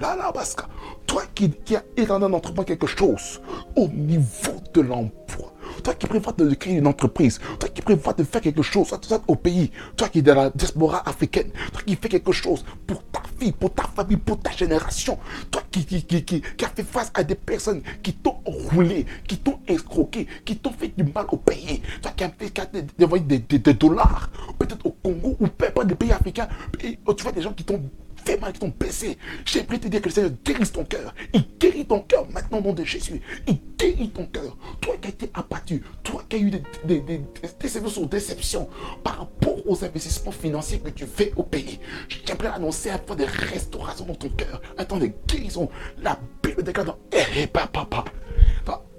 la 0.00 0.16
la 0.16 0.32
baska. 0.32 0.66
Toi 1.06 1.22
qui, 1.34 1.50
qui 1.50 1.76
as 1.76 1.84
éternellement 1.96 2.38
entreprendre 2.38 2.66
quelque 2.66 2.86
chose 2.86 3.40
au 3.76 3.86
niveau 3.88 4.56
de 4.72 4.80
l'emploi, 4.80 5.52
toi 5.84 5.94
qui 5.94 6.06
prévois 6.06 6.32
de 6.32 6.54
créer 6.54 6.76
une 6.76 6.86
entreprise, 6.86 7.38
toi 7.58 7.68
qui 7.68 7.82
prévois 7.82 8.14
de 8.14 8.24
faire 8.24 8.40
quelque 8.40 8.62
chose, 8.62 8.88
toi, 8.88 9.20
au 9.28 9.36
pays, 9.36 9.70
toi 9.96 10.08
qui 10.08 10.20
es 10.20 10.22
dans 10.22 10.34
la 10.34 10.50
diaspora 10.50 11.06
africaine, 11.06 11.50
toi 11.72 11.82
qui 11.84 11.96
fais 11.96 12.08
quelque 12.08 12.32
chose 12.32 12.64
pour 12.86 13.02
ta 13.04 13.20
pour 13.58 13.72
ta 13.72 13.84
famille, 13.84 14.16
pour 14.16 14.38
ta 14.40 14.50
génération, 14.50 15.18
toi 15.50 15.62
qui, 15.70 15.84
qui, 15.84 16.02
qui, 16.04 16.24
qui, 16.24 16.64
a 16.64 16.68
fait 16.68 16.82
face 16.82 17.10
à 17.14 17.22
des 17.22 17.34
personnes 17.34 17.82
qui 18.02 18.12
t'ont 18.12 18.36
roulé, 18.44 19.06
qui 19.26 19.38
t'ont 19.38 19.58
escroqué, 19.66 20.26
qui 20.44 20.56
t'ont 20.56 20.72
fait 20.72 20.92
du 20.96 21.04
mal 21.04 21.26
au 21.30 21.36
pays, 21.36 21.80
toi 22.02 22.12
qui 22.16 22.24
as 22.24 22.30
fait 22.30 22.52
des, 22.72 23.38
des, 23.38 23.58
des, 23.58 23.74
dollars, 23.74 24.30
peut-être 24.58 24.84
au 24.86 24.90
Congo 24.90 25.36
ou 25.40 25.46
peu 25.46 25.66
importe 25.66 25.86
des 25.86 25.94
pays 25.94 26.12
africains, 26.12 26.48
tu 26.78 27.22
vois 27.22 27.32
des 27.32 27.42
gens 27.42 27.52
qui 27.52 27.64
t'ont 27.64 27.82
fait 28.24 28.40
mal, 28.40 28.52
t'ont 28.52 28.72
baissé. 28.78 29.18
J'aimerais 29.44 29.78
te 29.78 29.88
dire 29.88 30.00
que 30.00 30.08
le 30.08 30.12
Seigneur 30.12 30.32
guérit 30.44 30.68
ton 30.68 30.84
cœur. 30.84 31.14
Il 31.32 31.44
guérit 31.58 31.86
ton 31.86 32.00
cœur 32.00 32.26
maintenant 32.30 32.58
au 32.58 32.62
nom 32.62 32.72
de 32.72 32.84
Jésus. 32.84 33.20
Il 33.46 33.58
guérit 33.78 34.10
ton 34.10 34.26
cœur. 34.26 34.56
Toi 34.80 34.96
qui 35.00 35.08
as 35.08 35.10
été 35.10 35.30
abattu, 35.34 35.82
toi 36.02 36.22
qui 36.28 36.36
as 36.36 36.38
eu 36.40 36.50
des, 36.50 36.62
des, 36.84 37.00
des, 37.00 37.20
déceptions 37.60 38.08
sur 38.40 38.68
par 39.02 39.18
rapport 39.18 39.66
aux 39.66 39.84
investissements 39.84 40.32
financiers 40.32 40.80
que 40.80 40.90
tu 40.90 41.06
fais 41.06 41.32
au 41.36 41.42
pays. 41.42 41.80
J'aimerais 42.26 42.48
annoncer 42.48 42.90
un 42.90 42.98
temps 42.98 43.14
de 43.14 43.24
restauration 43.24 44.06
dans 44.06 44.14
ton 44.14 44.28
cœur, 44.30 44.60
un 44.76 44.84
temps 44.84 44.98
de 44.98 45.10
guérison. 45.26 45.68
La 46.02 46.18
Bible 46.42 46.62
déclare 46.62 46.86
dans 46.86 46.98
eh, 47.12 47.46
papa. 47.46 48.04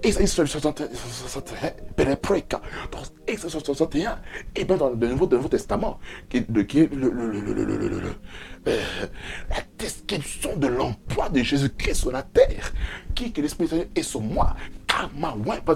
Isaïe 0.03 0.27
61, 0.27 0.87
dans 2.91 3.01
Isaïe 3.27 3.49
61, 3.49 4.19
et 4.55 4.63
bien 4.63 4.77
dans 4.77 4.89
le 4.89 5.07
Nouveau, 5.07 5.27
le 5.29 5.49
Testament, 5.49 5.99
qui 6.29 6.45
le, 6.51 6.63
qui 6.63 6.81
est 6.81 6.93
le, 6.93 7.09
le, 7.09 8.15
euh, 8.67 8.79
la 9.49 9.57
description 9.77 10.55
de 10.55 10.67
l'emploi 10.67 11.29
de 11.29 11.41
Jésus-Christ 11.41 11.95
sur 11.95 12.11
la 12.11 12.23
terre, 12.23 12.73
qui 13.13 13.31
que 13.31 13.41
l'Esprit 13.41 13.67
est 13.95 14.03
sur 14.03 14.21
moi, 14.21 14.55
car 14.89 15.09
ma 15.15 15.35
main 15.35 15.59
pas 15.61 15.75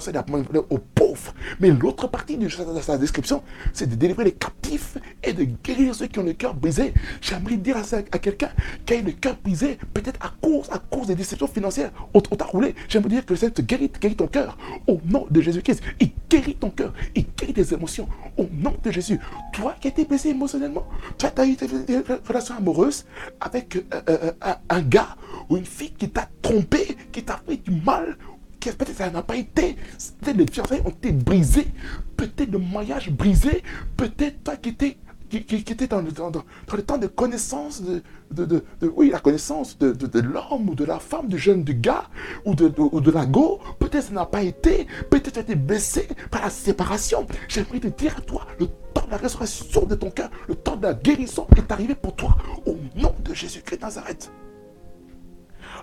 aux 0.70 0.78
pauvres. 0.78 1.34
Mais 1.60 1.70
l'autre 1.70 2.08
partie 2.08 2.38
de 2.38 2.50
sa 2.50 2.98
description, 2.98 3.44
c'est 3.72 3.88
de 3.88 3.96
délivrer 3.96 4.26
les 4.26 4.32
captifs 4.32 4.98
et 5.24 5.34
de 5.34 5.46
guérir 5.64 5.94
ceux 5.94 6.08
qui 6.08 6.20
ont 6.20 6.24
le 6.24 6.34
cœur 6.34 6.54
brisé. 6.54 6.94
J'aimerais 7.22 7.58
dire 7.58 7.78
à, 7.78 8.20
quelqu'un 8.20 8.50
qui 8.86 8.94
a 8.96 9.02
le 9.02 9.12
cœur 9.12 9.38
brisé, 9.44 9.78
peut-être 9.94 10.20
à 10.26 10.34
cause, 10.42 10.70
à 10.72 10.80
cause 10.80 11.08
des 11.08 11.16
déceptions 11.16 11.48
financières, 11.48 11.92
on 12.14 12.20
t'a 12.22 12.46
roulé. 12.46 12.76
J'aimerais 12.90 13.10
dire 13.10 13.26
que 13.26 13.34
le 13.34 13.38
Seigneur 13.38 13.54
te 13.54 13.62
guérit, 13.62 13.92
guérit 14.02 14.16
ton 14.16 14.28
cœur. 14.28 14.58
Au 14.88 15.00
nom 15.06 15.28
de 15.30 15.42
Jésus-Christ, 15.42 15.84
il 16.00 16.12
guérit 16.30 16.56
ton 16.56 16.72
cœur, 16.72 16.94
il 17.16 17.26
guérit 17.38 17.54
tes 17.54 17.74
émotions. 17.74 18.08
Au 18.38 18.48
nom 18.52 18.76
de 18.84 18.92
Jésus, 18.92 19.20
toi 19.54 19.76
qui 19.80 19.88
as 19.88 19.92
été 19.92 20.06
blessé 20.06 20.30
émotionnellement, 20.30 20.86
toi 21.18 21.30
qui 21.30 21.42
as 21.42 21.46
eu 21.46 21.56
des 21.56 22.02
relations 22.28 22.56
amoureuses, 22.58 23.06
avec 23.40 23.76
euh, 23.76 23.82
euh, 24.10 24.32
euh, 24.44 24.54
un, 24.70 24.82
gars 24.82 25.16
ou 25.50 25.58
une 25.58 25.66
fille 25.66 25.92
qui 25.92 26.10
t'a 26.10 26.28
trompé, 26.42 26.98
qui 27.12 27.24
t'a 27.24 27.40
fait 27.46 27.58
du 27.58 27.72
mal, 27.86 28.18
peut-être 28.72 28.98
ça 28.98 29.10
n'a 29.10 29.22
pas 29.22 29.36
été. 29.36 29.76
Peut-être 30.22 30.38
les 30.38 30.48
fiançailles 30.48 30.82
ont 30.86 30.90
été 30.90 31.12
brisées. 31.12 31.68
Peut-être 32.18 32.52
le 32.52 32.60
mariage 32.60 33.12
brisé. 33.12 33.64
Peut-être 33.98 34.44
toi 34.44 34.56
qui 34.56 34.70
étais 34.70 34.98
qui, 35.42 35.56
était 35.56 35.88
dans 35.88 36.02
le, 36.02 36.12
dans, 36.12 36.32
le, 36.74 36.84
temps 36.84 36.98
de 36.98 37.08
connaissance, 37.08 37.82
de, 37.82 38.04
de, 38.32 38.64
la 39.12 39.20
connaissance 39.20 39.78
de, 39.78 40.20
l'homme 40.20 40.70
ou 40.70 40.76
de 40.76 40.86
la 40.86 41.00
femme, 41.00 41.28
du 41.28 41.38
jeune 41.38 41.64
du 41.64 41.74
gars 41.74 42.06
ou 42.46 42.56
de, 42.56 42.72
ou 42.78 43.02
de 43.02 43.12
la 43.12 43.26
go, 43.26 43.60
peut-être 43.80 44.06
ça 44.06 44.14
n'a 44.14 44.26
pas 44.26 44.44
été, 44.44 44.88
peut-être 45.10 45.34
tu 45.34 45.40
as 45.40 45.42
été 45.42 45.56
blessé 45.56 46.08
par 46.30 46.42
la 46.42 46.50
séparation. 46.50 47.26
J'aimerais 47.48 47.80
te 47.80 47.88
dire 47.88 48.16
à 48.18 48.22
toi, 48.22 48.46
le 48.60 48.68
temps 48.94 49.06
de 49.06 49.12
la 49.12 49.18
restauration 49.18 49.86
de 49.86 49.96
ton 49.96 50.12
cœur, 50.12 50.30
le 50.48 50.56
temps 50.56 50.76
de 50.76 50.84
la 50.84 50.94
guérison 50.94 51.48
est 51.58 51.72
arrivé 51.72 51.96
pour 51.96 52.16
toi, 52.16 52.38
au 52.66 52.76
nom 52.96 53.16
de 53.24 53.34
Jésus-Christ 53.34 53.82
Nazareth. 53.82 54.32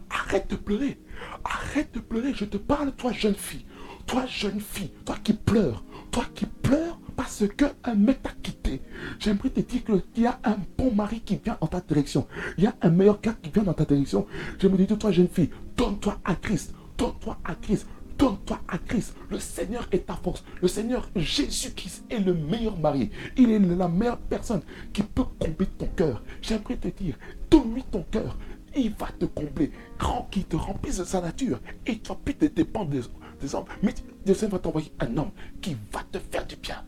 Arrête 0.09 0.51
de 0.51 0.57
pleurer. 0.57 0.99
Arrête 1.45 1.93
de 1.95 2.01
pleurer. 2.01 2.33
Je 2.35 2.45
te 2.45 2.57
parle, 2.57 2.93
toi, 2.93 3.13
jeune 3.13 3.35
fille. 3.35 3.67
Toi, 4.07 4.25
jeune 4.27 4.61
fille. 4.61 4.93
Toi 5.05 5.17
qui 5.23 5.33
pleures. 5.33 5.85
Toi 6.11 6.25
qui 6.35 6.47
pleures 6.47 6.99
parce 7.21 7.45
qu'un 7.55 7.95
mec 7.95 8.23
t'a 8.23 8.31
quitté. 8.43 8.81
J'aimerais 9.19 9.51
te 9.51 9.61
dire 9.61 9.83
qu'il 9.85 10.23
y 10.23 10.27
a 10.27 10.41
un 10.43 10.57
bon 10.79 10.91
mari 10.95 11.21
qui 11.21 11.37
vient 11.37 11.59
dans 11.61 11.67
ta 11.67 11.81
direction. 11.81 12.27
Il 12.57 12.65
y 12.65 12.67
a 12.67 12.75
un 12.81 12.89
meilleur 12.89 13.21
gars 13.21 13.37
qui 13.43 13.51
vient 13.51 13.63
dans 13.63 13.75
ta 13.75 13.85
direction. 13.85 14.27
J'aimerais 14.59 14.85
dire, 14.85 14.97
toi, 14.97 15.11
jeune 15.11 15.29
fille, 15.29 15.51
donne-toi 15.77 16.19
à 16.25 16.35
Christ. 16.35 16.75
Donne-toi 16.97 17.37
à 17.45 17.55
Christ. 17.57 17.87
Donne-toi 18.17 18.59
à 18.69 18.79
Christ. 18.79 19.15
Le 19.31 19.39
Seigneur 19.39 19.87
est 19.93 20.07
ta 20.07 20.15
force. 20.15 20.45
Le 20.63 20.69
Seigneur 20.69 21.11
Jésus-Christ 21.15 22.05
est 22.09 22.21
le 22.21 22.33
meilleur 22.33 22.79
mari. 22.79 23.11
Il 23.37 23.51
est 23.51 23.59
la 23.59 23.89
meilleure 23.89 24.19
personne 24.19 24.63
qui 24.93 25.03
peut 25.03 25.25
combler 25.39 25.67
ton 25.79 25.89
cœur. 25.97 26.23
J'aimerais 26.41 26.77
te 26.77 26.89
dire, 26.89 27.19
donne-lui 27.51 27.83
ton 27.91 28.05
cœur 28.11 28.37
il 28.77 28.93
va 28.95 29.09
te 29.19 29.25
combler, 29.25 29.73
grand 29.99 30.29
qui 30.31 30.45
te 30.45 30.57
remplisse 30.57 30.99
de 30.99 31.05
sa 31.05 31.21
nature. 31.21 31.61
Et 31.87 31.99
tu 31.99 32.09
vas 32.09 32.15
plus 32.17 32.35
te 32.35 32.47
dépendre 32.47 32.91
des, 32.91 33.55
hommes. 33.55 33.65
Mais 33.83 33.95
Dieu 34.25 34.35
va 34.49 34.59
t'envoyer 34.59 34.93
un 35.01 35.17
homme 35.17 35.31
qui 35.61 35.77
va 35.93 36.03
te 36.11 36.19
faire 36.19 36.47
du 36.47 36.57
bien. 36.57 36.85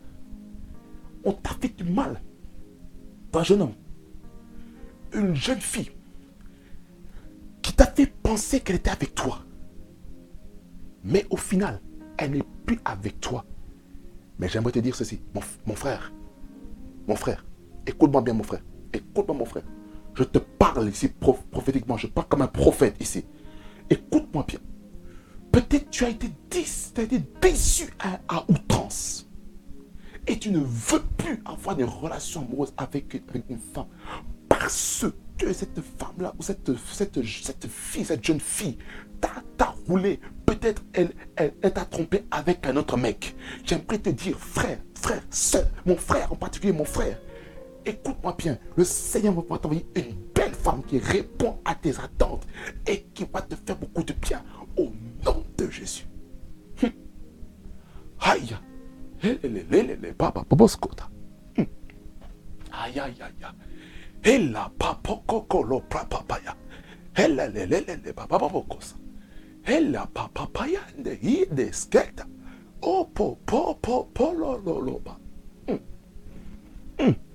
On 1.23 1.33
t'a 1.33 1.51
fait 1.59 1.75
du 1.75 1.83
mal. 1.83 2.21
Un 3.35 3.43
jeune 3.43 3.63
homme, 3.63 3.73
une 5.13 5.33
jeune 5.35 5.59
fille 5.59 5.91
qui 7.63 7.73
t'a 7.73 7.87
fait 7.87 8.05
penser 8.05 8.59
qu'elle 8.59 8.75
était 8.75 8.91
avec 8.91 9.15
toi. 9.15 9.39
Mais 11.03 11.25
au 11.31 11.37
final, 11.37 11.81
elle 12.17 12.31
n'est 12.31 12.43
plus 12.65 12.79
avec 12.85 13.19
toi. 13.19 13.43
Mais 14.37 14.47
j'aimerais 14.47 14.71
te 14.71 14.79
dire 14.79 14.95
ceci, 14.95 15.19
mon 15.65 15.75
frère, 15.75 16.13
mon 17.07 17.15
frère, 17.15 17.43
écoute-moi 17.87 18.21
bien 18.21 18.33
mon 18.33 18.43
frère, 18.43 18.61
écoute-moi 18.93 19.35
mon 19.35 19.45
frère. 19.45 19.63
Je 20.15 20.23
te 20.23 20.37
parle 20.37 20.89
ici 20.89 21.09
prophétiquement. 21.51 21.97
Je 21.97 22.07
parle 22.07 22.27
comme 22.27 22.41
un 22.41 22.47
prophète 22.47 22.95
ici. 22.99 23.25
Écoute-moi 23.89 24.45
bien. 24.47 24.59
Peut-être 25.51 25.89
tu 25.89 26.05
as 26.05 26.09
été, 26.09 26.29
déçu 27.41 27.93
à, 27.99 28.45
outrance. 28.47 29.29
Et 30.25 30.39
tu 30.39 30.51
ne 30.51 30.59
veux 30.59 31.01
plus 31.17 31.41
avoir 31.45 31.75
des 31.75 31.83
relations 31.83 32.41
amoureuses 32.41 32.73
avec, 32.77 33.21
une 33.49 33.59
femme. 33.59 33.87
Parce 34.49 35.05
que 35.37 35.51
cette 35.51 35.81
femme-là, 35.99 36.33
ou 36.39 36.43
cette, 36.43 36.71
cette, 36.91 37.23
cette 37.23 37.67
fille, 37.67 38.05
cette 38.05 38.23
jeune 38.25 38.39
fille, 38.39 38.77
t'a 39.57 39.75
roulé. 39.87 40.19
Peut-être 40.45 40.83
elle, 40.93 41.11
elle, 41.35 41.53
elle 41.61 41.73
t'a 41.73 41.85
trompé 41.85 42.25
avec 42.31 42.65
un 42.65 42.75
autre 42.75 42.97
mec. 42.97 43.35
J'aimerais 43.63 43.99
te 43.99 44.09
dire, 44.09 44.37
frère, 44.37 44.79
frère, 44.95 45.21
soeur, 45.29 45.65
mon 45.85 45.97
frère 45.97 46.31
en 46.31 46.35
particulier, 46.35 46.73
mon 46.73 46.85
frère, 46.85 47.19
écoute-moi 47.85 48.35
bien, 48.37 48.57
le 48.75 48.83
Seigneur 48.83 49.33
va 49.33 49.57
t'envoyer 49.57 49.85
une 49.95 50.15
belle 50.33 50.53
femme 50.53 50.83
qui 50.83 50.99
répond 50.99 51.59
à 51.65 51.75
tes 51.75 51.97
attentes 51.99 52.45
et 52.87 53.03
qui 53.13 53.25
va 53.31 53.41
te 53.41 53.55
faire 53.55 53.77
beaucoup 53.77 54.03
de 54.03 54.13
bien 54.13 54.43
au 54.77 54.91
nom 55.25 55.43
de 55.57 55.69
Jésus. 55.69 56.07
Hum. 56.81 56.91
Aïe. 58.19 58.55
hum. 61.57 61.65
Aïe 62.71 62.99
aïe 62.99 63.15
aïe. 63.21 63.53
Ella 64.23 64.71
papa 64.77 65.21
kokolo 65.27 65.81
papaya. 65.81 66.55
Ella 67.15 67.47
le 67.49 67.65
le 67.65 67.79
le 67.85 67.95
le 68.05 68.13
papa 68.13 68.37
bokosa. 68.37 68.95
Ella 69.65 70.07
papa 70.13 70.47
paya 70.51 70.79
de 70.97 71.17
i 71.21 71.45
de 71.51 71.71
sketa. 71.71 72.25
Oh 72.81 73.05
po 73.13 73.37
po 73.45 73.75
po 73.75 74.33
lo 74.33 74.57
lo 74.57 74.79
lo 74.79 74.99
ba. 74.99 75.17
Mm. 75.67 75.77
Sante, 77.03 77.32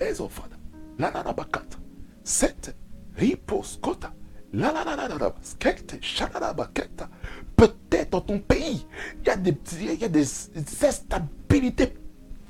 ezofada, 0.00 0.56
la 0.98 1.10
la 1.10 1.22
la 1.22 1.32
bakata, 1.32 1.78
sete, 2.22 2.74
baketa. 6.56 7.08
Peut-être 7.56 8.10
dans 8.10 8.20
ton 8.20 8.38
pays, 8.38 8.86
il 9.20 9.26
y 9.26 9.30
a 9.30 9.36
des, 9.36 9.56
il 9.80 10.00
y 10.00 10.04
a 10.04 10.08
des 10.08 10.24
instabilités 10.84 11.94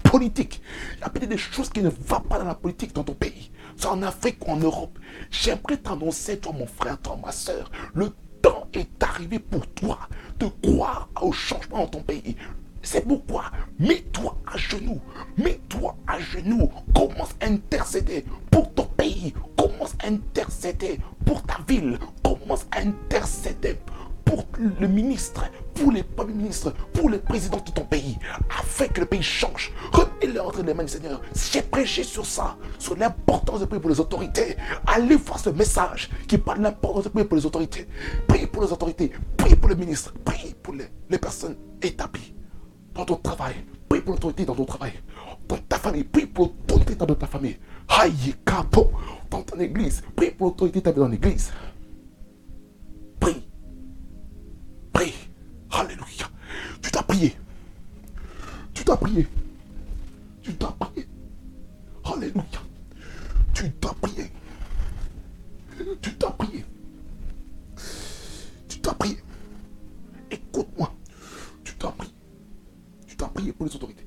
politiques. 0.03 0.61
Il 0.97 1.01
y 1.01 1.05
a 1.05 1.09
peut-être 1.09 1.31
des 1.31 1.39
choses 1.39 1.71
qui 1.71 1.83
ne 1.83 1.89
vont 1.89 2.21
pas 2.21 2.39
dans 2.39 2.45
la 2.45 2.55
politique 2.55 2.95
dans 2.95 3.05
ton 3.05 3.15
pays. 3.15 3.51
Soit 3.77 3.93
en 3.93 4.03
Afrique 4.03 4.47
ou 4.47 4.51
en 4.51 4.57
Europe. 4.57 4.99
J'aimerais 5.31 5.79
t'annoncer, 5.79 6.39
toi 6.39 6.53
mon 6.53 6.67
frère, 6.67 6.99
toi 7.01 7.19
ma 7.25 7.33
soeur, 7.33 7.71
le 7.95 8.11
temps 8.43 8.69
est 8.75 9.03
arrivé 9.03 9.39
pour 9.39 9.67
toi 9.69 9.99
de 10.39 10.47
croire 10.63 11.09
au 11.23 11.33
changement 11.33 11.79
dans 11.79 11.87
ton 11.89 12.03
pays. 12.03 12.37
C'est 12.83 13.07
pourquoi, 13.07 13.45
mets-toi 13.79 14.37
à 14.47 14.57
genoux, 14.57 15.01
mets-toi 15.37 15.97
à 16.07 16.19
genoux, 16.21 16.71
commence 16.95 17.35
à 17.41 17.47
intercéder 17.47 18.25
pour 18.51 18.73
ton 18.73 18.85
pays, 18.85 19.35
commence 19.57 19.95
à 20.03 20.09
intercéder 20.09 21.01
pour 21.27 21.43
ta 21.43 21.59
ville, 21.67 21.99
commence 22.23 22.67
à 22.71 22.81
intercéder 22.81 23.77
pour 24.25 24.45
le 24.59 24.87
ministre, 24.87 25.45
pour 25.75 25.91
les 25.91 26.03
premiers 26.03 26.35
ministres, 26.35 26.73
pour 26.93 27.11
les 27.11 27.19
présidents 27.19 27.63
de 27.65 27.71
ton 27.71 27.85
pays, 27.85 28.19
afin 28.51 28.87
que 28.87 29.01
le 29.01 29.07
pays 29.07 29.23
change. 29.23 29.73
Remets-le 29.93 30.41
entre 30.41 30.63
les 30.63 30.75
mains 30.75 30.85
du 30.85 30.93
Seigneur. 30.93 31.21
J'ai 31.35 31.63
prêché 31.63 32.05
sur 32.05 32.27
ça, 32.27 32.57
sur 32.79 32.97
l'importance 32.97 33.61
de 33.61 33.65
prier 33.65 33.81
pour 33.81 33.91
les 33.91 34.01
autorités. 34.01 34.57
Allez 34.87 35.17
voir 35.17 35.39
ce 35.39 35.51
message 35.51 36.11
qui 36.29 36.39
parle 36.39 36.59
de 36.59 36.65
l'importance 36.65 37.05
de 37.05 37.09
prier 37.09 37.27
pour 37.27 37.37
les 37.39 37.47
autorités. 37.47 37.89
Priez 38.27 38.47
pour 38.47 38.63
les 38.63 38.73
autorités, 38.73 39.13
priez 39.37 39.57
pour 39.57 39.71
les 39.71 39.77
ministres, 39.77 40.15
priez 40.25 40.55
pour 40.63 40.75
les 40.75 41.19
personnes 41.19 41.57
établies 41.83 42.35
dans 42.99 43.05
ton 43.05 43.17
travail. 43.17 43.55
Prie 43.89 44.01
pour 44.01 44.15
l'autorité 44.15 44.45
dans 44.45 44.55
ton 44.55 44.65
travail. 44.65 44.93
Dans 45.49 45.57
ta 45.57 45.79
famille. 45.79 46.05
Prie 46.05 46.27
pour 46.27 46.47
l'autorité 46.47 46.95
dans 46.97 47.07
ta 47.07 47.27
famille. 47.27 47.57
Aïe, 47.89 48.35
capo. 48.45 48.91
Dans 49.31 49.43
ton 49.43 49.59
église. 49.61 50.03
Prie 50.17 50.33
pour 50.33 50.49
l'autorité 50.49 50.81
dans 50.81 51.09
l'église. 51.09 51.53
Prie. 53.21 53.43
Prie. 54.93 55.15
Alléluia. 55.71 56.27
Tu 56.83 56.91
dois 56.91 57.03
prier. 57.05 57.37
Tu 58.75 58.85
dois 58.85 58.97
prier. 58.97 59.27
Tu 60.43 60.53
dois 60.55 60.77
prier. 60.79 61.07
Alléluia. 62.05 62.43
Tu 63.55 63.69
dois 63.81 63.95
prier. 64.01 64.31
Tu 66.03 66.11
dois 66.11 66.33
prier. 66.33 66.65
Tu 68.69 68.79
dois 68.81 68.95
prier. 68.95 69.19
Écoute-moi 70.31 70.93
dois 71.79 71.93
prier 71.93 72.18
pour 73.27 73.67
les 73.67 73.75
autorités. 73.75 74.07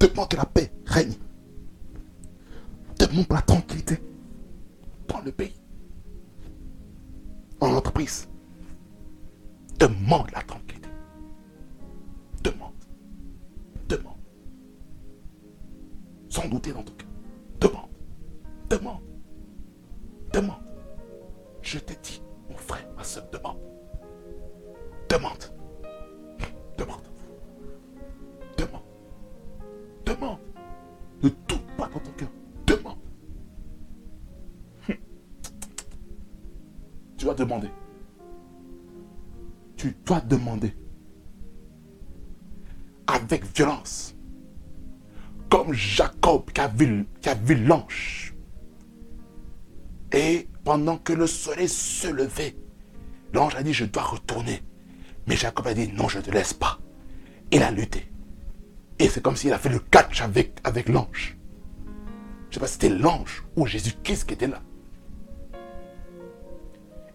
Demande 0.00 0.28
que 0.28 0.36
la 0.36 0.46
paix 0.46 0.72
règne. 0.86 1.14
Demande 2.98 3.26
la 3.30 3.42
tranquillité 3.42 3.98
dans 5.08 5.20
le 5.20 5.32
pays. 5.32 5.54
En 7.60 7.74
entreprise. 7.74 8.28
Demande 9.78 10.30
la 10.32 10.42
tranquillité. 10.42 10.88
Demande. 12.42 12.72
Demande. 13.88 14.16
Sans 16.28 16.48
douter 16.48 16.72
dans 16.72 16.82
ton 16.82 16.92
cœur. 16.94 17.08
Demande. 17.60 17.90
Demande. 18.70 19.02
Demande. 20.32 20.62
Je 21.62 21.78
t'ai 21.78 21.96
dit, 22.02 22.22
mon 22.48 22.56
frère, 22.56 22.86
ma 22.96 23.04
soeur, 23.04 23.28
demande. 23.30 23.58
Demande. 25.08 25.52
Demande. 26.78 27.05
Ne 31.26 31.76
pas 31.76 31.88
dans 31.88 32.00
ton 32.00 32.10
cœur. 32.12 32.28
Demande. 32.66 32.98
Tu 37.16 37.24
dois 37.24 37.34
demander. 37.34 37.68
Tu 39.76 39.96
dois 40.04 40.20
demander. 40.20 40.76
Avec 43.06 43.44
violence. 43.56 44.14
Comme 45.50 45.72
Jacob 45.72 46.50
qui 46.52 46.60
a 46.60 46.68
vu, 46.68 47.06
qui 47.20 47.28
a 47.28 47.34
vu 47.34 47.54
l'ange. 47.54 48.34
Et 50.12 50.48
pendant 50.64 50.98
que 50.98 51.12
le 51.12 51.26
soleil 51.26 51.68
se 51.68 52.08
levait, 52.08 52.56
l'ange 53.32 53.54
a 53.56 53.62
dit, 53.62 53.72
je 53.72 53.84
dois 53.84 54.02
retourner. 54.02 54.62
Mais 55.26 55.36
Jacob 55.36 55.66
a 55.66 55.74
dit, 55.74 55.92
non, 55.92 56.08
je 56.08 56.18
ne 56.18 56.22
te 56.22 56.30
laisse 56.30 56.54
pas. 56.54 56.78
Il 57.50 57.62
a 57.62 57.70
lutté. 57.70 58.08
Et 58.98 59.08
c'est 59.08 59.22
comme 59.22 59.36
s'il 59.36 59.52
a 59.52 59.58
fait 59.58 59.68
le 59.68 59.78
catch 59.78 60.22
avec, 60.22 60.88
l'ange. 60.88 61.36
Je 61.84 62.48
ne 62.48 62.54
sais 62.54 62.60
pas 62.60 62.66
si 62.66 62.74
c'était 62.74 62.88
l'ange 62.88 63.44
ou 63.56 63.66
Jésus-Christ 63.66 64.24
qui 64.26 64.34
était 64.34 64.46
là. 64.46 64.62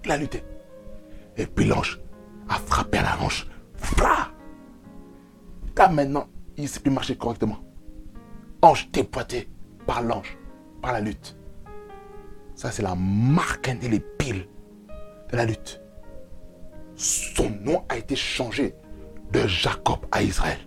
Il 0.04 0.12
a 0.12 0.18
lutté. 0.18 0.44
Et 1.38 1.46
puis 1.46 1.66
l'ange 1.66 2.00
a 2.50 2.56
frappé 2.56 3.00
à 3.00 3.04
la 3.04 3.22
hanche. 3.22 3.48
Fra 3.76 4.32
Car 5.76 5.92
maintenant, 5.92 6.28
il 6.58 6.64
ne 6.64 6.68
sait 6.68 6.80
plus 6.80 6.92
marcher 6.92 7.16
correctement. 7.18 7.60
Ange 8.62 8.90
dépoité 8.92 9.50
par 9.88 10.04
l'ange, 10.04 10.38
par 10.82 10.92
la 10.92 11.00
lutte. 11.00 11.38
Ça, 12.54 12.70
c'est 12.72 12.84
la 12.84 12.94
marque 12.96 13.70
indélébile 13.70 14.48
de 15.32 15.38
la 15.38 15.46
lutte. 15.46 15.82
Son 16.96 17.50
nom 17.50 17.84
a 17.90 17.98
été 17.98 18.16
changé 18.16 18.76
de 19.32 19.48
Jacob 19.48 20.06
à 20.12 20.22
Israël. 20.22 20.60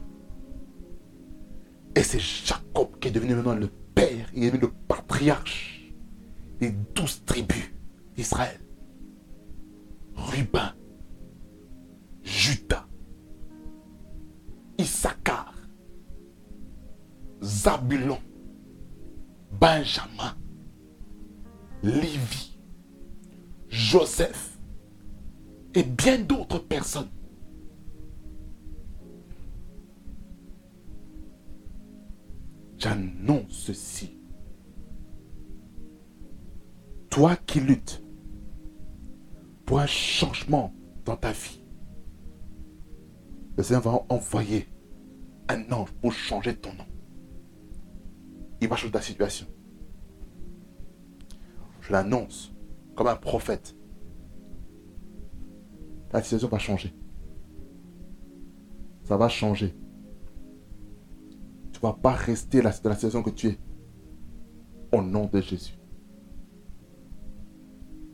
Et 1.96 2.02
c'est 2.02 2.18
Jacob 2.18 2.98
qui 3.00 3.08
est 3.08 3.10
devenu 3.10 3.34
maintenant 3.34 3.54
le 3.54 3.68
père, 3.94 4.28
il 4.34 4.44
est 4.44 4.46
devenu 4.46 4.62
le 4.62 4.72
patriarche 4.88 5.92
des 6.60 6.70
douze 6.94 7.22
tribus 7.24 7.70
d'Israël. 8.16 8.60
Ruben, 10.16 10.72
Judas, 12.22 12.86
Issachar, 14.78 15.54
Zabulon, 17.42 18.18
Benjamin, 19.60 20.36
Lévi, 21.82 22.58
Joseph 23.68 24.58
et 25.74 25.82
bien 25.82 26.18
d'autres 26.18 26.58
personnes. 26.60 27.08
J'annonce 32.84 33.48
ceci. 33.48 34.18
Toi 37.08 37.34
qui 37.34 37.60
luttes 37.60 38.04
pour 39.64 39.80
un 39.80 39.86
changement 39.86 40.74
dans 41.06 41.16
ta 41.16 41.32
vie, 41.32 41.64
le 43.56 43.62
Seigneur 43.62 43.80
va 43.80 44.04
envoyer 44.10 44.68
un 45.48 45.72
ange 45.72 45.92
pour 46.02 46.12
changer 46.12 46.54
ton 46.54 46.74
nom. 46.74 46.84
Il 48.60 48.68
va 48.68 48.76
changer 48.76 48.92
ta 48.92 49.00
situation. 49.00 49.46
Je 51.80 51.90
l'annonce 51.90 52.52
comme 52.96 53.06
un 53.06 53.16
prophète. 53.16 53.74
Ta 56.10 56.22
situation 56.22 56.48
va 56.48 56.58
changer. 56.58 56.94
Ça 59.04 59.16
va 59.16 59.30
changer. 59.30 59.74
Vas 61.84 61.92
pas 61.92 62.12
rester 62.12 62.62
dans 62.62 62.70
la 62.70 62.72
situation 62.72 63.22
que 63.22 63.28
tu 63.28 63.48
es. 63.48 63.58
Au 64.90 65.02
nom 65.02 65.26
de 65.26 65.38
Jésus. 65.42 65.74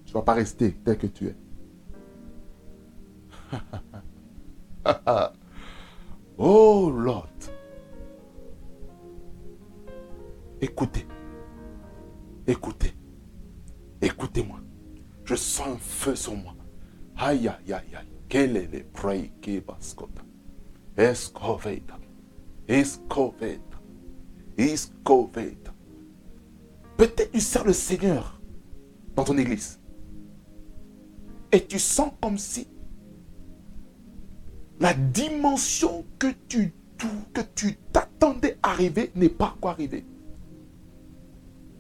Tu 0.05 0.11
ne 0.11 0.15
vas 0.15 0.23
pas 0.23 0.35
rester 0.35 0.73
tel 0.85 0.99
que 0.99 1.07
tu 1.07 1.29
es. 1.29 1.37
oh 6.37 6.91
Lord. 6.91 7.29
Écoutez. 10.61 11.07
Écoutez. 12.49 12.93
Écoutez-moi. 14.03 14.59
Je 15.25 15.37
sens 15.37 15.69
un 15.69 15.79
feu 15.79 16.17
sur 16.17 16.35
moi. 16.35 16.57
Aïe, 17.17 17.47
aïe, 17.47 17.73
aïe, 17.73 17.95
aïe. 17.95 18.09
Quel 18.29 18.57
est 18.57 18.67
le 18.67 18.83
prix 18.83 19.31
qui 19.41 19.63
Escoveta. 22.71 23.83
Escoveta. 24.57 25.75
Peut-être 26.97 27.33
tu 27.33 27.41
sers 27.41 27.65
le 27.65 27.73
Seigneur 27.73 28.41
dans 29.17 29.25
ton 29.25 29.37
église. 29.37 29.81
Et 31.51 31.67
tu 31.67 31.81
sens 31.81 32.13
comme 32.23 32.39
si 32.39 32.69
la 34.79 34.95
dimension 34.95 36.05
que 36.17 36.29
tu 36.47 36.73
t'attendais 37.93 38.57
arriver 38.63 39.11
n'est 39.17 39.29
pas 39.29 39.47
encore 39.47 39.71
arrivée. 39.73 40.05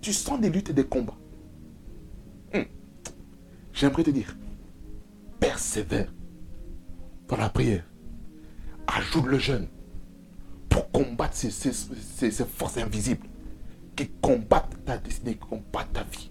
Tu 0.00 0.12
sens 0.12 0.40
des 0.40 0.50
luttes 0.50 0.70
et 0.70 0.72
des 0.72 0.86
combats. 0.86 1.18
Hmm. 2.52 2.64
J'aimerais 3.72 4.02
te 4.02 4.10
dire, 4.10 4.36
persévère 5.38 6.12
dans 7.28 7.36
la 7.36 7.48
prière. 7.48 7.84
Ajoute 8.88 9.26
le 9.26 9.38
jeûne 9.38 9.68
combattre 10.92 11.34
ces, 11.34 11.50
ces, 11.50 12.44
forces 12.44 12.78
invisibles 12.78 13.26
qui 13.96 14.08
combattent 14.20 14.76
ta 14.84 14.98
destinée, 14.98 15.34
qui 15.34 15.38
combattent 15.38 15.92
ta 15.92 16.04
vie. 16.04 16.30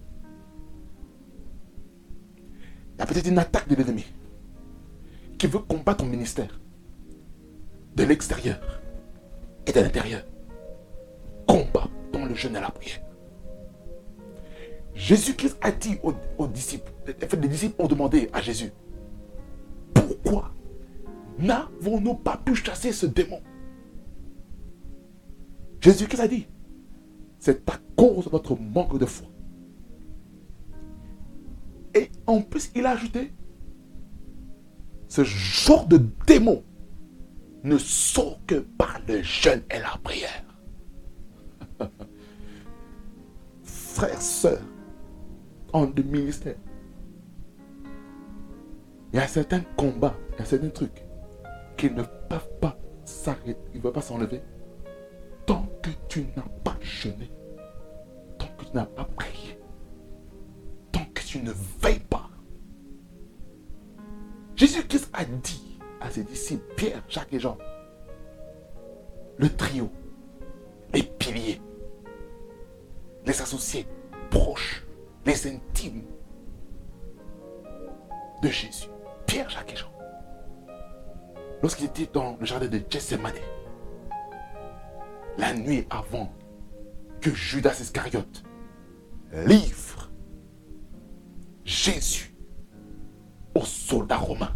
Il 2.94 3.00
y 3.00 3.02
a 3.02 3.06
peut-être 3.06 3.28
une 3.28 3.38
attaque 3.38 3.68
de 3.68 3.74
l'ennemi 3.74 4.04
qui 5.38 5.46
veut 5.46 5.60
combattre 5.60 6.04
ton 6.04 6.06
ministère 6.06 6.60
de 7.96 8.04
l'extérieur 8.04 8.60
et 9.66 9.72
de 9.72 9.80
l'intérieur. 9.80 10.22
Combat 11.46 11.88
dans 12.12 12.24
le 12.24 12.34
jeûne 12.34 12.56
et 12.56 12.60
la 12.60 12.70
prière. 12.70 13.00
Jésus-Christ 14.94 15.56
a 15.62 15.70
dit 15.70 15.98
aux, 16.02 16.46
disciples, 16.46 16.92
les 17.06 17.48
disciples 17.48 17.80
ont 17.80 17.86
demandé 17.86 18.28
à 18.32 18.40
Jésus, 18.42 18.70
pourquoi 19.94 20.52
n'avons-nous 21.38 22.14
pas 22.14 22.36
pu 22.36 22.54
chasser 22.54 22.92
ce 22.92 23.06
démon? 23.06 23.40
Jésus-Christ 25.80 26.20
a 26.20 26.28
dit, 26.28 26.46
c'est 27.38 27.68
à 27.70 27.78
cause 27.96 28.26
de 28.26 28.30
votre 28.30 28.56
manque 28.56 28.98
de 28.98 29.06
foi. 29.06 29.28
Et 31.94 32.10
en 32.26 32.42
plus, 32.42 32.70
il 32.74 32.86
a 32.86 32.90
ajouté, 32.90 33.32
ce 35.08 35.24
genre 35.24 35.86
de 35.86 35.98
démon 36.26 36.62
ne 37.64 37.78
sort 37.78 38.38
que 38.46 38.56
par 38.56 39.00
le 39.08 39.22
jeûne 39.22 39.62
et 39.70 39.78
la 39.78 39.98
prière. 40.02 40.44
Frères, 43.62 44.22
sœurs, 44.22 44.62
en 45.72 45.86
de 45.86 46.02
ministère, 46.02 46.56
il 49.12 49.16
y 49.16 49.18
a 49.18 49.26
certains 49.26 49.62
combats, 49.76 50.16
il 50.34 50.38
y 50.38 50.42
a 50.42 50.44
certains 50.44 50.70
trucs 50.70 51.04
qui 51.76 51.90
ne 51.90 52.02
peuvent 52.02 52.58
pas 52.60 52.78
s'arrêter, 53.04 53.58
ils 53.72 53.78
ne 53.78 53.82
peuvent 53.82 53.92
pas 53.92 54.00
s'enlever 54.02 54.42
tant 55.50 55.66
que 55.82 55.90
tu 56.08 56.26
n'as 56.36 56.46
pas 56.62 56.76
jeûné, 56.80 57.28
tant 58.38 58.46
que 58.56 58.64
tu 58.66 58.70
n'as 58.72 58.86
pas 58.86 59.04
prié, 59.16 59.58
tant 60.92 61.04
que 61.12 61.22
tu 61.22 61.42
ne 61.42 61.50
veilles 61.82 61.98
pas. 61.98 62.30
Jésus-Christ 64.54 65.10
a 65.12 65.24
dit 65.24 65.80
à 66.00 66.08
ses 66.08 66.22
disciples, 66.22 66.72
Pierre, 66.76 67.02
Jacques 67.08 67.32
et 67.32 67.40
Jean, 67.40 67.58
le 69.38 69.48
trio, 69.48 69.90
les 70.94 71.02
piliers, 71.02 71.60
les 73.26 73.42
associés 73.42 73.88
proches, 74.30 74.86
les 75.26 75.48
intimes 75.48 76.04
de 78.40 78.48
Jésus, 78.48 78.86
Pierre, 79.26 79.50
Jacques 79.50 79.72
et 79.72 79.76
Jean, 79.76 79.90
lorsqu'ils 81.60 81.86
étaient 81.86 82.08
dans 82.12 82.36
le 82.38 82.46
jardin 82.46 82.68
de 82.68 82.80
Gethsemane, 82.88 83.34
la 85.40 85.54
nuit 85.54 85.86
avant 85.88 86.32
que 87.20 87.32
Judas 87.34 87.78
Iscariote 87.80 88.44
livre 89.32 90.10
Jésus 91.64 92.34
aux 93.54 93.64
soldats 93.64 94.18
romains 94.18 94.54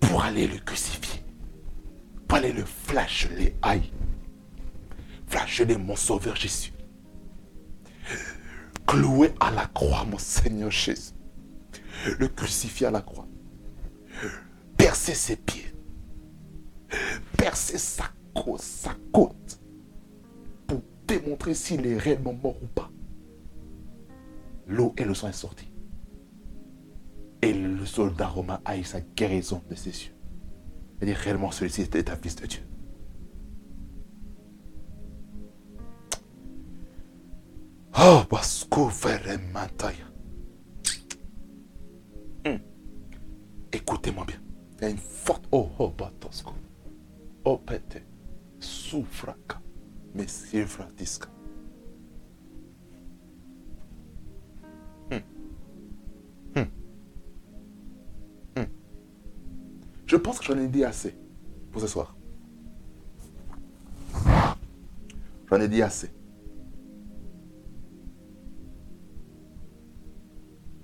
pour 0.00 0.22
aller 0.22 0.46
le 0.46 0.56
crucifier, 0.58 1.22
pour 2.26 2.38
aller 2.38 2.52
le 2.52 2.64
flageller, 2.64 3.56
aïe, 3.62 3.92
flageller 5.26 5.76
mon 5.76 5.96
sauveur 5.96 6.36
Jésus, 6.36 6.72
clouer 8.86 9.34
à 9.38 9.50
la 9.50 9.66
croix 9.66 10.04
mon 10.04 10.18
Seigneur 10.18 10.70
Jésus, 10.70 11.12
le 12.18 12.28
crucifier 12.28 12.86
à 12.86 12.90
la 12.90 13.02
croix, 13.02 13.26
percer 14.78 15.14
ses 15.14 15.36
pieds, 15.36 15.74
percer 17.36 17.78
sa 17.78 18.04
côte, 18.34 18.60
sa 18.60 18.94
côte, 19.12 19.60
pour 20.66 20.82
démontrer 21.06 21.54
s'il 21.54 21.86
est 21.86 21.98
réellement 21.98 22.32
mort 22.34 22.56
ou 22.62 22.66
pas. 22.66 22.90
L'eau 24.66 24.94
et 24.96 25.04
le 25.04 25.14
sang 25.14 25.28
est 25.28 25.32
sorti. 25.32 25.70
Et 27.42 27.52
le 27.52 27.84
soldat 27.84 28.28
romain 28.28 28.60
a 28.64 28.76
eu 28.76 28.84
sa 28.84 29.00
guérison 29.00 29.62
de 29.68 29.74
ses 29.74 29.90
yeux. 29.90 30.14
Il 31.02 31.08
dit 31.08 31.12
réellement 31.12 31.50
celui-ci 31.50 31.82
était 31.82 32.10
un 32.10 32.16
fils 32.16 32.36
de 32.36 32.46
Dieu. 32.46 32.62
Oh, 37.96 38.22
que 38.70 38.80
vraiment, 38.80 39.60
hmm. 42.44 42.58
Écoutez-moi 43.72 44.24
bien. 44.26 44.40
Il 44.78 44.82
y 44.82 44.84
a 44.86 44.90
une 44.90 44.98
forte. 44.98 45.46
Oh, 45.52 45.70
oh, 45.78 45.90
batosco. 45.96 46.52
Oh, 47.44 47.60
sufraka 48.94 49.60
mesjevratisca. 50.14 51.28
Hmm. 55.10 55.22
Hmm. 56.54 56.68
Hmm. 58.56 58.68
Je 60.06 60.16
pense 60.16 60.38
que 60.38 60.44
j'en 60.44 60.58
ai 60.58 60.68
dit 60.68 60.84
assez 60.84 61.16
pour 61.72 61.80
ce 61.80 61.88
soir. 61.88 62.16
J'en 65.50 65.60
ai 65.60 65.68
dit 65.68 65.82
assez. 65.82 66.10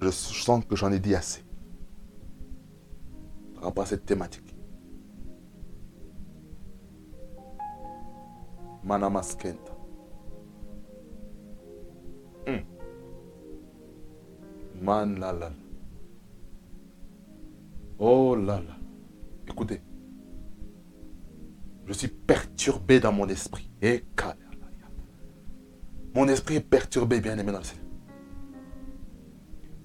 Je 0.03 0.11
sens 0.11 0.65
que 0.65 0.75
j'en 0.75 0.91
ai 0.91 0.99
dit 0.99 1.15
assez 1.15 1.45
par 3.55 3.65
rapport 3.65 3.85
à 3.85 3.87
cette 3.87 4.07
thématique. 4.07 4.49
Manamaskenta. 8.85 9.72
Hmm. 12.47 12.61
Man. 14.83 15.24
Oh 17.99 18.35
là 18.35 18.61
là. 18.61 18.76
Écoutez. 19.49 19.83
Je 21.87 21.93
suis 21.93 22.09
perturbé 22.09 23.01
dans 23.01 23.12
mon 23.12 23.28
esprit. 23.28 23.70
Et 23.83 24.05
mon 26.14 26.26
esprit 26.26 26.57
est 26.57 26.61
perturbé, 26.61 27.20
bien 27.20 27.39
aimé 27.39 27.53
dans 27.53 27.59
le 27.59 27.64
Seigneur. 27.64 27.87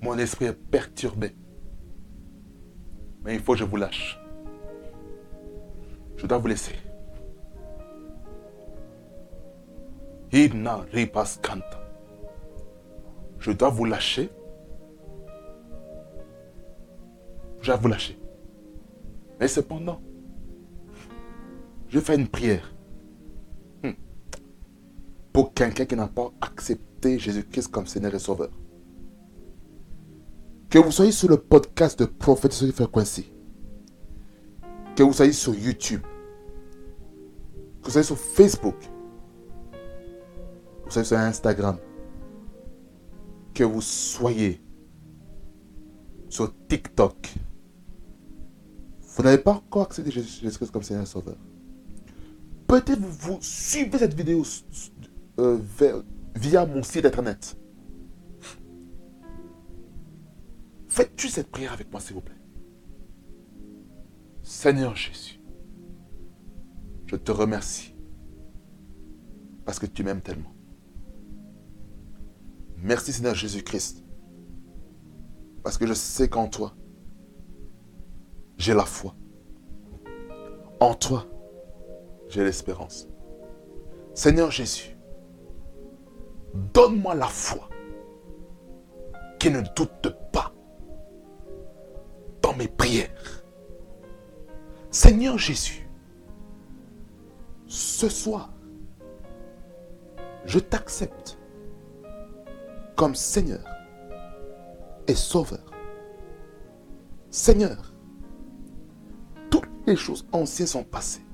Mon 0.01 0.17
esprit 0.17 0.45
est 0.45 0.53
perturbé. 0.53 1.35
Mais 3.23 3.35
il 3.35 3.41
faut 3.41 3.53
que 3.53 3.59
je 3.59 3.63
vous 3.63 3.77
lâche. 3.77 4.19
Je 6.17 6.25
dois 6.25 6.37
vous 6.39 6.47
laisser. 6.47 6.73
Je 13.39 13.51
dois 13.53 13.69
vous 13.69 13.85
lâcher. 13.85 14.29
Je 17.61 17.67
dois 17.67 17.77
vous 17.77 17.87
lâcher. 17.87 18.19
Mais 19.39 19.47
cependant, 19.47 20.01
je 21.87 22.01
fais 22.01 22.15
une 22.15 22.27
prière 22.27 22.69
hmm, 23.81 23.91
pour 25.31 25.53
quelqu'un 25.53 25.85
qui 25.85 25.95
n'a 25.95 26.07
pas 26.07 26.29
accepté 26.41 27.17
Jésus-Christ 27.17 27.69
comme 27.69 27.87
Seigneur 27.87 28.13
et 28.13 28.19
Sauveur. 28.19 28.49
Que 30.69 30.79
vous 30.79 30.91
soyez 30.91 31.13
sur 31.13 31.29
le 31.29 31.37
podcast 31.37 31.97
de 31.97 32.03
Prophète 32.03 32.51
sur 32.51 32.67
Fréquency, 32.73 33.31
que 34.97 35.03
vous 35.03 35.13
soyez 35.13 35.31
sur 35.31 35.55
YouTube, 35.55 36.01
que 37.81 37.85
vous 37.85 37.91
soyez 37.91 38.05
sur 38.05 38.17
Facebook, 38.17 38.75
vous 40.85 40.91
soyez 40.91 41.05
sur 41.05 41.17
Instagram, 41.17 41.77
que 43.53 43.63
vous 43.63 43.81
soyez 43.81 44.61
sur 46.29 46.53
TikTok, 46.67 47.33
vous 49.01 49.23
n'avez 49.23 49.37
pas 49.37 49.53
encore 49.53 49.89
à 49.89 50.09
Jésus-Christ 50.09 50.71
comme 50.71 50.83
Seigneur 50.83 51.07
Sauveur. 51.07 51.37
Peut-être 52.67 52.99
vous, 52.99 53.33
vous 53.33 53.37
suivez 53.41 53.97
cette 53.97 54.13
vidéo 54.13 54.43
euh, 55.39 55.59
via 56.35 56.65
mon 56.65 56.83
site 56.83 57.05
internet. 57.05 57.57
Faites-tu 60.89 61.27
cette 61.29 61.51
prière 61.51 61.73
avec 61.73 61.91
moi, 61.91 61.99
s'il 61.99 62.15
vous 62.15 62.21
plaît? 62.21 62.35
Seigneur 64.43 64.95
Jésus, 64.95 65.39
je 67.05 67.15
te 67.15 67.31
remercie 67.31 67.95
parce 69.65 69.79
que 69.79 69.85
tu 69.87 70.03
m'aimes 70.03 70.21
tellement. 70.21 70.54
Merci 72.77 73.13
Seigneur 73.13 73.35
Jésus-Christ 73.35 74.03
parce 75.63 75.77
que 75.79 75.87
je 75.87 75.93
sais 75.93 76.29
qu'en 76.29 76.47
toi, 76.47 76.75
j'ai 78.57 78.73
la 78.73 78.85
foi. 78.85 79.15
En 80.79 80.93
toi, 80.93 81.25
j'ai 82.29 82.43
l'espérance. 82.43 83.07
Seigneur 84.13 84.51
Jésus, 84.51 84.95
donne-moi 86.73 87.15
la 87.15 87.27
foi 87.27 87.67
qui 89.39 89.49
ne 89.49 89.61
doute 89.75 90.15
pas 90.31 90.53
dans 92.41 92.53
mes 92.53 92.67
prières. 92.67 93.43
Seigneur 94.91 95.37
Jésus, 95.37 95.89
ce 97.65 98.07
soir, 98.07 98.53
je 100.45 100.59
t'accepte 100.59 101.34
comme 102.95 103.15
Seigneur 103.15 103.63
et 105.07 105.15
Sauveur. 105.15 105.71
Seigneur, 107.29 107.93
toutes 109.49 109.67
les 109.85 109.95
choses 109.95 110.25
anciennes 110.31 110.67
sont 110.67 110.83
passées. 110.83 111.25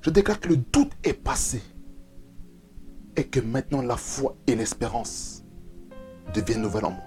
Je 0.00 0.10
déclare 0.10 0.40
que 0.40 0.48
le 0.48 0.56
doute 0.56 0.92
est 1.04 1.12
passé 1.12 1.62
et 3.16 3.24
que 3.24 3.40
maintenant 3.40 3.82
la 3.82 3.96
foi 3.96 4.36
et 4.46 4.56
l'espérance 4.56 5.44
deviennent 6.34 6.62
nouvelles 6.62 6.86
en 6.86 6.90
moi. 6.90 7.04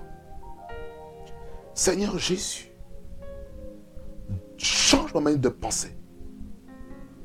Seigneur 1.73 2.17
Jésus, 2.17 2.71
change 4.57 5.13
ma 5.13 5.19
manière 5.19 5.41
de 5.41 5.49
penser. 5.49 5.97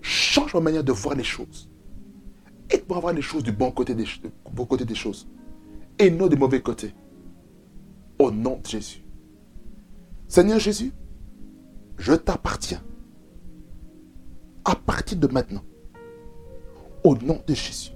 Change 0.01 0.55
ma 0.55 0.61
manière 0.61 0.83
de 0.83 0.93
voir 0.93 1.15
les 1.15 1.23
choses. 1.23 1.71
Et 2.69 2.79
pour 2.79 3.01
voir 3.01 3.13
les 3.13 3.23
choses 3.23 3.45
du 3.45 3.53
bon 3.53 3.71
côté 3.71 3.95
des, 3.95 4.07
bon 4.51 4.65
côté 4.65 4.85
des 4.85 4.95
choses. 4.95 5.29
Et 6.01 6.11
non 6.11 6.29
du 6.29 6.37
mauvais 6.37 6.63
côté. 6.63 6.95
Au 8.19 8.31
nom 8.31 8.57
de 8.57 8.67
Jésus. 8.67 9.05
Seigneur 10.29 10.59
Jésus, 10.59 10.95
je 11.99 12.15
t'appartiens 12.15 12.83
à 14.65 14.75
partir 14.75 15.19
de 15.19 15.27
maintenant. 15.27 15.63
Au 17.05 17.15
nom 17.17 17.43
de 17.47 17.53
Jésus. 17.53 17.91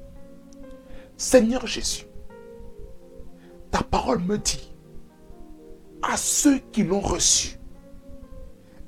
Seigneur 1.16 1.66
Jésus, 1.66 2.04
ta 3.70 3.82
parole 3.82 4.20
me 4.20 4.36
dit 4.36 4.70
à 6.02 6.18
ceux 6.18 6.58
qui 6.58 6.84
l'ont 6.84 7.00
reçu, 7.00 7.58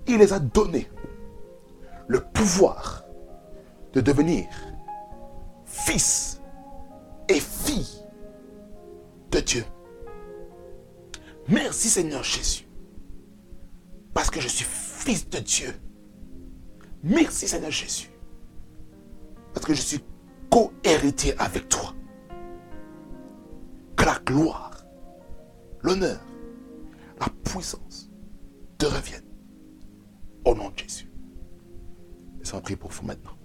il 0.06 0.18
les 0.18 0.34
a 0.34 0.40
donné 0.40 0.90
le 2.06 2.20
pouvoir 2.20 3.06
de 3.94 4.02
devenir 4.02 4.46
fils 5.64 6.42
et 7.30 7.40
filles 7.40 8.05
Dieu. 9.40 9.64
Merci 11.48 11.88
Seigneur 11.88 12.22
Jésus, 12.24 12.66
parce 14.12 14.30
que 14.30 14.40
je 14.40 14.48
suis 14.48 14.64
fils 14.64 15.28
de 15.28 15.38
Dieu 15.38 15.72
Merci 17.08 17.46
Seigneur 17.46 17.70
Jésus. 17.70 18.10
Parce 19.54 19.64
que 19.64 19.74
je 19.74 19.80
suis 19.80 20.00
co-héritier 20.50 21.38
avec 21.38 21.68
toi. 21.68 21.94
Que 23.96 24.04
la 24.04 24.18
gloire, 24.26 24.84
l'honneur, 25.82 26.20
la 27.20 27.28
puissance 27.44 28.10
te 28.76 28.86
reviennent. 28.86 29.22
Au 30.44 30.54
nom 30.56 30.70
de 30.70 30.78
Jésus. 30.78 31.08
Et 32.40 32.44
ça 32.44 32.60
prie 32.60 32.74
pour 32.74 32.90
vous 32.90 33.06
maintenant. 33.06 33.36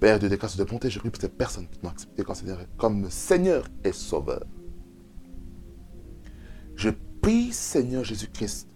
Père 0.00 0.18
de 0.18 0.26
grâce 0.34 0.56
de 0.56 0.64
bonté, 0.64 0.90
je 0.90 0.98
prie 0.98 1.10
pour 1.10 1.20
ces 1.20 1.28
personnes 1.28 1.68
qui 1.68 1.78
m'ont 1.80 1.90
accepté 1.90 2.24
comme 2.76 3.08
Seigneur 3.08 3.68
et 3.84 3.92
Sauveur. 3.92 4.42
Prie, 7.22 7.52
Seigneur 7.52 8.02
Jésus-Christ, 8.04 8.68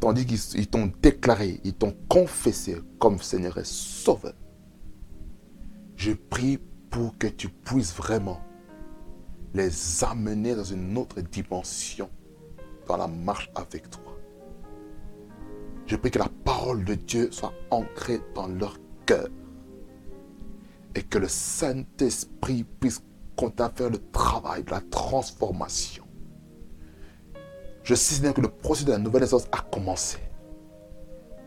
Tandis 0.00 0.26
qu'ils 0.26 0.66
t'ont 0.66 0.92
déclaré, 1.00 1.60
ils 1.64 1.72
t'ont 1.72 1.96
confessé 2.08 2.76
comme 2.98 3.18
Seigneur 3.18 3.56
et 3.56 3.64
Sauveur. 3.64 4.34
Je 5.96 6.12
prie 6.12 6.58
pour 6.90 7.16
que 7.16 7.26
tu 7.26 7.48
puisses 7.48 7.94
vraiment 7.94 8.40
les 9.54 10.04
amener 10.04 10.54
dans 10.54 10.64
une 10.64 10.98
autre 10.98 11.20
dimension 11.22 12.10
dans 12.86 12.96
la 12.96 13.06
marche 13.06 13.50
avec 13.54 13.88
toi. 13.88 14.18
Je 15.86 15.96
prie 15.96 16.10
que 16.10 16.18
la 16.18 16.30
parole 16.44 16.84
de 16.84 16.94
Dieu 16.94 17.30
soit 17.30 17.54
ancrée 17.70 18.20
dans 18.34 18.48
leur 18.48 18.78
cœur 19.06 19.28
et 20.94 21.02
que 21.02 21.18
le 21.18 21.28
Saint-Esprit 21.28 22.64
puisse 22.78 23.02
continuer 23.36 23.68
à 23.68 23.72
faire 23.74 23.90
le 23.90 24.10
travail 24.10 24.64
de 24.64 24.70
la 24.70 24.80
transformation 24.80 26.03
je 27.84 27.94
sais, 27.94 28.14
Seigneur, 28.14 28.34
que 28.34 28.40
le 28.40 28.48
processus 28.48 28.86
de 28.86 28.92
la 28.92 28.98
nouvelle 28.98 29.22
naissance 29.22 29.46
a 29.52 29.60
commencé. 29.60 30.18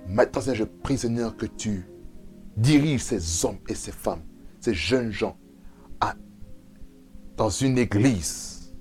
Maintenant, 0.07 0.39
Seigneur, 0.41 0.55
je 0.55 0.63
prie, 0.63 0.97
Seigneur, 0.97 1.35
que 1.35 1.47
tu 1.47 1.85
diriges 2.55 3.01
ces 3.01 3.45
hommes 3.45 3.59
et 3.67 3.75
ces 3.75 3.91
femmes, 3.91 4.21
ces 4.61 4.73
jeunes 4.73 5.11
gens, 5.11 5.37
dans 7.37 7.49
une 7.49 7.77
église 7.77 8.73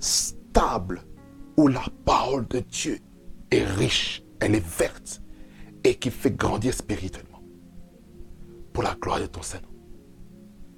stable 0.00 1.02
où 1.56 1.68
la 1.68 1.84
parole 2.04 2.46
de 2.48 2.58
Dieu 2.58 2.98
est 3.50 3.64
riche, 3.64 4.24
elle 4.40 4.56
est 4.56 4.66
verte 4.66 5.22
et 5.84 5.94
qui 5.94 6.10
fait 6.10 6.32
grandir 6.32 6.74
spirituellement. 6.74 7.40
Pour 8.72 8.82
la 8.82 8.96
gloire 9.00 9.20
de 9.20 9.26
ton 9.26 9.42
Seigneur. 9.42 9.70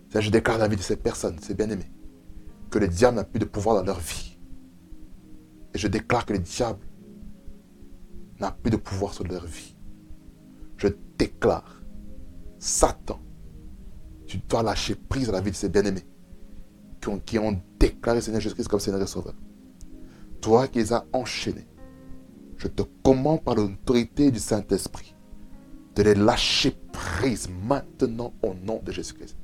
Seigneur, 0.09 0.23
je 0.23 0.31
déclare 0.31 0.59
la 0.59 0.69
vie 0.69 0.77
de 0.77 0.83
ces 0.83 0.97
personnes, 0.97 1.39
ces 1.41 1.55
bien-aimés, 1.55 1.91
que 2.71 2.79
le 2.79 2.89
diable 2.89 3.17
n'a 3.17 3.25
plus 3.25 3.39
de 3.39 3.47
pouvoir 3.47 3.77
dans 3.77 3.85
leur 3.85 4.01
vie 4.01 4.34
et 5.75 5.79
je 5.79 5.89
déclare 5.89 6.25
que 6.25 6.33
le 6.33 6.39
diable 6.39 6.87
n'a 8.41 8.53
plus 8.53 8.71
de 8.71 8.77
pouvoir 8.77 9.13
sur 9.13 9.25
leur 9.25 9.45
vie. 9.45 9.77
Je 10.77 10.89
déclare, 11.19 11.83
Satan, 12.59 13.21
tu 14.27 14.39
dois 14.49 14.63
lâcher 14.63 14.95
prise 14.95 15.29
à 15.29 15.33
la 15.33 15.41
vie 15.41 15.51
de 15.51 15.57
ces 15.57 15.69
bien-aimés 15.69 16.07
qui 17.27 17.39
ont, 17.39 17.61
déclaré 17.79 18.23
Seigneur 18.23 18.41
Jésus-Christ 18.41 18.69
comme 18.69 18.81
Seigneur 18.81 19.03
et 19.03 19.07
Sauveur. 19.07 19.35
Toi 20.41 20.69
qui 20.69 20.79
les 20.79 20.93
as 20.95 21.05
enchaînés, 21.13 21.67
je 22.57 22.69
te 22.69 22.83
commande 23.03 23.43
par 23.43 23.57
l'autorité 23.57 24.31
du 24.31 24.39
Saint-Esprit 24.39 25.15
de 25.97 26.03
les 26.03 26.15
lâcher 26.15 26.75
prise 26.93 27.49
maintenant 27.67 28.33
au 28.43 28.55
nom 28.55 28.81
de 28.83 28.91
Jésus-Christ. 28.91 29.37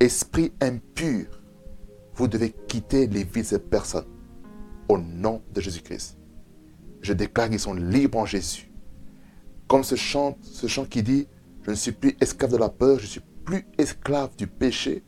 Esprit 0.00 0.52
impur, 0.62 1.26
vous 2.14 2.26
devez 2.26 2.54
quitter 2.68 3.06
les 3.06 3.24
vies 3.24 3.42
de 3.42 3.46
ces 3.46 3.58
personnes 3.58 4.06
au 4.88 4.98
nom 4.98 5.42
de 5.52 5.60
Jésus-Christ. 5.60 6.18
Je 7.00 7.12
déclare 7.12 7.48
qu'ils 7.48 7.60
sont 7.60 7.74
libres 7.74 8.18
en 8.18 8.26
Jésus. 8.26 8.72
Comme 9.66 9.84
ce 9.84 9.94
chant, 9.94 10.36
qui 10.88 11.02
dit, 11.02 11.28
je 11.62 11.70
ne 11.70 11.76
suis 11.76 11.92
plus 11.92 12.16
esclave 12.20 12.52
de 12.52 12.56
la 12.56 12.70
peur, 12.70 12.98
je 12.98 13.06
suis 13.06 13.22
plus 13.44 13.66
esclave 13.76 14.34
du 14.36 14.46
péché, 14.46 15.04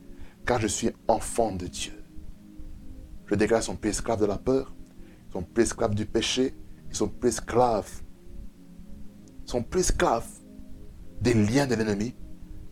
car 0.47 0.61
je 0.61 0.66
suis 0.66 0.91
enfant 1.09 1.53
de 1.53 1.66
Dieu. 1.66 1.93
Je 3.26 3.35
déclare 3.35 3.61
qu'ils 3.61 3.66
sont 3.66 3.76
plus 3.76 3.91
esclaves 3.91 4.20
de 4.20 4.26
la 4.26 4.39
peur, 4.39 4.74
ils 5.28 5.33
sont 5.33 5.43
plus 5.43 5.62
esclaves 5.62 5.95
du 5.95 6.05
péché, 6.07 6.55
ils 6.89 6.97
sont 6.97 7.09
plus 7.09 7.28
esclaves. 7.31 8.03
Sont 9.47 9.62
plus 9.62 9.81
esclaves 9.81 10.28
des 11.20 11.35
liens 11.35 11.66
de 11.66 11.74
l'ennemi, 11.74 12.14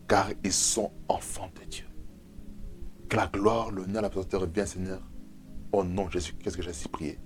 car 0.07 0.29
ils 0.43 0.53
sont 0.53 0.91
enfants 1.07 1.49
de 1.59 1.65
Dieu. 1.69 1.85
Que 3.09 3.17
la 3.17 3.27
gloire, 3.27 3.71
l'honneur, 3.71 4.01
la 4.01 4.09
présence 4.09 4.29
te 4.29 4.35
revienne, 4.35 4.65
Seigneur. 4.65 5.08
Au 5.71 5.83
nom 5.83 6.05
de 6.05 6.11
Jésus, 6.11 6.33
qu'est-ce 6.33 6.57
que 6.57 6.63
j'ai 6.63 6.69
ainsi 6.69 6.87
prié? 6.87 7.19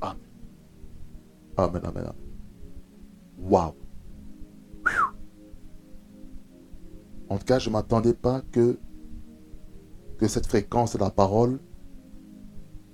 Amen. 0.00 0.16
Amen, 1.56 1.82
amen, 1.84 2.04
amen. 2.04 2.24
Waouh. 3.38 3.74
En 7.28 7.38
tout 7.38 7.44
cas, 7.44 7.58
je 7.58 7.68
ne 7.68 7.72
m'attendais 7.72 8.14
pas 8.14 8.42
que, 8.52 8.78
cette 10.26 10.46
fréquence 10.46 10.94
de 10.94 11.00
la 11.00 11.10
parole 11.10 11.60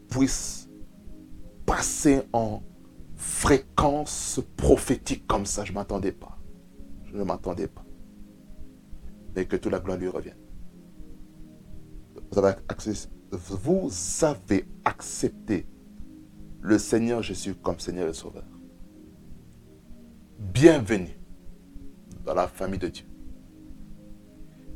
puisse 0.08 0.68
passer 1.64 2.22
en 2.32 2.60
fréquence 3.14 4.40
prophétique 4.56 5.28
comme 5.28 5.46
ça. 5.46 5.64
Je 5.64 5.70
ne 5.70 5.76
m'attendais 5.76 6.10
pas. 6.10 6.36
Je 7.04 7.16
ne 7.16 7.22
m'attendais 7.22 7.68
pas. 7.68 7.84
Mais 9.36 9.46
que 9.46 9.54
toute 9.54 9.70
la 9.70 9.78
gloire 9.78 9.96
lui 9.96 10.08
revienne. 10.08 10.38
Vous 12.32 12.38
avez, 12.40 12.54
vous 13.30 13.90
avez 14.22 14.66
accepté 14.84 15.66
le 16.60 16.78
Seigneur 16.78 17.22
Jésus 17.22 17.54
comme 17.54 17.78
Seigneur 17.78 18.08
et 18.08 18.12
Sauveur. 18.12 18.44
Bienvenue 20.38 21.16
dans 22.24 22.34
la 22.34 22.48
famille 22.48 22.78
de 22.78 22.88
Dieu. 22.88 23.04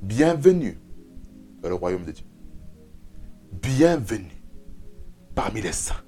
Bienvenue 0.02 0.78
dans 1.62 1.68
le 1.68 1.74
royaume 1.74 2.04
de 2.04 2.12
Dieu. 2.12 2.26
Bienvenue 3.52 4.42
parmi 5.34 5.60
les 5.60 5.72
saints. 5.72 6.02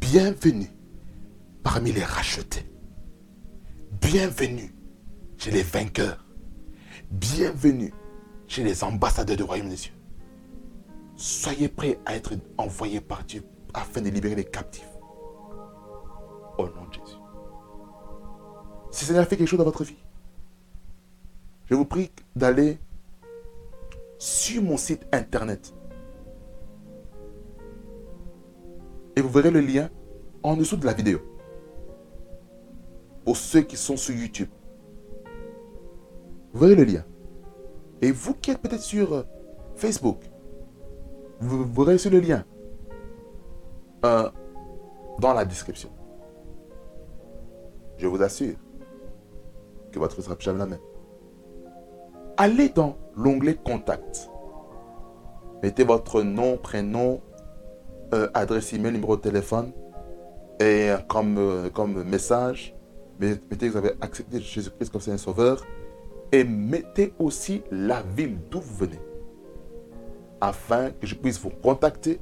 Bienvenue 0.00 0.68
parmi 1.62 1.92
les 1.92 2.04
rachetés. 2.04 2.66
Bienvenue 4.00 4.74
chez 5.38 5.50
les 5.50 5.62
vainqueurs. 5.62 6.24
Bienvenue 7.10 7.92
chez 8.46 8.62
les 8.62 8.84
ambassadeurs 8.84 9.36
du 9.36 9.42
royaume 9.42 9.70
des 9.70 9.76
cieux. 9.76 9.93
Soyez 11.16 11.68
prêts 11.68 11.98
à 12.06 12.16
être 12.16 12.34
envoyés 12.58 13.00
par 13.00 13.24
Dieu 13.24 13.42
afin 13.72 14.00
de 14.00 14.08
libérer 14.08 14.34
les 14.34 14.44
captifs. 14.44 14.88
Au 16.58 16.66
nom 16.66 16.86
de 16.88 16.92
Jésus. 16.92 17.16
Si 18.90 19.04
Seigneur 19.04 19.26
fait 19.26 19.36
quelque 19.36 19.48
chose 19.48 19.58
dans 19.58 19.64
votre 19.64 19.84
vie, 19.84 19.96
je 21.66 21.74
vous 21.74 21.84
prie 21.84 22.10
d'aller 22.36 22.78
sur 24.18 24.62
mon 24.62 24.76
site 24.76 25.06
internet. 25.12 25.74
Et 29.16 29.20
vous 29.20 29.28
verrez 29.28 29.50
le 29.50 29.60
lien 29.60 29.90
en 30.42 30.56
dessous 30.56 30.76
de 30.76 30.86
la 30.86 30.92
vidéo 30.92 31.20
pour 33.24 33.36
ceux 33.36 33.62
qui 33.62 33.76
sont 33.76 33.96
sur 33.96 34.14
YouTube. 34.14 34.48
Vous 36.52 36.60
verrez 36.60 36.76
le 36.76 36.84
lien. 36.84 37.04
Et 38.02 38.12
vous 38.12 38.34
qui 38.34 38.50
êtes 38.50 38.60
peut-être 38.60 38.82
sur 38.82 39.14
euh, 39.14 39.22
Facebook, 39.76 40.20
vous 41.40 41.98
sur 41.98 42.10
le 42.10 42.20
lien 42.20 42.44
euh, 44.04 44.28
dans 45.18 45.32
la 45.34 45.44
description. 45.44 45.90
Je 47.98 48.06
vous 48.06 48.22
assure 48.22 48.54
que 49.92 49.98
votre 49.98 50.20
sera 50.20 50.36
jamais 50.38 50.58
la 50.58 50.66
même. 50.66 50.78
Allez 52.36 52.68
dans 52.68 52.96
l'onglet 53.16 53.54
Contact. 53.54 54.30
Mettez 55.62 55.84
votre 55.84 56.22
nom, 56.22 56.56
prénom, 56.56 57.20
euh, 58.12 58.28
adresse 58.34 58.72
email, 58.72 58.92
numéro 58.92 59.16
de 59.16 59.22
téléphone 59.22 59.72
et 60.60 60.90
comme, 61.08 61.70
comme 61.72 62.02
message 62.04 62.74
mettez 63.18 63.66
que 63.66 63.72
vous 63.72 63.76
avez 63.76 63.92
accepté 64.00 64.40
Jésus-Christ 64.40 64.90
comme 64.90 65.00
Seigneur 65.00 65.20
Sauveur. 65.20 65.64
Et 66.32 66.44
mettez 66.44 67.12
aussi 67.18 67.62
la 67.70 68.02
ville 68.16 68.38
d'où 68.50 68.60
vous 68.60 68.74
venez. 68.86 68.98
Afin 70.44 70.90
que 70.90 71.06
je 71.06 71.14
puisse 71.14 71.40
vous 71.40 71.50
contacter. 71.50 72.20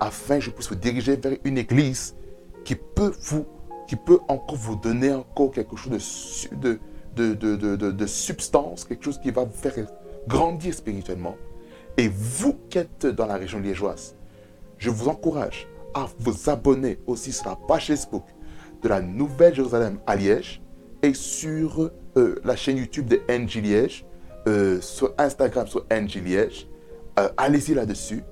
Afin 0.00 0.36
que 0.38 0.44
je 0.44 0.50
puisse 0.50 0.68
vous 0.68 0.76
diriger 0.76 1.16
vers 1.16 1.36
une 1.44 1.58
église 1.58 2.16
qui 2.64 2.74
peut 2.74 3.12
vous, 3.20 3.44
qui 3.86 3.96
peut 3.96 4.18
encore 4.28 4.56
vous 4.56 4.76
donner 4.76 5.12
encore 5.12 5.50
quelque 5.50 5.76
chose 5.76 6.48
de, 6.52 6.78
de, 7.16 7.34
de, 7.34 7.76
de 7.76 8.06
substance, 8.06 8.84
quelque 8.84 9.04
chose 9.04 9.20
qui 9.20 9.30
va 9.30 9.44
vous 9.44 9.52
faire 9.52 9.74
grandir 10.26 10.72
spirituellement. 10.72 11.36
Et 11.98 12.08
vous 12.08 12.56
qui 12.70 12.78
êtes 12.78 13.04
dans 13.06 13.26
la 13.26 13.34
région 13.34 13.60
liégeoise, 13.60 14.16
je 14.78 14.88
vous 14.88 15.08
encourage 15.08 15.68
à 15.92 16.06
vous 16.18 16.48
abonner 16.48 16.98
aussi 17.06 17.30
sur 17.30 17.50
la 17.50 17.56
page 17.56 17.88
Facebook 17.88 18.24
de 18.82 18.88
la 18.88 19.02
Nouvelle 19.02 19.54
Jérusalem 19.54 19.98
à 20.06 20.16
Liège 20.16 20.62
et 21.02 21.12
sur 21.12 21.90
euh, 22.16 22.40
la 22.42 22.56
chaîne 22.56 22.78
YouTube 22.78 23.06
de 23.06 23.20
NG 23.28 23.62
Liège, 23.62 24.06
euh, 24.48 24.80
sur 24.80 25.12
Instagram 25.18 25.66
sur 25.66 25.84
NG 25.90 26.24
Liège. 26.24 26.69
Euh, 27.20 27.28
allez-y 27.36 27.74
là-dessus 27.74 28.22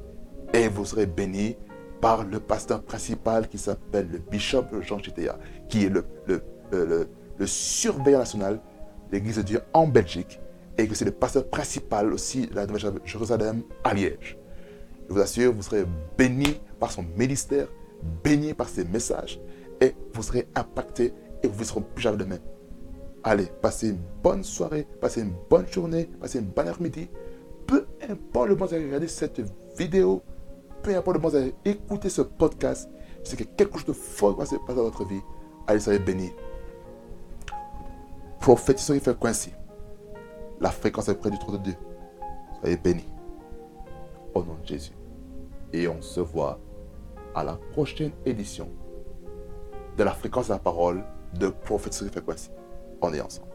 et 0.55 0.67
vous 0.69 0.87
serez 0.87 1.05
bénis 1.05 1.57
par 2.01 2.25
le 2.25 2.41
pasteur 2.41 2.83
principal 2.83 3.47
qui 3.47 3.59
s'appelle 3.59 4.09
le 4.11 4.19
bishop 4.19 4.65
Jean 4.81 4.99
Chitea, 4.99 5.39
qui 5.69 5.85
est 5.85 5.91
le, 5.91 6.07
le, 6.27 6.43
le, 6.73 7.47
surveillant 7.47 8.21
national 8.21 8.55
de 8.55 9.13
l'Église 9.13 9.37
de 9.37 9.43
Dieu 9.43 9.61
en 9.75 9.87
Belgique 9.87 10.41
et 10.79 10.89
que 10.89 10.95
c'est 10.95 11.05
le 11.05 11.11
pasteur 11.11 11.47
principal 11.49 12.15
aussi 12.15 12.47
de 12.47 12.55
la 12.55 12.67
Nouvelle 12.67 12.95
Jérusalem 13.05 13.63
à 13.85 13.93
Liège. 13.93 14.39
Je 15.09 15.15
vous 15.15 15.21
assure, 15.21 15.53
vous 15.53 15.63
serez 15.63 15.85
bénis 16.17 16.59
par 16.81 16.91
son 16.91 17.05
ministère, 17.17 17.67
bénis 18.25 18.55
par 18.55 18.71
ses 18.71 18.85
messages 18.85 19.39
et 19.83 19.95
vous 20.15 20.23
serez 20.23 20.49
impacté 20.55 21.13
et 21.43 21.49
vous 21.49 21.61
ne 21.61 21.65
serez 21.65 21.83
plus 21.95 22.03
jamais 22.03 22.17
de 22.17 22.25
même. 22.25 22.41
Allez, 23.23 23.49
passez 23.61 23.91
une 23.91 24.01
bonne 24.23 24.45
soirée, 24.45 24.87
passez 24.99 25.21
une 25.21 25.35
bonne 25.51 25.67
journée, 25.67 26.09
passez 26.21 26.39
une 26.39 26.47
bonne 26.47 26.69
après-midi. 26.69 27.11
Peu 27.69 27.87
importe 28.09 28.49
le 28.49 28.55
moment 28.55 28.65
où 28.65 28.69
vous 28.71 28.87
regardé 28.87 29.07
cette 29.07 29.43
vidéo, 29.77 30.23
peu 30.83 30.97
importe 30.97 31.19
le 31.19 31.23
moment 31.23 31.37
où 31.37 31.41
vous 31.41 31.53
écouté 31.67 32.09
ce 32.09 32.23
podcast, 32.23 32.89
c'est 33.23 33.37
que 33.37 33.45
quelque 33.45 33.77
chose 33.77 33.87
de 33.87 33.93
fort 33.93 34.37
va 34.37 34.47
se 34.47 34.57
passer 34.57 34.75
dans 34.75 34.85
votre 34.85 35.05
vie. 35.05 35.21
Allez, 35.67 35.79
soyez 35.79 35.99
bénis. 35.99 36.33
Prophétisez 38.41 38.99
fait 39.01 39.19
coincer. 39.19 39.53
La 40.61 40.71
fréquence 40.71 41.11
est 41.11 41.15
près 41.15 41.31
du 41.31 41.39
trône 41.39 41.59
de 41.59 41.63
Dieu. 41.65 41.75
Soyez 42.61 42.79
bénis. 42.79 43.09
Au 44.33 44.43
nom 44.43 44.57
de 44.63 44.67
Jésus. 44.67 44.93
Et 45.75 45.87
on 45.89 46.01
se 46.01 46.21
voit 46.21 46.59
à 47.35 47.45
la 47.45 47.59
prochaine 47.73 48.13
édition 48.25 48.71
de 49.99 50.05
la 50.05 50.13
fréquence 50.13 50.47
de 50.47 50.55
la 50.55 50.59
parole 50.59 51.05
de 51.39 51.49
Prophétie 51.49 52.09
Fréquency. 52.09 52.49
On 53.03 53.13
est 53.13 53.21
ensemble. 53.21 53.48